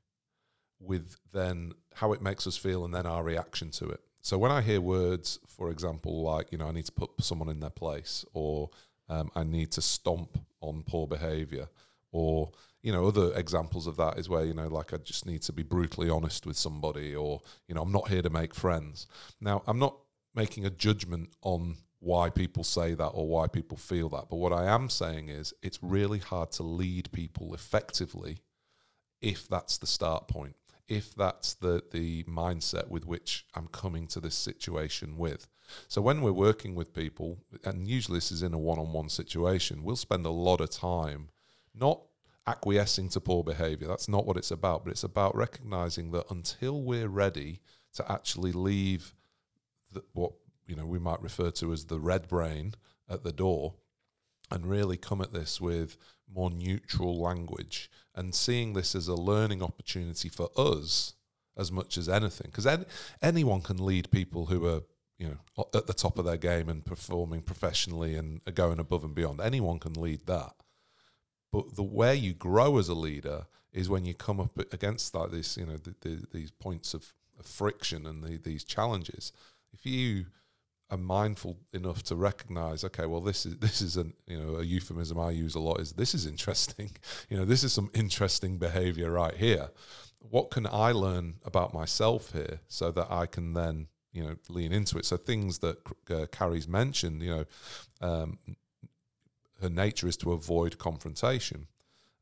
with 0.81 1.17
then 1.33 1.73
how 1.95 2.13
it 2.13 2.23
makes 2.23 2.47
us 2.47 2.57
feel 2.57 2.85
and 2.85 2.95
then 2.95 3.07
our 3.07 3.23
reaction 3.23 3.71
to 3.71 3.89
it. 3.89 4.01
So 4.23 4.39
when 4.39 4.51
I 4.51 4.61
hear 4.61 4.81
words, 4.81 5.39
for 5.47 5.71
example, 5.71 6.23
like, 6.23 6.53
you 6.53 6.59
know, 6.59 6.69
I 6.69 6.73
need 6.73 6.87
to 6.87 6.93
put 6.93 7.11
someone 7.21 7.49
in 7.49 7.61
their 7.61 7.71
place 7.71 8.25
or 8.33 8.71
um, 9.11 9.31
I 9.35 9.45
need 9.45 9.73
to 9.73 9.83
stomp 9.83 10.39
on 10.61 10.85
poor 10.87 11.07
behavior 11.07 11.69
or, 12.13 12.53
you 12.83 12.93
know, 12.93 13.07
other 13.07 13.33
examples 13.35 13.87
of 13.87 13.97
that 13.97 14.19
is 14.19 14.29
where, 14.29 14.45
you 14.45 14.55
know, 14.55 14.69
like 14.69 14.95
I 14.95 14.97
just 14.99 15.27
need 15.27 15.43
to 15.43 15.53
be 15.53 15.63
brutally 15.63 16.09
honest 16.09 16.47
with 16.47 16.57
somebody 16.57 17.15
or, 17.15 17.41
you 17.67 17.75
know, 17.75 17.83
I'm 17.83 17.93
not 17.93 18.09
here 18.09 18.23
to 18.23 18.31
make 18.31 18.55
friends. 18.55 19.07
Now, 19.41 19.63
I'm 19.67 19.79
not 19.79 19.97
making 20.35 20.65
a 20.65 20.71
judgment 20.71 21.31
on 21.43 21.77
why 21.99 22.31
people 22.31 22.65
say 22.65 22.95
that 22.95 23.09
or 23.09 23.29
why 23.29 23.47
people 23.47 23.77
feel 23.77 24.09
that. 24.11 24.29
But 24.31 24.37
what 24.37 24.53
I 24.53 24.67
am 24.67 24.89
saying 24.89 25.29
is 25.29 25.53
it's 25.63 25.83
really 25.83 26.19
hard 26.19 26.53
to 26.53 26.63
lead 26.63 27.13
people 27.13 27.53
effectively 27.53 28.39
if 29.21 29.49
that's 29.49 29.77
the 29.77 29.87
start 29.87 30.29
point, 30.29 30.57
if 30.89 31.15
that's 31.15 31.55
the 31.55 31.83
the 31.93 32.23
mindset 32.25 32.89
with 32.89 33.07
which 33.07 33.45
I'm 33.55 33.69
coming 33.69 34.07
to 34.09 34.21
this 34.21 34.35
situation 34.35 35.19
with. 35.19 35.47
So 35.89 36.01
when 36.01 36.23
we're 36.23 36.33
working 36.33 36.75
with 36.75 36.95
people, 36.95 37.39
and 37.65 37.87
usually 37.87 38.19
this 38.19 38.33
is 38.33 38.43
in 38.43 38.55
a 38.55 38.59
one-on-one 38.59 39.09
situation, 39.09 39.83
we'll 39.83 39.97
spend 39.97 40.27
a 40.27 40.31
lot 40.31 40.61
of 40.61 40.71
time 40.71 41.29
not 41.75 42.03
acquiescing 42.47 43.09
to 43.11 43.21
poor 43.21 43.45
behavior. 43.45 43.89
That's 43.89 44.09
not 44.09 44.27
what 44.27 44.37
it's 44.37 44.51
about, 44.51 44.85
but 44.85 44.91
it's 44.91 45.05
about 45.05 45.37
recognizing 45.37 46.11
that 46.13 46.31
until 46.31 46.83
we're 46.83 47.09
ready 47.09 47.61
to 47.95 48.11
actually 48.11 48.53
leave 48.53 49.15
the, 49.93 50.03
what 50.13 50.33
you 50.67 50.77
know 50.77 50.87
we 50.87 50.99
might 50.99 51.21
refer 51.23 51.51
to 51.51 51.73
as 51.73 51.87
the 51.87 51.99
red 51.99 52.29
brain 52.29 52.75
at 53.09 53.25
the 53.25 53.33
door 53.33 53.75
and 54.51 54.67
really 54.67 54.97
come 54.97 55.21
at 55.21 55.33
this 55.33 55.61
with 55.61 55.97
more 56.33 56.51
neutral 56.51 57.21
language 57.21 57.91
and 58.15 58.35
seeing 58.35 58.73
this 58.73 58.95
as 58.95 59.09
a 59.09 59.15
learning 59.15 59.63
opportunity 59.63 60.29
for 60.29 60.51
us 60.57 61.15
as 61.57 61.73
much 61.73 61.99
as 61.99 62.09
anything 62.09 62.47
because 62.47 62.67
any, 62.67 62.85
anyone 63.21 63.61
can 63.61 63.85
lead 63.85 64.11
people 64.11 64.47
who 64.47 64.67
are 64.67 64.83
you 65.21 65.29
know 65.29 65.67
at 65.75 65.87
the 65.87 65.93
top 65.93 66.19
of 66.19 66.25
their 66.25 66.39
game 66.39 66.69
and 66.69 66.85
performing 66.85 67.43
professionally 67.43 68.17
and 68.17 68.41
going 68.55 68.81
above 68.81 69.05
and 69.05 69.15
beyond. 69.15 69.41
Anyone 69.41 69.79
can 69.79 69.93
lead 69.93 70.27
that. 70.27 70.55
But 71.53 71.77
the 71.77 71.83
way 71.83 72.17
you 72.17 72.33
grow 72.33 72.79
as 72.79 72.89
a 72.89 72.95
leader 72.95 73.47
is 73.73 73.89
when 73.89 74.05
you 74.07 74.15
come 74.15 74.41
up 74.41 74.59
against 74.73 75.15
like 75.15 75.31
this 75.31 75.57
you 75.59 75.67
know 75.67 75.77
the, 75.77 75.95
the, 76.01 76.25
these 76.33 76.51
points 76.51 76.95
of, 76.95 77.13
of 77.39 77.45
friction 77.45 78.07
and 78.07 78.25
the, 78.25 78.39
these 78.39 78.65
challenges. 78.65 79.31
If 79.75 79.85
you 79.85 80.27
are 80.91 80.97
mindful 80.97 81.59
enough 81.73 82.03
to 82.03 82.17
recognize 82.17 82.83
okay 82.83 83.07
well 83.07 83.21
this 83.21 83.45
is 83.45 83.59
this 83.59 83.83
is 83.83 83.97
an 83.99 84.15
you 84.27 84.41
know 84.41 84.57
a 84.57 84.65
euphemism 84.65 85.21
i 85.21 85.31
use 85.31 85.55
a 85.55 85.61
lot 85.61 85.81
is 85.81 85.93
this 85.93 86.15
is 86.15 86.27
interesting. 86.27 86.91
You 87.29 87.37
know 87.37 87.45
this 87.45 87.63
is 87.63 87.75
some 87.75 87.91
interesting 87.93 88.57
behavior 88.57 89.11
right 89.11 89.37
here. 89.37 89.69
What 90.19 90.51
can 90.51 90.67
i 90.67 90.93
learn 90.93 91.35
about 91.45 91.75
myself 91.75 92.33
here 92.33 92.61
so 92.69 92.91
that 92.93 93.09
i 93.11 93.27
can 93.27 93.53
then 93.53 93.89
you 94.13 94.23
know 94.23 94.37
lean 94.49 94.73
into 94.73 94.99
it 94.99 95.05
so 95.05 95.17
things 95.17 95.59
that 95.61 95.79
uh, 96.11 96.27
carrie's 96.33 96.69
mentioned 96.69 97.23
you 97.23 97.31
know 97.31 97.45
um, 98.01 98.39
her 99.61 99.71
nature 99.71 100.09
is 100.09 100.17
to 100.17 100.33
avoid 100.33 100.79
confrontation 100.79 101.67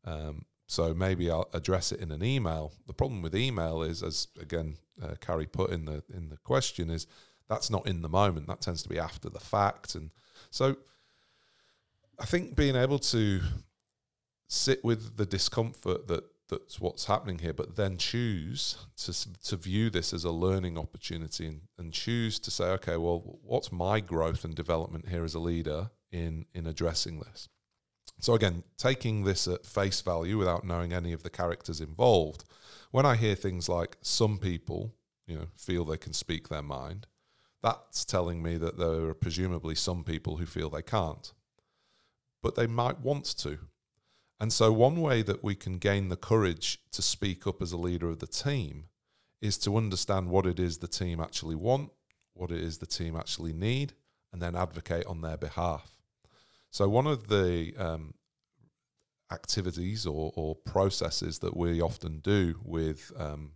um, 0.05 0.45
so 0.69 0.93
maybe 0.93 1.31
I'll 1.31 1.49
address 1.55 1.93
it 1.93 2.01
in 2.01 2.13
an 2.13 2.23
email. 2.23 2.73
The 2.87 2.93
problem 2.93 3.23
with 3.23 3.35
email 3.35 3.83
is, 3.83 4.03
as 4.03 4.29
again 4.39 4.77
uh, 5.03 5.15
Carrie 5.21 5.47
put 5.47 5.71
in 5.71 5.87
the 5.87 6.03
in 6.15 6.29
the 6.29 6.37
question, 6.37 6.91
is 6.91 7.07
that's 7.49 7.71
not 7.71 7.87
in 7.87 8.03
the 8.03 8.09
moment. 8.09 8.47
That 8.47 8.61
tends 8.61 8.83
to 8.83 8.89
be 8.89 8.99
after 8.99 9.31
the 9.31 9.41
fact, 9.41 9.95
and 9.95 10.11
so 10.51 10.77
I 12.19 12.27
think 12.27 12.55
being 12.55 12.77
able 12.77 12.99
to 12.99 13.41
sit 14.47 14.85
with 14.85 15.17
the 15.17 15.27
discomfort 15.27 16.07
that 16.09 16.25
that's 16.49 16.81
what's 16.81 17.05
happening 17.07 17.39
here, 17.39 17.53
but 17.53 17.77
then 17.77 17.99
choose 17.99 18.77
to 18.97 19.35
to 19.45 19.57
view 19.57 19.91
this 19.91 20.13
as 20.13 20.25
a 20.25 20.31
learning 20.31 20.79
opportunity 20.79 21.47
and, 21.47 21.61
and 21.79 21.93
choose 21.93 22.39
to 22.41 22.51
say, 22.51 22.65
okay, 22.65 22.97
well, 22.97 23.39
what's 23.43 23.71
my 23.71 24.01
growth 24.01 24.45
and 24.45 24.55
development 24.55 25.09
here 25.09 25.25
as 25.25 25.35
a 25.35 25.41
leader 25.41 25.91
in 26.11 26.47
in 26.55 26.67
addressing 26.67 27.21
this? 27.21 27.49
So 28.21 28.35
again, 28.35 28.65
taking 28.77 29.25
this 29.25 29.47
at 29.47 29.65
face 29.65 30.01
value 30.01 30.39
without 30.39 30.65
knowing 30.65 30.93
any 30.93 31.13
of 31.13 31.23
the 31.23 31.31
characters 31.31 31.81
involved, 31.81 32.45
when 32.91 33.07
I 33.07 33.17
hear 33.17 33.35
things 33.35 33.69
like 33.69 33.97
some 34.01 34.39
people, 34.39 34.95
you 35.27 35.37
know, 35.37 35.47
feel 35.57 35.85
they 35.85 35.97
can 35.99 36.13
speak 36.13 36.49
their 36.49 36.63
mind, 36.63 37.07
that's 37.63 38.05
telling 38.05 38.43
me 38.43 38.57
that 38.57 38.79
there 38.79 39.09
are 39.09 39.15
presumably 39.15 39.75
some 39.75 40.05
people 40.05 40.37
who 40.37 40.47
feel 40.47 40.71
they 40.71 40.83
can't. 40.83 41.33
But 42.43 42.55
they 42.55 42.67
might 42.67 43.01
want 43.01 43.25
to. 43.39 43.59
And 44.41 44.53
so 44.53 44.73
one 44.73 45.01
way 45.01 45.23
that 45.23 45.43
we 45.43 45.55
can 45.55 45.79
gain 45.79 46.09
the 46.09 46.17
courage 46.17 46.79
to 46.93 47.03
speak 47.03 47.47
up 47.47 47.61
as 47.61 47.73
a 47.73 47.77
leader 47.77 48.09
of 48.09 48.21
the 48.21 48.27
team 48.27 48.85
is 49.41 49.59
to 49.59 49.77
understand 49.77 50.31
what 50.31 50.47
it 50.47 50.59
is 50.61 50.79
the 50.79 50.89
team 50.89 51.21
actually 51.21 51.57
want, 51.57 51.91
what 52.35 52.51
it 52.51 52.61
is 52.61 52.79
the 52.79 52.87
team 52.87 53.17
actually 53.17 53.53
need, 53.53 53.95
and 54.33 54.41
then 54.41 54.55
advocate 54.55 55.07
on 55.07 55.21
their 55.21 55.37
behalf. 55.37 55.99
So 56.71 56.89
one 56.89 57.07
of 57.07 57.29
the 57.29 57.75
um, 57.77 58.15
activities 59.33 60.07
or, 60.07 60.33
or 60.37 60.55
processes 60.55 61.41
that 61.41 61.57
we 61.57 61.81
often 61.81 62.19
do 62.21 62.61
with 62.63 63.13
um, 63.17 63.53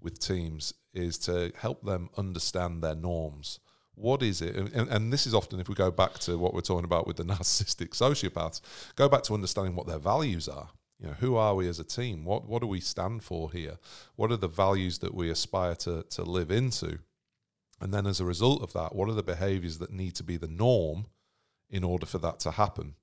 with 0.00 0.18
teams 0.18 0.74
is 0.94 1.18
to 1.18 1.52
help 1.56 1.82
them 1.82 2.08
understand 2.16 2.82
their 2.82 2.94
norms. 2.94 3.60
What 3.96 4.22
is 4.22 4.42
it? 4.42 4.54
And, 4.54 4.88
and 4.88 5.12
this 5.12 5.26
is 5.26 5.34
often, 5.34 5.58
if 5.58 5.68
we 5.68 5.74
go 5.74 5.90
back 5.90 6.18
to 6.20 6.38
what 6.38 6.54
we're 6.54 6.60
talking 6.60 6.84
about 6.84 7.06
with 7.06 7.16
the 7.16 7.24
narcissistic 7.34 7.90
sociopaths, 7.90 8.60
go 8.94 9.08
back 9.08 9.22
to 9.24 9.34
understanding 9.34 9.74
what 9.74 9.86
their 9.86 9.98
values 9.98 10.48
are. 10.48 10.68
You 11.00 11.08
know, 11.08 11.14
who 11.14 11.36
are 11.36 11.54
we 11.54 11.68
as 11.68 11.78
a 11.78 11.84
team? 11.84 12.24
What 12.24 12.46
what 12.46 12.62
do 12.62 12.68
we 12.68 12.80
stand 12.80 13.22
for 13.22 13.50
here? 13.50 13.78
What 14.14 14.32
are 14.32 14.36
the 14.36 14.48
values 14.48 14.98
that 15.00 15.14
we 15.14 15.28
aspire 15.28 15.74
to 15.76 16.04
to 16.04 16.22
live 16.22 16.50
into? 16.50 17.00
And 17.80 17.92
then 17.92 18.06
as 18.06 18.20
a 18.20 18.24
result 18.24 18.62
of 18.62 18.72
that, 18.72 18.94
what 18.94 19.08
are 19.08 19.14
the 19.14 19.22
behaviors 19.22 19.78
that 19.78 19.92
need 19.92 20.14
to 20.14 20.24
be 20.24 20.38
the 20.38 20.48
norm 20.48 21.06
in 21.68 21.84
order 21.84 22.06
for 22.06 22.18
that 22.18 22.40
to 22.40 22.52
happen? 22.52 22.94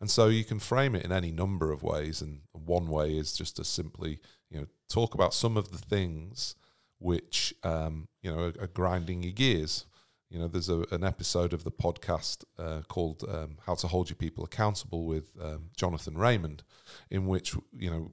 And 0.00 0.10
so 0.10 0.28
you 0.28 0.44
can 0.44 0.58
frame 0.58 0.94
it 0.94 1.04
in 1.04 1.12
any 1.12 1.32
number 1.32 1.72
of 1.72 1.82
ways. 1.82 2.20
And 2.20 2.40
one 2.52 2.88
way 2.88 3.16
is 3.16 3.32
just 3.32 3.56
to 3.56 3.64
simply, 3.64 4.20
you 4.50 4.60
know, 4.60 4.66
talk 4.88 5.14
about 5.14 5.32
some 5.32 5.56
of 5.56 5.70
the 5.70 5.78
things 5.78 6.56
which, 6.98 7.54
um, 7.62 8.08
you 8.20 8.30
know, 8.30 8.38
are, 8.38 8.64
are 8.64 8.66
grinding 8.66 9.22
your 9.22 9.32
gears. 9.32 9.86
You 10.30 10.40
know, 10.40 10.48
there's 10.48 10.68
a, 10.68 10.84
an 10.90 11.04
episode 11.04 11.52
of 11.52 11.64
the 11.64 11.70
podcast 11.70 12.44
uh, 12.58 12.82
called 12.88 13.24
um, 13.28 13.58
"How 13.66 13.74
to 13.76 13.86
Hold 13.86 14.10
Your 14.10 14.16
People 14.16 14.44
Accountable" 14.44 15.06
with 15.06 15.30
um, 15.40 15.70
Jonathan 15.76 16.18
Raymond, 16.18 16.62
in 17.10 17.26
which 17.26 17.54
you 17.76 17.90
know 17.90 18.10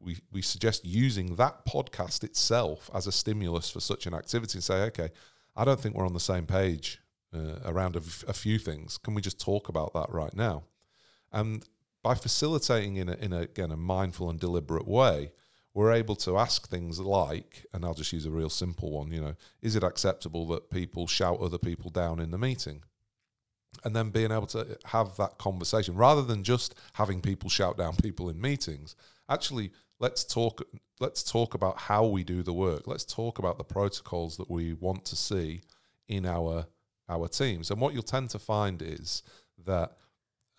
we 0.00 0.18
we 0.32 0.42
suggest 0.42 0.84
using 0.84 1.36
that 1.36 1.66
podcast 1.66 2.24
itself 2.24 2.90
as 2.94 3.06
a 3.06 3.12
stimulus 3.12 3.70
for 3.70 3.80
such 3.80 4.06
an 4.06 4.14
activity 4.14 4.58
and 4.58 4.64
say, 4.64 4.82
okay, 4.82 5.10
I 5.56 5.64
don't 5.64 5.80
think 5.80 5.94
we're 5.94 6.06
on 6.06 6.14
the 6.14 6.20
same 6.20 6.46
page 6.46 7.00
uh, 7.34 7.56
around 7.64 7.96
a, 7.96 8.00
few 8.00 8.58
things. 8.58 8.96
Can 8.96 9.14
we 9.14 9.22
just 9.22 9.40
talk 9.40 9.68
about 9.68 9.92
that 9.94 10.10
right 10.10 10.34
now? 10.34 10.64
And 11.32 11.64
by 12.02 12.14
facilitating 12.14 12.96
in 12.96 13.08
a, 13.08 13.14
in 13.14 13.32
a, 13.32 13.40
again 13.40 13.70
a 13.70 13.76
mindful 13.76 14.30
and 14.30 14.38
deliberate 14.38 14.86
way, 14.86 15.32
we're 15.74 15.92
able 15.92 16.16
to 16.16 16.38
ask 16.38 16.68
things 16.68 16.98
like, 16.98 17.66
and 17.72 17.84
I'll 17.84 17.94
just 17.94 18.12
use 18.12 18.26
a 18.26 18.30
real 18.30 18.50
simple 18.50 18.90
one, 18.90 19.12
you 19.12 19.20
know, 19.20 19.34
is 19.62 19.76
it 19.76 19.84
acceptable 19.84 20.46
that 20.48 20.70
people 20.70 21.06
shout 21.06 21.40
other 21.40 21.58
people 21.58 21.90
down 21.90 22.20
in 22.20 22.30
the 22.30 22.38
meeting? 22.38 22.82
And 23.84 23.94
then 23.94 24.10
being 24.10 24.32
able 24.32 24.46
to 24.48 24.78
have 24.86 25.16
that 25.18 25.38
conversation 25.38 25.94
rather 25.94 26.22
than 26.22 26.42
just 26.42 26.74
having 26.94 27.20
people 27.20 27.50
shout 27.50 27.76
down 27.76 27.96
people 27.96 28.28
in 28.28 28.40
meetings. 28.40 28.96
Actually, 29.28 29.70
let's 30.00 30.24
talk. 30.24 30.62
Let's 31.00 31.22
talk 31.22 31.54
about 31.54 31.78
how 31.78 32.06
we 32.06 32.24
do 32.24 32.42
the 32.42 32.52
work. 32.52 32.86
Let's 32.86 33.04
talk 33.04 33.38
about 33.38 33.58
the 33.58 33.64
protocols 33.64 34.36
that 34.38 34.50
we 34.50 34.72
want 34.72 35.04
to 35.04 35.16
see 35.16 35.60
in 36.08 36.26
our 36.26 36.66
our 37.08 37.28
teams. 37.28 37.70
And 37.70 37.80
what 37.80 37.94
you'll 37.94 38.02
tend 38.02 38.30
to 38.30 38.38
find 38.38 38.82
is 38.82 39.22
that 39.64 39.92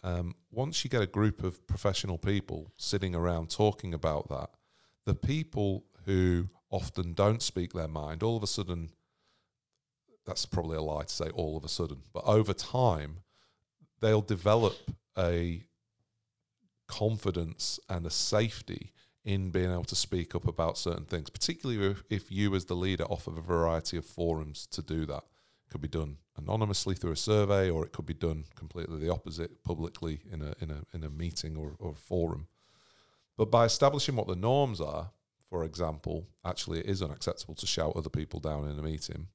um, 0.03 0.35
once 0.51 0.83
you 0.83 0.89
get 0.89 1.01
a 1.01 1.07
group 1.07 1.43
of 1.43 1.65
professional 1.67 2.17
people 2.17 2.71
sitting 2.77 3.15
around 3.15 3.49
talking 3.49 3.93
about 3.93 4.29
that, 4.29 4.49
the 5.09 5.15
people 5.15 5.85
who 6.05 6.49
often 6.69 7.13
don't 7.13 7.41
speak 7.41 7.73
their 7.73 7.87
mind, 7.87 8.21
all 8.21 8.37
of 8.37 8.43
a 8.43 8.47
sudden, 8.47 8.91
that's 10.23 10.45
probably 10.45 10.77
a 10.77 10.81
lie 10.83 11.01
to 11.01 11.09
say 11.09 11.29
all 11.33 11.57
of 11.57 11.63
a 11.63 11.67
sudden, 11.67 12.03
but 12.13 12.23
over 12.25 12.53
time, 12.53 13.21
they'll 14.01 14.21
develop 14.21 14.75
a 15.17 15.63
confidence 16.87 17.79
and 17.89 18.05
a 18.05 18.11
safety 18.11 18.93
in 19.25 19.49
being 19.49 19.71
able 19.71 19.83
to 19.83 19.95
speak 19.95 20.35
up 20.35 20.47
about 20.47 20.77
certain 20.77 21.05
things, 21.05 21.31
particularly 21.31 21.89
if, 21.89 22.03
if 22.11 22.31
you, 22.31 22.53
as 22.53 22.65
the 22.65 22.75
leader, 22.75 23.05
offer 23.05 23.31
a 23.35 23.41
variety 23.41 23.97
of 23.97 24.05
forums 24.05 24.67
to 24.67 24.83
do 24.83 25.07
that. 25.07 25.23
It 25.23 25.71
could 25.71 25.81
be 25.81 25.87
done 25.87 26.17
anonymously 26.37 26.93
through 26.93 27.13
a 27.13 27.17
survey, 27.17 27.71
or 27.71 27.83
it 27.83 27.93
could 27.93 28.05
be 28.05 28.13
done 28.13 28.43
completely 28.55 28.99
the 28.99 29.11
opposite, 29.11 29.63
publicly 29.63 30.19
in 30.31 30.43
a 30.43 30.53
in 30.61 30.69
a 30.69 30.83
in 30.93 31.03
a 31.03 31.09
meeting 31.09 31.57
or, 31.57 31.73
or 31.79 31.95
forum. 31.95 32.47
But 33.39 33.51
by 33.51 33.63
establishing 33.63 34.17
what 34.17 34.27
the 34.27 34.35
norms 34.35 34.81
are, 34.81 35.11
for 35.49 35.63
example, 35.63 36.27
actually 36.43 36.79
it 36.79 36.87
is 36.87 37.01
unacceptable 37.01 37.55
to 37.55 37.65
shout 37.65 37.95
other 37.95 38.09
people 38.09 38.41
down 38.41 38.67
in 38.67 38.77
a 38.77 38.81
meeting. 38.81 39.27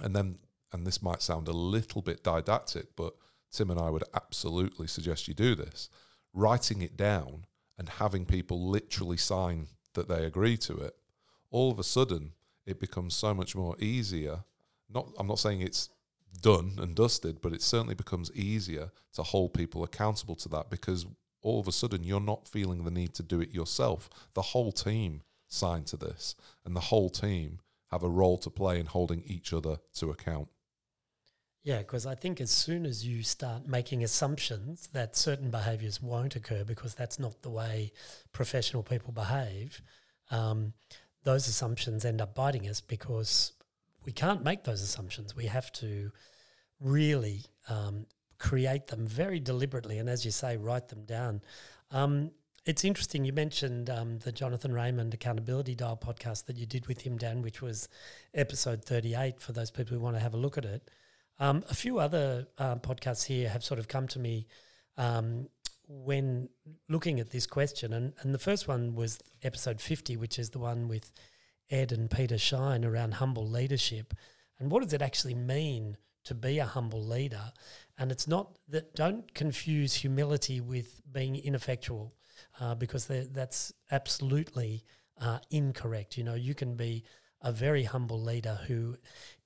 And 0.00 0.16
then, 0.16 0.38
and 0.72 0.84
this 0.84 1.00
might 1.00 1.22
sound 1.22 1.46
a 1.46 1.52
little 1.52 2.02
bit 2.02 2.24
didactic, 2.24 2.96
but 2.96 3.14
Tim 3.52 3.70
and 3.70 3.78
I 3.78 3.88
would 3.88 4.02
absolutely 4.14 4.88
suggest 4.88 5.28
you 5.28 5.34
do 5.34 5.54
this. 5.54 5.88
Writing 6.34 6.82
it 6.82 6.96
down 6.96 7.46
and 7.78 7.88
having 7.88 8.26
people 8.26 8.68
literally 8.68 9.16
sign 9.16 9.68
that 9.94 10.08
they 10.08 10.24
agree 10.24 10.56
to 10.56 10.78
it, 10.78 10.96
all 11.52 11.70
of 11.70 11.78
a 11.78 11.84
sudden 11.84 12.32
it 12.66 12.80
becomes 12.80 13.14
so 13.14 13.32
much 13.32 13.54
more 13.54 13.76
easier. 13.78 14.40
Not, 14.92 15.06
I'm 15.16 15.28
not 15.28 15.38
saying 15.38 15.60
it's 15.60 15.88
done 16.42 16.72
and 16.80 16.96
dusted, 16.96 17.40
but 17.40 17.52
it 17.52 17.62
certainly 17.62 17.94
becomes 17.94 18.32
easier 18.32 18.90
to 19.12 19.22
hold 19.22 19.54
people 19.54 19.84
accountable 19.84 20.34
to 20.34 20.48
that 20.48 20.68
because 20.68 21.06
all 21.42 21.60
of 21.60 21.68
a 21.68 21.72
sudden 21.72 22.04
you're 22.04 22.20
not 22.20 22.48
feeling 22.48 22.84
the 22.84 22.90
need 22.90 23.14
to 23.14 23.22
do 23.22 23.40
it 23.40 23.52
yourself. 23.52 24.10
The 24.34 24.42
whole 24.42 24.72
team 24.72 25.22
signed 25.48 25.86
to 25.88 25.96
this, 25.96 26.34
and 26.64 26.76
the 26.76 26.80
whole 26.80 27.10
team 27.10 27.60
have 27.90 28.02
a 28.02 28.08
role 28.08 28.38
to 28.38 28.50
play 28.50 28.78
in 28.78 28.86
holding 28.86 29.22
each 29.26 29.52
other 29.52 29.78
to 29.94 30.10
account. 30.10 30.48
Yeah, 31.62 31.78
because 31.78 32.06
I 32.06 32.14
think 32.14 32.40
as 32.40 32.50
soon 32.50 32.86
as 32.86 33.06
you 33.06 33.22
start 33.22 33.66
making 33.66 34.02
assumptions 34.02 34.88
that 34.92 35.14
certain 35.14 35.50
behaviours 35.50 36.00
won't 36.00 36.34
occur 36.34 36.64
because 36.64 36.94
that's 36.94 37.18
not 37.18 37.42
the 37.42 37.50
way 37.50 37.92
professional 38.32 38.82
people 38.82 39.12
behave, 39.12 39.82
um, 40.30 40.72
those 41.24 41.48
assumptions 41.48 42.04
end 42.04 42.22
up 42.22 42.34
biting 42.34 42.66
us 42.66 42.80
because 42.80 43.52
we 44.06 44.12
can't 44.12 44.42
make 44.42 44.64
those 44.64 44.80
assumptions. 44.80 45.36
We 45.36 45.46
have 45.46 45.70
to 45.72 46.12
really 46.80 47.44
um, 47.68 48.06
create 48.40 48.88
them 48.88 49.06
very 49.06 49.38
deliberately, 49.38 49.98
and 49.98 50.08
as 50.08 50.24
you 50.24 50.32
say, 50.32 50.56
write 50.56 50.88
them 50.88 51.04
down. 51.04 51.42
Um, 51.92 52.32
it's 52.66 52.84
interesting. 52.84 53.24
You 53.24 53.32
mentioned 53.32 53.88
um, 53.88 54.18
the 54.18 54.32
Jonathan 54.32 54.72
Raymond 54.72 55.14
Accountability 55.14 55.74
Dial 55.74 55.96
podcast 55.96 56.46
that 56.46 56.56
you 56.56 56.66
did 56.66 56.86
with 56.88 57.02
him, 57.02 57.16
Dan, 57.16 57.42
which 57.42 57.62
was 57.62 57.88
episode 58.34 58.84
38 58.84 59.40
for 59.40 59.52
those 59.52 59.70
people 59.70 59.94
who 59.94 60.02
want 60.02 60.16
to 60.16 60.22
have 60.22 60.34
a 60.34 60.38
look 60.38 60.58
at 60.58 60.64
it. 60.64 60.90
Um, 61.38 61.64
a 61.70 61.74
few 61.74 61.98
other 61.98 62.46
uh, 62.58 62.76
podcasts 62.76 63.24
here 63.24 63.48
have 63.48 63.62
sort 63.62 63.78
of 63.78 63.88
come 63.88 64.08
to 64.08 64.18
me 64.18 64.46
um, 64.96 65.48
when 65.86 66.48
looking 66.88 67.20
at 67.20 67.30
this 67.30 67.46
question. 67.46 67.92
And, 67.92 68.12
and 68.20 68.34
the 68.34 68.38
first 68.38 68.68
one 68.68 68.94
was 68.94 69.18
episode 69.42 69.80
50, 69.80 70.16
which 70.16 70.38
is 70.38 70.50
the 70.50 70.58
one 70.58 70.88
with 70.88 71.12
Ed 71.70 71.92
and 71.92 72.10
Peter 72.10 72.38
Schein 72.38 72.84
around 72.84 73.14
humble 73.14 73.46
leadership. 73.46 74.12
And 74.58 74.70
what 74.70 74.82
does 74.82 74.92
it 74.92 75.02
actually 75.02 75.34
mean 75.34 75.96
to 76.24 76.34
be 76.34 76.58
a 76.58 76.66
humble 76.66 77.04
leader? 77.04 77.52
And 77.98 78.10
it's 78.10 78.26
not 78.26 78.58
that, 78.68 78.94
don't 78.94 79.32
confuse 79.34 79.94
humility 79.94 80.60
with 80.60 81.02
being 81.10 81.36
ineffectual 81.36 82.14
uh, 82.60 82.74
because 82.74 83.06
that's 83.06 83.72
absolutely 83.90 84.84
uh, 85.20 85.38
incorrect. 85.50 86.16
You 86.16 86.24
know, 86.24 86.34
you 86.34 86.54
can 86.54 86.76
be 86.76 87.04
a 87.42 87.52
very 87.52 87.84
humble 87.84 88.22
leader 88.22 88.58
who 88.66 88.96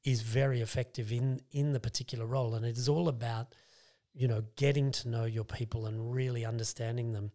is 0.02 0.22
very 0.22 0.60
effective 0.60 1.12
in 1.12 1.40
in 1.52 1.72
the 1.72 1.80
particular 1.80 2.26
role, 2.26 2.54
and 2.54 2.64
it 2.64 2.76
is 2.76 2.88
all 2.88 3.08
about 3.08 3.54
you 4.12 4.28
know 4.28 4.44
getting 4.56 4.92
to 4.92 5.08
know 5.08 5.24
your 5.24 5.44
people 5.44 5.86
and 5.86 6.12
really 6.12 6.44
understanding 6.44 7.12
them. 7.12 7.30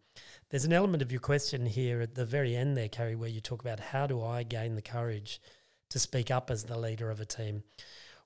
There's 0.49 0.65
an 0.65 0.73
element 0.73 1.01
of 1.01 1.11
your 1.11 1.21
question 1.21 1.65
here 1.65 2.01
at 2.01 2.15
the 2.15 2.25
very 2.25 2.55
end 2.55 2.77
there, 2.77 2.89
Carrie, 2.89 3.15
where 3.15 3.29
you 3.29 3.41
talk 3.41 3.61
about 3.61 3.79
how 3.79 4.07
do 4.07 4.23
I 4.23 4.43
gain 4.43 4.75
the 4.75 4.81
courage 4.81 5.41
to 5.89 5.99
speak 5.99 6.29
up 6.29 6.51
as 6.51 6.63
the 6.63 6.77
leader 6.77 7.09
of 7.09 7.19
a 7.19 7.25
team. 7.25 7.63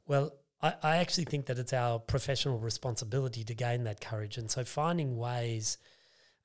Well, 0.05 0.33
I, 0.63 0.73
I 0.81 0.97
actually 0.97 1.25
think 1.25 1.45
that 1.45 1.59
it's 1.59 1.73
our 1.73 1.99
professional 1.99 2.57
responsibility 2.57 3.43
to 3.43 3.53
gain 3.53 3.83
that 3.83 4.01
courage, 4.01 4.37
and 4.37 4.49
so 4.49 4.63
finding 4.63 5.17
ways 5.17 5.77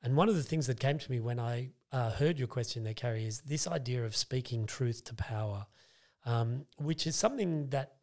and 0.03 0.17
one 0.17 0.29
of 0.29 0.37
the 0.37 0.43
things 0.43 0.67
that 0.69 0.79
came 0.79 0.99
to 0.99 1.11
me 1.11 1.21
when 1.21 1.41
I 1.41 1.71
uh, 1.91 2.11
heard 2.11 2.39
your 2.39 2.49
question 2.49 2.85
there, 2.85 2.95
Carrie, 2.95 3.27
is 3.27 3.41
this 3.41 3.67
idea 3.67 4.05
of 4.05 4.15
speaking 4.15 4.67
truth 4.67 5.05
to 5.05 5.15
power, 5.15 5.67
um, 6.25 6.67
which 6.77 7.07
is 7.07 7.17
something 7.17 7.69
that 7.71 7.95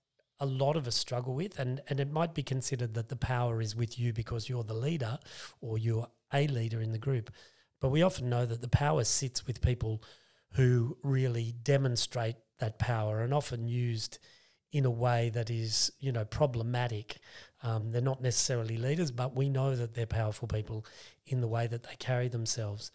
a 0.42 0.46
lot 0.46 0.76
of 0.76 0.88
us 0.88 0.96
struggle 0.96 1.34
with. 1.34 1.58
And, 1.58 1.82
and 1.88 2.00
it 2.00 2.12
might 2.12 2.34
be 2.34 2.44
considered 2.44 2.94
that 2.96 3.08
the 3.08 3.16
power 3.16 3.62
is 3.62 3.76
with 3.76 3.98
you 3.98 4.12
because 4.12 4.50
you're 4.50 4.64
the 4.64 4.74
leader 4.74 5.18
or 5.62 5.78
you're 5.78 6.08
a 6.34 6.48
leader 6.48 6.82
in 6.82 6.92
the 6.92 6.98
group. 6.98 7.32
But 7.80 7.90
we 7.90 8.02
often 8.02 8.30
know 8.30 8.46
that 8.46 8.62
the 8.62 8.68
power 8.68 9.06
sits 9.06 9.48
with 9.48 9.62
people 9.62 10.04
who 10.54 10.98
really 11.04 11.54
demonstrate 11.64 12.36
that 12.60 12.80
power 12.80 13.22
and 13.22 13.34
often 13.34 13.68
used 13.68 14.20
in 14.76 14.84
a 14.84 14.92
way 14.92 15.30
that 15.30 15.50
is, 15.50 15.90
you 16.02 16.12
know, 16.12 16.26
problematic. 16.26 17.16
Um, 17.64 17.94
they're 17.94 18.02
not 18.02 18.22
necessarily 18.22 18.76
leaders, 18.76 19.10
but 19.10 19.34
we 19.34 19.48
know 19.48 19.74
that 19.74 19.94
they're 19.94 20.06
powerful 20.06 20.50
people 20.50 20.86
in 21.28 21.40
the 21.40 21.48
way 21.48 21.66
that 21.66 21.84
they 21.84 21.96
carry 21.98 22.28
themselves. 22.28 22.92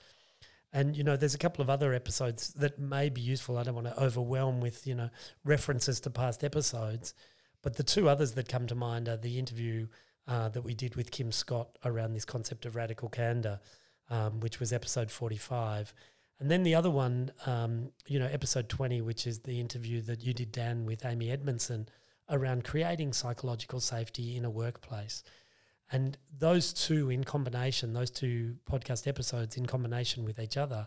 And 0.75 0.95
you 0.95 1.03
know, 1.03 1.17
there's 1.17 1.35
a 1.35 1.39
couple 1.39 1.63
of 1.63 1.71
other 1.71 1.95
episodes 1.95 2.49
that 2.49 2.79
may 2.79 3.09
be 3.09 3.23
useful. 3.23 3.57
I 3.57 3.63
don't 3.63 3.75
want 3.75 3.87
to 3.87 3.99
overwhelm 3.99 4.61
with 4.61 4.87
you 4.87 4.95
know 4.95 5.09
references 5.43 6.01
to 6.01 6.11
past 6.11 6.45
episodes, 6.45 7.15
but 7.63 7.77
the 7.77 7.83
two 7.83 8.11
others 8.11 8.33
that 8.33 8.47
come 8.47 8.67
to 8.67 8.75
mind 8.75 9.09
are 9.09 9.17
the 9.17 9.39
interview 9.39 9.87
uh, 10.29 10.51
that 10.51 10.63
we 10.63 10.75
did 10.75 10.97
with 10.97 11.11
Kim 11.11 11.33
Scott 11.33 11.79
around 11.83 12.13
this 12.13 12.27
concept 12.27 12.67
of 12.67 12.77
radical 12.77 13.09
candor, 13.09 13.59
um, 14.11 14.41
which 14.41 14.61
was 14.61 14.71
episode 14.71 15.11
45, 15.11 15.95
and 16.41 16.51
then 16.51 16.63
the 16.63 16.75
other 16.75 16.91
one, 16.91 17.31
um, 17.45 17.91
you 18.07 18.19
know, 18.19 18.27
episode 18.27 18.71
20, 18.71 19.03
which 19.03 19.27
is 19.27 19.41
the 19.41 19.61
interview 19.61 20.01
that 20.03 20.25
you 20.25 20.33
did, 20.33 20.51
Dan, 20.51 20.87
with 20.87 21.05
Amy 21.05 21.31
Edmondson 21.31 21.87
around 22.31 22.65
creating 22.65 23.13
psychological 23.13 23.79
safety 23.79 24.37
in 24.37 24.47
a 24.47 24.51
workplace. 24.51 25.23
And 25.93 26.17
those 26.39 26.73
two 26.73 27.11
in 27.11 27.25
combination, 27.25 27.93
those 27.93 28.11
two 28.11 28.57
podcast 28.71 29.07
episodes 29.07 29.57
in 29.59 29.67
combination 29.67 30.25
with 30.25 30.39
each 30.39 30.57
other, 30.57 30.87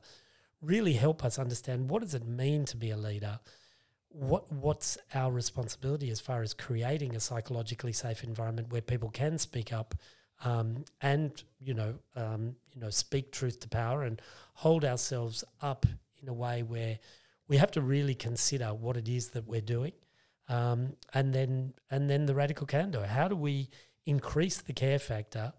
really 0.59 0.93
help 0.93 1.23
us 1.23 1.37
understand 1.37 1.89
what 1.89 2.01
does 2.01 2.15
it 2.15 2.25
mean 2.25 2.65
to 2.65 2.77
be 2.77 2.89
a 2.89 2.97
leader? 2.97 3.39
What 4.09 4.51
what's 4.51 4.97
our 5.13 5.31
responsibility 5.31 6.09
as 6.09 6.19
far 6.19 6.41
as 6.41 6.53
creating 6.53 7.15
a 7.15 7.19
psychologically 7.19 7.93
safe 7.93 8.23
environment 8.23 8.71
where 8.71 8.81
people 8.81 9.09
can 9.09 9.37
speak 9.37 9.73
up 9.73 9.93
um, 10.43 10.83
and 11.01 11.43
you 11.61 11.73
know 11.73 11.95
um, 12.15 12.55
you 12.73 12.81
know 12.81 12.89
speak 12.89 13.31
truth 13.31 13.59
to 13.61 13.69
power 13.69 14.03
and 14.03 14.21
hold 14.53 14.85
ourselves 14.85 15.43
up 15.61 15.85
in 16.21 16.29
a 16.29 16.33
way 16.33 16.63
where 16.63 16.99
we 17.47 17.57
have 17.57 17.71
to 17.71 17.81
really 17.81 18.15
consider 18.15 18.73
what 18.73 18.97
it 18.97 19.07
is 19.07 19.29
that 19.29 19.47
we're 19.47 19.61
doing, 19.61 19.93
um, 20.49 20.93
and 21.13 21.33
then 21.33 21.73
and 21.91 22.09
then 22.09 22.25
the 22.25 22.35
radical 22.35 22.67
candor. 22.67 23.05
How 23.05 23.27
do 23.27 23.35
we 23.35 23.69
increase 24.05 24.61
the 24.61 24.73
care 24.73 24.99
factor 24.99 25.53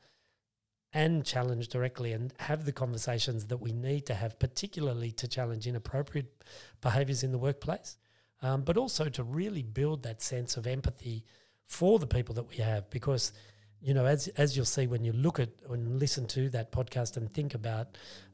and 0.95 1.25
challenge 1.25 1.69
directly 1.69 2.13
and 2.13 2.33
have 2.39 2.65
the 2.65 2.73
conversations 2.73 3.47
that 3.47 3.57
we 3.57 3.73
need 3.73 4.07
to 4.07 4.15
have, 4.15 4.39
particularly 4.39 5.11
to 5.11 5.27
challenge 5.27 5.67
inappropriate 5.67 6.45
behaviours 6.81 7.25
in 7.25 7.33
the 7.33 7.39
workplace, 7.39 7.97
um, 8.43 8.63
but 8.63 8.77
also 8.77 9.09
to 9.09 9.25
really 9.25 9.63
build 9.63 10.05
that 10.05 10.23
sense 10.23 10.57
of 10.57 10.69
empathy 10.69 11.25
for 11.65 11.99
the 11.99 12.07
people 12.07 12.35
that 12.35 12.49
we 12.49 12.57
have 12.57 12.89
because 12.91 13.33
you 13.85 13.93
know 13.95 14.07
as 14.07 14.29
as 14.45 14.57
you'll 14.57 14.65
see 14.79 14.87
when 14.87 15.05
you 15.05 15.13
look 15.13 15.39
at 15.39 15.51
and 15.71 15.99
listen 16.01 16.27
to 16.27 16.49
that 16.51 16.73
podcast 16.73 17.17
and 17.19 17.33
think 17.33 17.55
about 17.55 17.87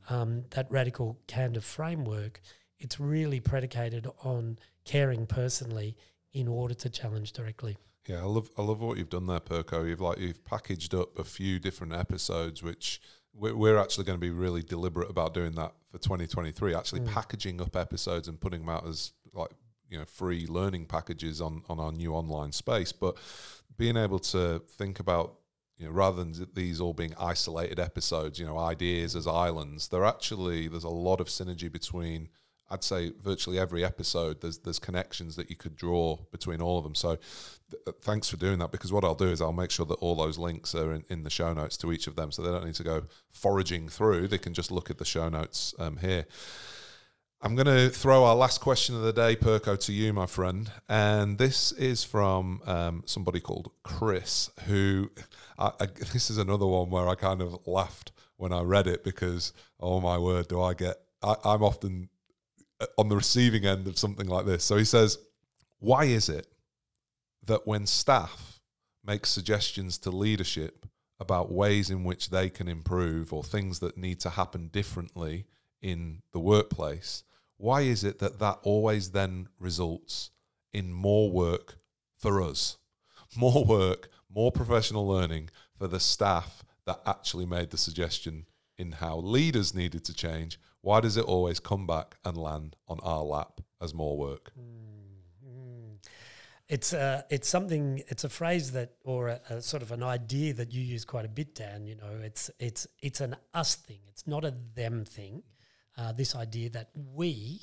um, 0.09 0.45
that 0.51 0.67
radical 0.71 1.19
candor 1.27 1.61
framework 1.61 2.41
it's 2.79 2.99
really 2.99 3.41
predicated 3.41 4.07
on 4.23 4.59
caring 4.85 5.27
personally 5.27 5.97
in 6.33 6.47
order 6.49 6.75
to 6.75 6.89
challenge 6.89 7.33
directly 7.33 7.77
Yeah, 8.09 8.21
I 8.27 8.29
love 8.37 8.49
I 8.57 8.63
love 8.63 8.81
what 8.81 8.97
you've 8.99 9.11
done 9.19 9.27
there, 9.27 9.41
Perko. 9.41 9.79
You've 9.89 10.01
like 10.09 10.19
you've 10.19 10.45
packaged 10.45 10.95
up 10.95 11.19
a 11.19 11.25
few 11.25 11.59
different 11.59 11.93
episodes, 11.93 12.63
which 12.63 13.01
we're, 13.41 13.55
we're 13.63 13.79
actually 13.85 14.05
going 14.05 14.19
to 14.21 14.27
be 14.31 14.35
really 14.45 14.63
deliberate 14.63 15.11
about 15.11 15.35
doing 15.35 15.55
that 15.61 15.73
for 15.91 15.99
2023. 15.99 16.75
Actually, 16.75 17.01
Mm. 17.03 17.13
packaging 17.13 17.61
up 17.61 17.77
episodes 17.77 18.27
and 18.29 18.41
putting 18.41 18.61
them 18.61 18.69
out 18.77 18.87
as 18.87 19.13
like 19.35 19.51
you 19.91 19.99
know 19.99 20.05
free 20.07 20.47
learning 20.47 20.87
packages 20.87 21.41
on 21.41 21.63
on 21.69 21.79
our 21.79 21.93
new 21.93 22.15
online 22.15 22.53
space. 22.53 22.93
But 22.93 23.15
being 23.81 23.97
able 23.97 24.19
to 24.19 24.59
think 24.69 25.01
about 25.01 25.37
you 25.79 25.87
know 25.87 25.91
rather 25.91 26.23
than 26.23 26.47
these 26.53 26.83
all 26.83 26.93
being 26.93 27.15
isolated 27.19 27.81
episodes, 27.81 28.39
you 28.39 28.45
know, 28.45 28.59
ideas 28.59 29.17
as 29.17 29.27
islands, 29.27 29.89
they're 29.89 30.05
actually 30.05 30.69
there's 30.69 30.85
a 30.85 30.91
lot 30.91 31.19
of 31.19 31.29
synergy 31.29 31.73
between 31.73 32.29
I'd 32.69 32.85
say 32.85 33.13
virtually 33.19 33.59
every 33.59 33.83
episode 33.83 34.43
there's 34.43 34.59
there's 34.59 34.79
connections 34.79 35.35
that 35.37 35.49
you 35.49 35.57
could 35.57 35.77
draw 35.77 36.19
between 36.31 36.61
all 36.61 36.77
of 36.77 36.85
them. 36.85 36.95
So 36.95 37.17
th- 37.71 37.97
thanks 38.03 38.29
for 38.29 38.37
doing 38.37 38.59
that 38.59 38.71
because 38.71 38.93
what 38.93 39.03
I'll 39.03 39.15
do 39.15 39.29
is 39.29 39.41
I'll 39.41 39.61
make 39.65 39.71
sure 39.71 39.87
that 39.87 39.95
all 39.95 40.15
those 40.15 40.37
links 40.37 40.75
are 40.75 40.93
in, 40.93 41.05
in 41.09 41.25
the 41.25 41.31
show 41.31 41.55
notes 41.55 41.79
to 41.79 41.91
each 41.91 42.07
of 42.07 42.17
them, 42.17 42.31
so 42.31 42.43
they 42.43 42.51
don't 42.51 42.67
need 42.67 42.75
to 42.75 42.85
go 42.85 43.05
foraging 43.31 43.89
through. 43.89 44.29
They 44.29 44.37
can 44.37 44.53
just 44.53 44.71
look 44.71 44.91
at 44.91 44.99
the 44.99 45.07
show 45.07 45.31
notes 45.31 45.75
um, 45.79 45.97
here. 45.97 46.27
I'm 47.43 47.55
going 47.55 47.67
to 47.67 47.89
throw 47.89 48.25
our 48.25 48.35
last 48.35 48.61
question 48.61 48.95
of 48.95 49.01
the 49.01 49.15
day, 49.15 49.35
Perko, 49.35 49.81
to 49.87 49.95
you, 49.95 50.13
my 50.13 50.27
friend. 50.27 50.71
And 50.91 51.39
this 51.39 51.73
is 51.73 52.05
from 52.05 52.61
um, 52.67 53.03
somebody 53.07 53.41
called 53.41 53.73
Chris, 53.83 54.51
who 54.67 55.11
I, 55.59 55.71
I, 55.81 55.87
this 56.13 56.29
is 56.29 56.37
another 56.37 56.67
one 56.67 56.91
where 56.91 57.09
I 57.09 57.15
kind 57.15 57.41
of 57.41 57.67
laughed 57.67 58.13
when 58.37 58.53
I 58.53 58.61
read 58.61 58.87
it 58.87 59.03
because, 59.05 59.55
oh 59.81 60.03
my 60.03 60.19
word, 60.19 60.49
do 60.49 60.61
I 60.61 60.75
get, 60.75 60.97
I, 61.23 61.35
I'm 61.43 61.63
often 61.63 62.11
uh, 62.79 62.87
on 62.99 63.09
the 63.09 63.17
receiving 63.17 63.65
end 63.65 63.87
of 63.87 63.99
something 63.99 64.27
like 64.27 64.45
this. 64.45 64.63
So 64.63 64.77
he 64.77 64.85
says, 64.85 65.17
Why 65.79 66.05
is 66.05 66.29
it 66.29 66.47
that 67.47 67.67
when 67.67 67.87
staff 67.87 68.61
make 69.03 69.25
suggestions 69.25 69.97
to 70.01 70.11
leadership 70.11 70.85
about 71.19 71.51
ways 71.51 71.89
in 71.89 72.05
which 72.05 72.29
they 72.29 72.51
can 72.51 72.69
improve 72.69 73.33
or 73.33 73.43
things 73.43 73.79
that 73.79 73.97
need 73.97 74.21
to 74.21 74.31
happen 74.31 74.69
differently 74.69 75.47
in 75.81 76.21
the 76.35 76.39
workplace, 76.39 77.25
why 77.61 77.83
is 77.83 78.05
it 78.05 78.19
that 78.21 78.39
that 78.39 78.59
always 78.63 79.11
then 79.11 79.49
results 79.59 80.31
in 80.73 80.93
more 80.93 81.31
work 81.31 81.77
for 82.17 82.43
us? 82.43 82.79
More 83.37 83.65
work, 83.65 84.09
more 84.29 84.51
professional 84.51 85.07
learning 85.07 85.51
for 85.79 85.87
the 85.87 86.01
staff 86.01 86.65
that 86.85 87.01
actually 87.07 87.47
made 87.47 87.71
the 87.71 87.79
suggestion 87.79 88.47
in 88.77 88.91
how 88.91 89.19
leaders 89.19 89.73
needed 89.73 90.05
to 90.07 90.13
change. 90.13 90.59
Why 90.81 90.99
does 90.99 91.17
it 91.17 91.25
always 91.25 91.61
come 91.61 91.87
back 91.87 92.17
and 92.25 92.37
land 92.37 92.75
on 92.89 92.99
our 93.05 93.23
lap 93.23 93.61
as 93.81 93.95
more 93.95 94.19
work? 94.19 94.51
It's 96.69 96.93
uh, 96.93 97.23
it's 97.31 97.49
something. 97.49 98.03
It's 98.09 98.25
a 98.25 98.29
phrase 98.29 98.73
that, 98.73 98.95
or 99.05 99.29
a, 99.29 99.41
a 99.51 99.63
sort 99.63 99.83
of 99.83 99.93
an 99.93 100.03
idea 100.03 100.55
that 100.55 100.73
you 100.73 100.83
use 100.83 101.05
quite 101.05 101.25
a 101.25 101.29
bit, 101.29 101.55
Dan. 101.55 101.87
You 101.87 101.97
know, 101.97 102.21
it's 102.23 102.51
it's 102.59 102.87
it's 103.01 103.21
an 103.21 103.37
us 103.55 103.77
thing. 103.77 103.99
It's 104.09 104.27
not 104.27 104.45
a 104.45 104.55
them 104.75 105.05
thing. 105.05 105.43
Uh, 106.01 106.13
this 106.13 106.35
idea 106.35 106.71
that 106.71 106.89
we, 106.95 107.61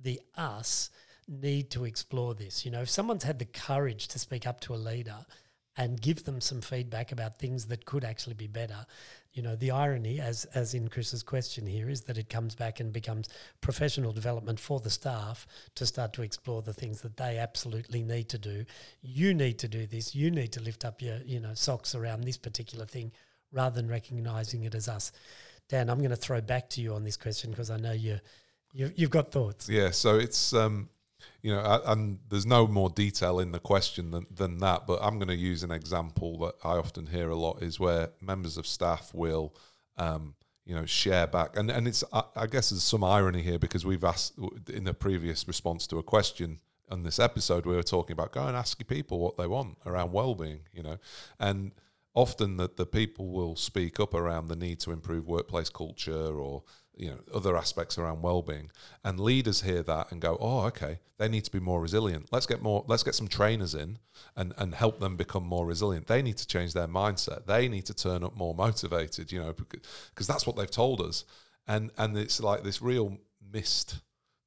the 0.00 0.18
us, 0.38 0.88
need 1.28 1.70
to 1.70 1.84
explore 1.84 2.34
this. 2.34 2.64
You 2.64 2.70
know, 2.70 2.80
if 2.80 2.88
someone's 2.88 3.24
had 3.24 3.38
the 3.38 3.44
courage 3.44 4.08
to 4.08 4.18
speak 4.18 4.46
up 4.46 4.60
to 4.60 4.74
a 4.74 4.76
leader 4.76 5.26
and 5.76 6.00
give 6.00 6.24
them 6.24 6.40
some 6.40 6.62
feedback 6.62 7.12
about 7.12 7.38
things 7.38 7.66
that 7.66 7.84
could 7.84 8.04
actually 8.04 8.36
be 8.36 8.46
better, 8.46 8.86
you 9.34 9.42
know, 9.42 9.54
the 9.54 9.70
irony, 9.70 10.18
as 10.18 10.46
as 10.54 10.72
in 10.72 10.88
Chris's 10.88 11.22
question 11.22 11.66
here, 11.66 11.90
is 11.90 12.02
that 12.02 12.16
it 12.16 12.30
comes 12.30 12.54
back 12.54 12.80
and 12.80 12.90
becomes 12.90 13.28
professional 13.60 14.12
development 14.12 14.58
for 14.58 14.80
the 14.80 14.90
staff 14.90 15.46
to 15.74 15.84
start 15.84 16.14
to 16.14 16.22
explore 16.22 16.62
the 16.62 16.72
things 16.72 17.02
that 17.02 17.18
they 17.18 17.36
absolutely 17.36 18.02
need 18.02 18.30
to 18.30 18.38
do. 18.38 18.64
You 19.02 19.34
need 19.34 19.58
to 19.58 19.68
do 19.68 19.86
this. 19.86 20.14
You 20.14 20.30
need 20.30 20.52
to 20.52 20.62
lift 20.62 20.86
up 20.86 21.02
your 21.02 21.18
you 21.26 21.40
know 21.40 21.52
socks 21.52 21.94
around 21.94 22.24
this 22.24 22.38
particular 22.38 22.86
thing, 22.86 23.12
rather 23.52 23.76
than 23.76 23.90
recognizing 23.90 24.64
it 24.64 24.74
as 24.74 24.88
us. 24.88 25.12
Dan, 25.72 25.88
I'm 25.88 26.00
going 26.00 26.10
to 26.10 26.16
throw 26.16 26.42
back 26.42 26.68
to 26.70 26.82
you 26.82 26.92
on 26.92 27.02
this 27.02 27.16
question 27.16 27.48
because 27.50 27.70
I 27.70 27.78
know 27.78 27.92
you, 27.92 28.20
you 28.74 28.92
you've 28.94 29.08
got 29.08 29.32
thoughts. 29.32 29.70
Yeah, 29.70 29.90
so 29.90 30.18
it's 30.18 30.52
um, 30.52 30.90
you 31.40 31.50
know, 31.50 31.60
a- 31.60 31.90
and 31.92 32.18
there's 32.28 32.44
no 32.44 32.66
more 32.66 32.90
detail 32.90 33.40
in 33.40 33.52
the 33.52 33.58
question 33.58 34.10
than, 34.10 34.26
than 34.30 34.58
that. 34.58 34.86
But 34.86 34.98
I'm 35.00 35.18
going 35.18 35.28
to 35.28 35.34
use 35.34 35.62
an 35.62 35.70
example 35.70 36.38
that 36.40 36.56
I 36.62 36.72
often 36.72 37.06
hear 37.06 37.30
a 37.30 37.36
lot 37.36 37.62
is 37.62 37.80
where 37.80 38.10
members 38.20 38.58
of 38.58 38.66
staff 38.66 39.14
will, 39.14 39.54
um, 39.96 40.34
you 40.66 40.74
know, 40.74 40.84
share 40.84 41.26
back, 41.26 41.56
and 41.56 41.70
and 41.70 41.88
it's 41.88 42.04
I, 42.12 42.24
I 42.36 42.46
guess 42.48 42.68
there's 42.68 42.82
some 42.82 43.02
irony 43.02 43.40
here 43.40 43.58
because 43.58 43.86
we've 43.86 44.04
asked 44.04 44.34
in 44.68 44.84
the 44.84 44.92
previous 44.92 45.48
response 45.48 45.86
to 45.86 45.96
a 45.98 46.02
question 46.02 46.60
on 46.90 47.02
this 47.02 47.18
episode 47.18 47.64
we 47.64 47.74
were 47.74 47.82
talking 47.82 48.12
about 48.12 48.32
go 48.32 48.46
and 48.46 48.54
ask 48.54 48.78
your 48.78 48.84
people 48.84 49.18
what 49.18 49.38
they 49.38 49.46
want 49.46 49.78
around 49.86 50.12
well-being, 50.12 50.60
you 50.74 50.82
know, 50.82 50.98
and 51.40 51.72
often 52.14 52.56
that 52.58 52.76
the 52.76 52.86
people 52.86 53.30
will 53.30 53.56
speak 53.56 53.98
up 53.98 54.14
around 54.14 54.48
the 54.48 54.56
need 54.56 54.80
to 54.80 54.92
improve 54.92 55.26
workplace 55.26 55.70
culture 55.70 56.40
or 56.40 56.62
you 56.94 57.08
know 57.08 57.18
other 57.34 57.56
aspects 57.56 57.96
around 57.96 58.22
well-being. 58.22 58.70
And 59.02 59.18
leaders 59.18 59.62
hear 59.62 59.82
that 59.82 60.12
and 60.12 60.20
go 60.20 60.36
oh 60.40 60.60
okay 60.66 61.00
they 61.18 61.28
need 61.28 61.44
to 61.44 61.50
be 61.50 61.60
more 61.60 61.80
resilient. 61.80 62.28
Let's 62.32 62.46
get 62.46 62.62
more 62.62 62.84
let's 62.86 63.02
get 63.02 63.14
some 63.14 63.28
trainers 63.28 63.74
in 63.74 63.98
and 64.36 64.52
and 64.58 64.74
help 64.74 65.00
them 65.00 65.16
become 65.16 65.44
more 65.44 65.66
resilient. 65.66 66.06
They 66.06 66.22
need 66.22 66.36
to 66.38 66.46
change 66.46 66.74
their 66.74 66.88
mindset. 66.88 67.46
They 67.46 67.68
need 67.68 67.86
to 67.86 67.94
turn 67.94 68.24
up 68.24 68.36
more 68.36 68.54
motivated 68.54 69.32
you 69.32 69.40
know 69.40 69.52
because 69.52 70.26
that's 70.26 70.46
what 70.46 70.56
they've 70.56 70.70
told 70.70 71.00
us. 71.00 71.24
And 71.66 71.90
and 71.96 72.16
it's 72.18 72.40
like 72.40 72.62
this 72.62 72.82
real 72.82 73.18
missed 73.40 74.00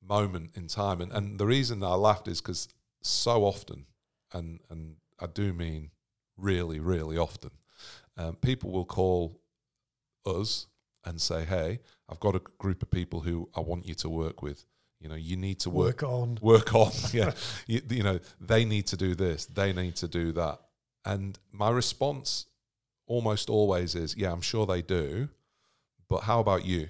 moment 0.04 0.52
in 0.56 0.68
time. 0.68 1.02
And 1.02 1.12
and 1.12 1.40
the 1.40 1.48
reason 1.48 1.84
I 1.84 1.96
laughed 1.96 2.28
is 2.28 2.42
because 2.42 2.68
so 3.02 3.44
often 3.44 3.86
and 4.34 4.60
and 4.70 4.98
I 5.20 5.28
do 5.28 5.54
mean 5.54 5.92
really 6.38 6.80
really 6.80 7.18
often 7.18 7.52
um, 8.18 8.36
people 8.36 8.72
will 8.72 8.86
call 8.86 9.42
us 10.26 10.68
and 11.04 11.22
say, 11.22 11.46
"Hey, 11.46 11.80
I've 12.10 12.20
got 12.20 12.36
a 12.36 12.42
group 12.58 12.82
of 12.82 12.90
people 12.90 13.22
who 13.22 13.50
I 13.56 13.60
want 13.60 13.86
you 13.86 13.94
to 13.96 14.10
work 14.10 14.42
with. 14.42 14.66
You 15.00 15.10
know, 15.10 15.16
you 15.16 15.36
need 15.36 15.60
to 15.60 15.70
work 15.70 16.02
Work 16.02 16.04
on. 16.04 16.40
work 16.42 16.74
on. 16.74 16.92
yeah, 17.12 17.34
you, 17.68 17.82
you 17.90 18.04
know, 18.04 18.20
they 18.40 18.66
need 18.66 18.88
to 18.88 18.98
do 18.98 19.14
this, 19.16 19.46
they 19.46 19.74
need 19.74 19.96
to 19.98 20.08
do 20.08 20.32
that." 20.34 20.60
And 21.04 21.38
my 21.52 21.70
response 21.70 22.48
almost 23.06 23.50
always 23.50 23.96
is, 23.96 24.16
"Yeah, 24.18 24.32
I'm 24.32 24.42
sure 24.42 24.66
they 24.66 24.82
do, 24.82 25.30
but 26.08 26.22
how 26.22 26.40
about 26.40 26.66
you? 26.66 26.90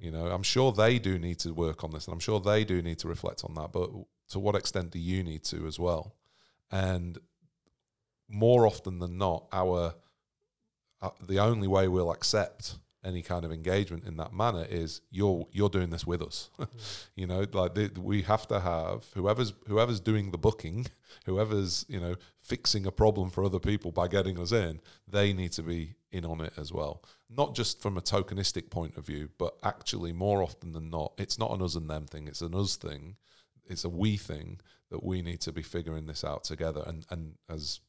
You 0.00 0.10
know, 0.10 0.26
I'm 0.26 0.42
sure 0.42 0.72
they 0.72 0.98
do 0.98 1.18
need 1.18 1.38
to 1.40 1.52
work 1.52 1.82
on 1.84 1.90
this, 1.90 2.06
and 2.06 2.12
I'm 2.14 2.20
sure 2.20 2.40
they 2.40 2.64
do 2.64 2.80
need 2.82 2.98
to 3.00 3.08
reflect 3.08 3.44
on 3.44 3.54
that. 3.54 3.72
But 3.72 3.90
to 4.30 4.38
what 4.38 4.54
extent 4.54 4.90
do 4.90 4.98
you 4.98 5.22
need 5.22 5.44
to 5.44 5.66
as 5.66 5.78
well?" 5.78 6.14
And 6.70 7.18
more 8.28 8.66
often 8.66 8.98
than 8.98 9.18
not, 9.18 9.46
our 9.52 9.94
uh, 11.02 11.10
the 11.26 11.38
only 11.38 11.68
way 11.68 11.88
we'll 11.88 12.10
accept 12.10 12.76
any 13.04 13.20
kind 13.20 13.44
of 13.44 13.52
engagement 13.52 14.04
in 14.04 14.16
that 14.16 14.32
manner 14.32 14.66
is 14.68 15.02
you're 15.10 15.46
you're 15.52 15.68
doing 15.68 15.90
this 15.90 16.06
with 16.06 16.22
us. 16.22 16.50
you 17.14 17.26
know, 17.26 17.44
like 17.52 17.74
the, 17.74 17.90
we 18.00 18.22
have 18.22 18.48
to 18.48 18.60
have 18.60 19.04
whoever's 19.14 19.52
whoever's 19.66 20.00
doing 20.00 20.30
the 20.30 20.38
booking, 20.38 20.86
whoever's 21.26 21.84
you 21.88 22.00
know 22.00 22.14
fixing 22.40 22.86
a 22.86 22.90
problem 22.90 23.30
for 23.30 23.44
other 23.44 23.58
people 23.58 23.92
by 23.92 24.08
getting 24.08 24.38
us 24.40 24.52
in, 24.52 24.80
they 25.06 25.32
need 25.32 25.52
to 25.52 25.62
be 25.62 25.94
in 26.10 26.24
on 26.24 26.40
it 26.40 26.52
as 26.56 26.72
well. 26.72 27.02
Not 27.28 27.54
just 27.54 27.82
from 27.82 27.98
a 27.98 28.02
tokenistic 28.02 28.70
point 28.70 28.96
of 28.96 29.06
view, 29.06 29.28
but 29.38 29.56
actually 29.62 30.12
more 30.12 30.42
often 30.42 30.72
than 30.72 30.88
not, 30.88 31.12
it's 31.18 31.38
not 31.38 31.50
an 31.50 31.62
us 31.62 31.74
and 31.74 31.90
them 31.90 32.06
thing. 32.06 32.28
It's 32.28 32.42
an 32.42 32.54
us 32.54 32.76
thing. 32.76 33.16
It's 33.66 33.84
a 33.84 33.88
we 33.88 34.16
thing 34.16 34.60
that 34.90 35.02
we 35.02 35.22
need 35.22 35.40
to 35.42 35.52
be 35.52 35.62
figuring 35.62 36.06
this 36.06 36.24
out 36.24 36.44
together. 36.44 36.82
And 36.86 37.04
and 37.10 37.34
as 37.50 37.80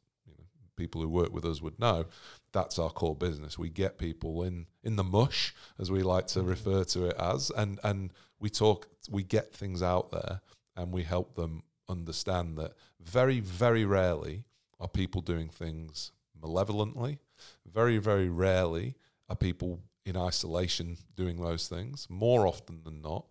people 0.76 1.02
who 1.02 1.10
work 1.10 1.34
with 1.34 1.46
us 1.46 1.62
would 1.62 1.80
know, 1.80 2.06
that's 2.52 2.80
our 2.80 2.90
core 2.90 3.16
business. 3.16 3.58
We 3.58 3.70
get 3.70 3.98
people 3.98 4.44
in 4.44 4.68
in 4.84 4.96
the 4.96 5.04
mush, 5.04 5.54
as 5.80 5.92
we 5.92 6.04
like 6.04 6.28
to 6.28 6.42
refer 6.42 6.84
to 6.86 7.06
it 7.08 7.16
as, 7.18 7.52
and 7.56 7.80
and 7.84 8.12
we 8.40 8.50
talk, 8.50 8.88
we 9.10 9.24
get 9.24 9.54
things 9.54 9.82
out 9.82 10.12
there, 10.12 10.42
and 10.76 10.92
we 10.92 11.04
help 11.04 11.36
them 11.36 11.64
understand 11.88 12.58
that 12.58 12.74
very 13.00 13.40
very 13.40 13.86
rarely 13.86 14.46
are 14.80 14.88
people 14.88 15.22
doing 15.22 15.50
things 15.50 16.12
malevolently. 16.42 17.20
Very 17.66 17.98
very 17.98 18.30
rarely 18.30 18.96
are 19.30 19.36
people 19.36 19.82
in 20.06 20.16
isolation 20.16 20.98
doing 21.16 21.42
those 21.42 21.68
things. 21.68 22.08
More 22.10 22.46
often 22.46 22.82
than 22.84 23.02
not, 23.02 23.26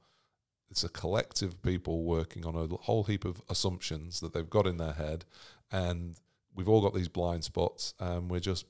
it's 0.71 0.85
a 0.85 0.89
collective 0.89 1.63
people 1.63 2.03
working 2.03 2.45
on 2.45 2.57
a 2.57 2.67
whole 2.83 3.05
heap 3.05 3.25
of 3.25 3.41
assumptions 3.49 4.21
that 4.21 4.33
they've 4.33 4.51
got 4.51 4.67
in 4.67 4.77
their 4.77 4.95
head, 4.95 5.25
and 5.71 6.19
we've 6.55 6.69
all 6.69 6.83
got 6.83 6.95
these 6.95 7.09
blind 7.09 7.45
spots, 7.45 7.95
and 7.99 8.31
we're 8.31 8.41
just 8.41 8.67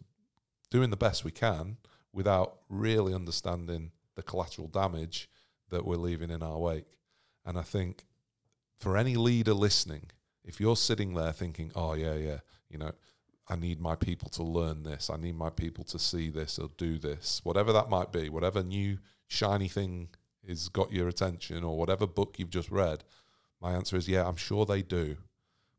doing 0.71 0.91
the 0.91 0.97
best 0.97 1.25
we 1.25 1.31
can 1.31 1.77
without 2.13 2.59
really 2.69 3.15
understanding 3.15 3.91
the 4.15 4.23
collateral 4.23 4.69
damage 4.69 5.29
that 5.71 5.85
we're 5.85 5.97
leaving 5.97 6.31
in 6.31 6.43
our 6.43 6.59
wake. 6.59 6.99
And 7.45 7.59
I 7.59 7.63
think 7.63 8.05
for 8.79 8.97
any 8.97 9.17
leader 9.17 9.55
listening, 9.55 10.11
if 10.45 10.61
you're 10.61 10.77
sitting 10.77 11.15
there 11.15 11.33
thinking, 11.33 11.73
"Oh 11.75 11.95
yeah, 11.95 12.15
yeah, 12.15 12.39
you 12.69 12.79
know, 12.79 12.93
I 13.49 13.57
need 13.57 13.81
my 13.81 13.95
people 13.95 14.29
to 14.31 14.43
learn 14.43 14.83
this. 14.85 15.11
I 15.11 15.17
need 15.17 15.37
my 15.37 15.51
people 15.51 15.85
to 15.85 15.99
see 15.99 16.31
this 16.31 16.59
or 16.59 16.71
do 16.77 16.99
this, 16.99 17.41
whatever 17.45 17.73
that 17.73 17.91
might 17.91 18.13
be, 18.13 18.29
whatever 18.29 18.63
new 18.63 18.99
shiny 19.27 19.69
thing 19.69 20.09
has 20.47 20.69
got 20.69 20.93
your 20.93 21.09
attention 21.09 21.65
or 21.65 21.77
whatever 21.77 22.07
book 22.07 22.39
you've 22.39 22.51
just 22.51 22.71
read. 22.71 23.05
My 23.61 23.73
answer 23.73 23.97
is 23.97 24.09
yeah, 24.09 24.27
I'm 24.27 24.37
sure 24.37 24.65
they 24.65 24.83
do, 24.83 25.17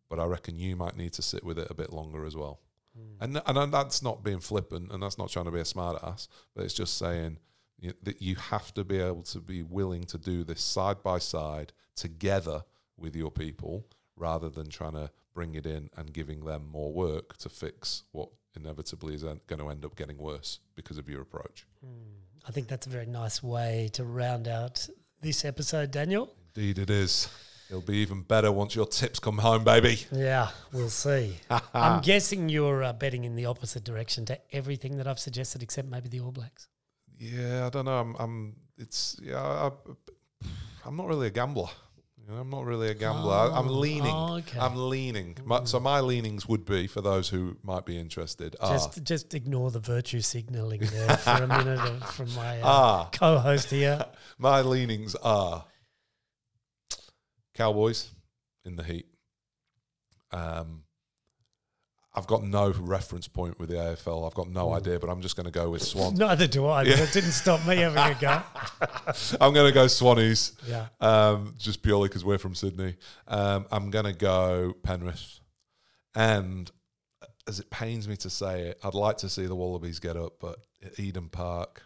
but 0.10 0.20
I 0.20 0.26
reckon 0.26 0.60
you 0.60 0.76
might 0.76 0.97
need 0.97 1.14
to 1.14 1.22
sit 1.22 1.43
with 1.43 1.60
it 1.60 1.68
a 1.70 1.74
bit 1.74 1.91
longer 1.91 2.26
as 2.26 2.36
well. 2.36 2.60
Hmm. 2.95 3.24
And 3.24 3.41
and 3.45 3.74
that's 3.74 4.01
not 4.01 4.24
being 4.24 4.39
flippant, 4.39 4.91
and 4.91 5.01
that's 5.01 5.18
not 5.18 5.30
trying 5.30 5.45
to 5.45 5.51
be 5.51 5.60
a 5.60 5.66
smart 5.66 6.01
ass, 6.03 6.28
but 6.56 6.64
it's 6.64 6.74
just 6.74 6.97
saying 6.97 7.39
you, 7.80 7.93
that 8.03 8.22
you 8.22 8.36
have 8.36 8.74
to 8.76 8.84
be 8.84 8.99
able 8.99 9.24
to 9.24 9.39
be 9.39 9.64
willing 9.64 10.03
to 10.06 10.18
do 10.18 10.43
this 10.43 10.62
side 10.62 11.03
by 11.03 11.20
side 11.20 11.74
together 11.95 12.64
with 12.97 13.16
your 13.16 13.32
people, 13.32 13.86
rather 14.16 14.49
than 14.49 14.70
trying 14.70 14.93
to 14.93 15.10
bring 15.34 15.56
it 15.56 15.66
in 15.66 15.89
and 15.97 16.14
giving 16.14 16.45
them 16.45 16.70
more 16.72 16.93
work 16.93 17.36
to 17.38 17.49
fix 17.49 18.03
what 18.14 18.30
inevitably 18.56 19.16
is 19.16 19.24
going 19.24 19.60
to 19.60 19.70
end 19.70 19.84
up 19.84 19.97
getting 19.97 20.18
worse 20.18 20.60
because 20.76 20.97
of 20.97 21.10
your 21.10 21.22
approach. 21.22 21.66
Hmm. 21.84 22.26
I 22.47 22.51
think 22.51 22.68
that's 22.68 22.88
a 22.88 22.89
very 22.89 23.08
nice 23.08 23.41
way 23.41 23.89
to 23.93 24.03
round 24.06 24.47
out 24.47 24.88
this 25.20 25.43
episode, 25.43 25.91
Daniel. 25.91 26.34
Indeed, 26.56 26.78
it 26.80 26.89
is. 26.89 27.28
It'll 27.70 27.82
be 27.82 27.97
even 27.97 28.22
better 28.22 28.51
once 28.51 28.76
your 28.76 28.86
tips 28.86 29.20
come 29.20 29.39
home, 29.39 29.63
baby. 29.63 29.99
Yeah, 30.11 30.49
we'll 30.72 30.89
see. 30.89 31.38
I'm 31.74 32.01
guessing 32.01 32.47
you're 32.49 32.84
uh, 32.84 32.93
betting 32.93 33.24
in 33.24 33.36
the 33.36 33.47
opposite 33.47 33.84
direction 33.84 34.26
to 34.26 34.39
everything 34.55 34.97
that 34.97 35.07
I've 35.07 35.20
suggested, 35.20 35.63
except 35.63 35.88
maybe 35.89 36.07
the 36.07 36.20
All 36.20 36.32
Blacks. 36.32 36.68
Yeah, 37.18 37.66
I 37.66 37.70
don't 37.70 37.86
know. 37.86 37.97
I'm, 37.99 38.16
I'm 38.20 38.55
it's 38.78 39.18
yeah. 39.24 39.41
I, 39.41 39.72
I'm 40.86 40.95
not 40.95 41.07
really 41.07 41.28
a 41.28 41.32
gambler. 41.32 41.70
You 42.18 42.34
know, 42.34 42.39
I'm 42.39 42.49
not 42.49 42.66
really 42.66 42.89
a 42.89 42.93
gambler. 42.93 43.34
I, 43.34 43.47
I'm 43.57 43.68
Oh, 43.70 43.72
leaning. 43.74 44.13
oh, 44.13 44.36
okay. 44.38 44.59
I'm 44.59 44.89
leaning. 44.89 45.38
My, 45.43 45.63
so 45.66 45.80
my 45.80 45.99
leanings 46.01 46.47
would 46.47 46.66
be 46.66 46.88
for 46.88 47.01
those 47.01 47.30
who 47.30 47.57
might 47.63 47.86
be 47.86 47.97
interested. 47.97 48.55
Are, 48.59 48.74
Just, 48.74 49.03
just 49.03 49.34
ignore 49.34 49.70
the 49.72 49.80
virtue 49.80 50.22
signalling 50.22 50.82
there 50.82 51.18
for 51.18 51.43
a 51.43 51.47
minute 51.47 52.03
from 52.09 52.34
my 52.36 52.61
uh, 52.61 52.63
ah, 52.68 53.09
co-host 53.11 53.70
here. 53.70 54.05
my 54.39 54.61
leanings 54.61 55.16
are 55.16 55.66
Cowboys 57.56 58.12
in 58.64 58.76
the 58.76 58.84
Heat. 58.84 59.08
Um, 60.32 60.84
I've 62.14 62.28
got 62.28 62.43
no 62.43 62.70
reference 62.72 63.28
point 63.28 63.60
with 63.60 63.70
the 63.70 63.76
AFL. 63.76 64.26
I've 64.26 64.34
got 64.34 64.49
no 64.49 64.74
idea, 64.74 64.99
but 64.99 65.10
I'm 65.10 65.22
just 65.22 65.36
going 65.36 65.45
to 65.45 65.51
go 65.51 65.70
with 65.70 65.82
Swans. 65.82 66.18
Neither 66.20 66.47
do 66.47 66.66
I, 66.68 66.86
but 66.86 66.99
it 66.99 67.12
didn't 67.14 67.32
stop 67.32 67.66
me 67.68 67.78
having 67.78 67.97
a 67.97 68.20
go. 68.20 68.41
I'm 69.41 69.53
going 69.53 69.68
to 69.68 69.74
go 69.74 69.86
Swannies. 69.86 70.53
Yeah. 70.66 70.88
um, 71.01 71.56
just 71.58 71.82
purely 71.82 72.08
because 72.08 72.24
we're 72.24 72.38
from 72.38 72.56
Sydney. 72.56 72.95
Um, 73.28 73.66
I'm 73.70 73.89
going 73.89 74.06
to 74.06 74.14
go 74.14 74.74
Penrith. 74.84 75.39
And 76.16 76.72
as 77.47 77.60
it 77.60 77.70
pains 77.70 78.08
me 78.08 78.16
to 78.18 78.30
say 78.30 78.62
it, 78.70 78.80
I'd 78.82 78.93
like 78.93 79.18
to 79.18 79.30
see 79.30 79.45
the 79.45 79.56
Wallabies 79.56 79.99
get 79.99 80.16
up, 80.16 80.34
but 80.39 80.58
at 80.84 80.97
Eden 80.97 81.28
Park, 81.28 81.84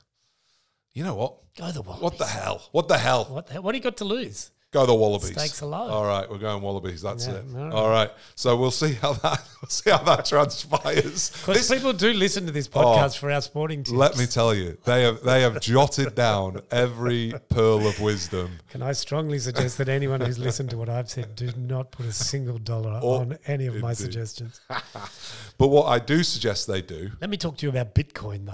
you 0.93 1.03
know 1.03 1.15
what? 1.15 1.37
Go 1.57 1.71
the 1.71 1.81
Wallabies. 1.81 2.03
What 2.03 2.17
the 2.19 2.25
hell? 2.27 2.61
What 2.71 2.87
the 2.87 2.97
hell? 2.99 3.25
What, 3.25 3.47
the, 3.47 3.53
hell? 3.53 3.63
what 3.63 3.71
do 3.71 3.77
you 3.79 3.83
got 3.83 3.97
to 3.97 4.05
lose? 4.05 4.51
Go 4.71 4.85
the 4.85 4.93
Wallabies. 4.93 5.31
Stakes 5.31 5.63
low. 5.63 5.77
All 5.89 6.05
right, 6.05 6.29
we're 6.29 6.37
going 6.37 6.61
Wallabies. 6.61 7.01
That's 7.01 7.25
Yeah, 7.25 7.37
it. 7.37 7.45
all 7.55 7.63
right. 7.63 7.73
All 7.73 7.89
right. 7.89 8.11
So 8.35 8.55
we'll 8.55 8.69
see 8.69 8.93
how 8.93 9.13
that 9.13 9.41
we'll 9.61 9.69
see 9.69 9.89
how 9.89 10.03
that 10.03 10.25
transpires. 10.25 11.31
Because 11.47 11.71
people 11.71 11.91
do 11.91 12.13
listen 12.13 12.45
to 12.45 12.51
this 12.51 12.69
oh, 12.75 12.79
podcast 12.83 13.17
for 13.17 13.31
our 13.31 13.41
sporting 13.41 13.83
tips. 13.83 13.97
let 13.97 14.15
me 14.15 14.27
tell 14.27 14.53
you, 14.53 14.77
they 14.85 15.01
have 15.01 15.23
they 15.23 15.41
have 15.41 15.59
jotted 15.59 16.13
down 16.13 16.61
every 16.69 17.33
pearl 17.49 17.87
of 17.87 17.99
wisdom. 17.99 18.51
Can 18.69 18.83
I 18.83 18.91
strongly 18.91 19.39
suggest 19.39 19.79
that 19.79 19.89
anyone 19.89 20.21
who's 20.21 20.37
listened 20.37 20.69
to 20.69 20.77
what 20.77 20.87
I've 20.87 21.09
said 21.09 21.35
do 21.35 21.49
not 21.57 21.89
put 21.91 22.05
a 22.05 22.11
single 22.13 22.59
dollar 22.59 22.99
Or- 23.01 23.21
on 23.21 23.39
any 23.47 23.65
of 23.65 23.75
my 23.75 23.93
suggestions? 23.93 24.61
But 25.57 25.67
what 25.67 25.87
I 25.87 25.99
do 25.99 26.23
suggest 26.23 26.67
they 26.67 26.81
do 26.81 27.11
Let 27.19 27.29
me 27.29 27.35
talk 27.35 27.57
to 27.57 27.65
you 27.65 27.69
about 27.69 27.93
Bitcoin, 27.93 28.45
though. 28.45 28.53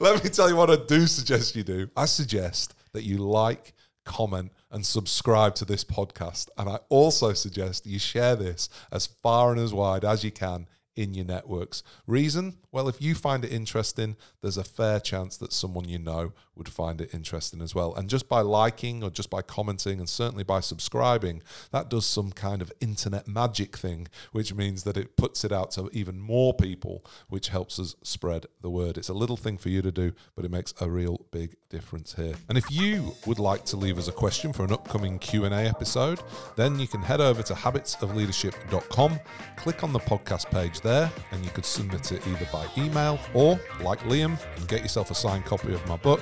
Let 0.00 0.24
me 0.24 0.30
tell 0.30 0.48
you 0.48 0.56
what 0.56 0.70
I 0.70 0.76
do 0.76 1.06
suggest 1.06 1.54
you 1.54 1.62
do. 1.62 1.90
I 1.94 2.06
suggest 2.06 2.74
that 2.92 3.04
you 3.04 3.18
like, 3.18 3.72
comment, 4.04 4.52
and 4.70 4.84
subscribe 4.84 5.54
to 5.56 5.64
this 5.64 5.84
podcast. 5.84 6.48
And 6.58 6.68
I 6.68 6.78
also 6.88 7.32
suggest 7.32 7.86
you 7.86 7.98
share 7.98 8.36
this 8.36 8.68
as 8.90 9.06
far 9.06 9.52
and 9.52 9.60
as 9.60 9.72
wide 9.72 10.04
as 10.04 10.24
you 10.24 10.30
can 10.30 10.66
in 10.96 11.14
your 11.14 11.24
networks. 11.24 11.82
Reason? 12.06 12.56
Well, 12.72 12.88
if 12.88 13.02
you 13.02 13.14
find 13.14 13.44
it 13.44 13.52
interesting, 13.52 14.16
there's 14.40 14.56
a 14.56 14.64
fair 14.64 14.98
chance 14.98 15.36
that 15.36 15.52
someone 15.52 15.86
you 15.88 15.98
know 15.98 16.32
would 16.56 16.70
find 16.70 17.02
it 17.02 17.12
interesting 17.12 17.60
as 17.60 17.74
well. 17.74 17.94
And 17.94 18.08
just 18.08 18.30
by 18.30 18.40
liking 18.40 19.02
or 19.02 19.10
just 19.10 19.28
by 19.28 19.42
commenting 19.42 19.98
and 19.98 20.08
certainly 20.08 20.42
by 20.42 20.60
subscribing, 20.60 21.42
that 21.70 21.90
does 21.90 22.06
some 22.06 22.32
kind 22.32 22.62
of 22.62 22.72
internet 22.80 23.28
magic 23.28 23.76
thing, 23.76 24.08
which 24.32 24.54
means 24.54 24.84
that 24.84 24.96
it 24.96 25.16
puts 25.18 25.44
it 25.44 25.52
out 25.52 25.72
to 25.72 25.90
even 25.92 26.18
more 26.18 26.54
people, 26.54 27.04
which 27.28 27.48
helps 27.48 27.78
us 27.78 27.94
spread 28.02 28.46
the 28.62 28.70
word. 28.70 28.96
It's 28.96 29.10
a 29.10 29.14
little 29.14 29.36
thing 29.36 29.58
for 29.58 29.68
you 29.68 29.82
to 29.82 29.92
do, 29.92 30.12
but 30.34 30.46
it 30.46 30.50
makes 30.50 30.72
a 30.80 30.88
real 30.88 31.26
big 31.30 31.56
difference 31.68 32.14
here. 32.14 32.34
And 32.48 32.56
if 32.56 32.70
you 32.70 33.14
would 33.26 33.38
like 33.38 33.66
to 33.66 33.76
leave 33.76 33.98
us 33.98 34.08
a 34.08 34.12
question 34.12 34.52
for 34.52 34.64
an 34.64 34.72
upcoming 34.72 35.18
Q&A 35.18 35.50
episode, 35.50 36.20
then 36.56 36.78
you 36.78 36.88
can 36.88 37.02
head 37.02 37.20
over 37.20 37.42
to 37.42 37.52
habitsofleadership.com, 37.52 39.20
click 39.56 39.84
on 39.84 39.92
the 39.92 40.00
podcast 40.00 40.50
page 40.50 40.80
there, 40.80 41.10
and 41.32 41.44
you 41.44 41.50
could 41.50 41.66
submit 41.66 42.12
it 42.12 42.26
either 42.26 42.46
by 42.62 42.82
email 42.82 43.18
or, 43.34 43.58
like 43.80 44.00
Liam, 44.00 44.38
and 44.56 44.68
get 44.68 44.82
yourself 44.82 45.10
a 45.10 45.14
signed 45.14 45.44
copy 45.44 45.72
of 45.74 45.86
my 45.88 45.96
book, 45.96 46.20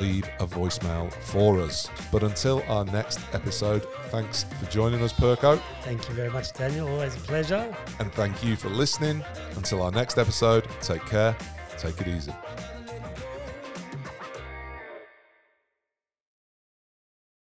leave 0.00 0.24
a 0.38 0.46
voicemail 0.46 1.12
for 1.12 1.60
us. 1.60 1.88
But 2.12 2.22
until 2.22 2.62
our 2.68 2.84
next 2.84 3.20
episode, 3.32 3.84
thanks 4.10 4.44
for 4.44 4.70
joining 4.70 5.02
us, 5.02 5.12
Perko, 5.12 5.60
Thank 5.82 6.08
you 6.08 6.14
very 6.14 6.30
much, 6.30 6.52
Daniel. 6.52 6.88
Always 6.88 7.16
a 7.16 7.20
pleasure. 7.20 7.74
and 7.98 8.12
thank 8.12 8.42
you 8.44 8.56
for 8.56 8.68
listening. 8.68 9.24
Until 9.56 9.82
our 9.82 9.90
next 9.90 10.18
episode, 10.18 10.66
take 10.80 11.04
care, 11.06 11.36
take 11.78 12.00
it 12.00 12.08
easy. 12.08 12.32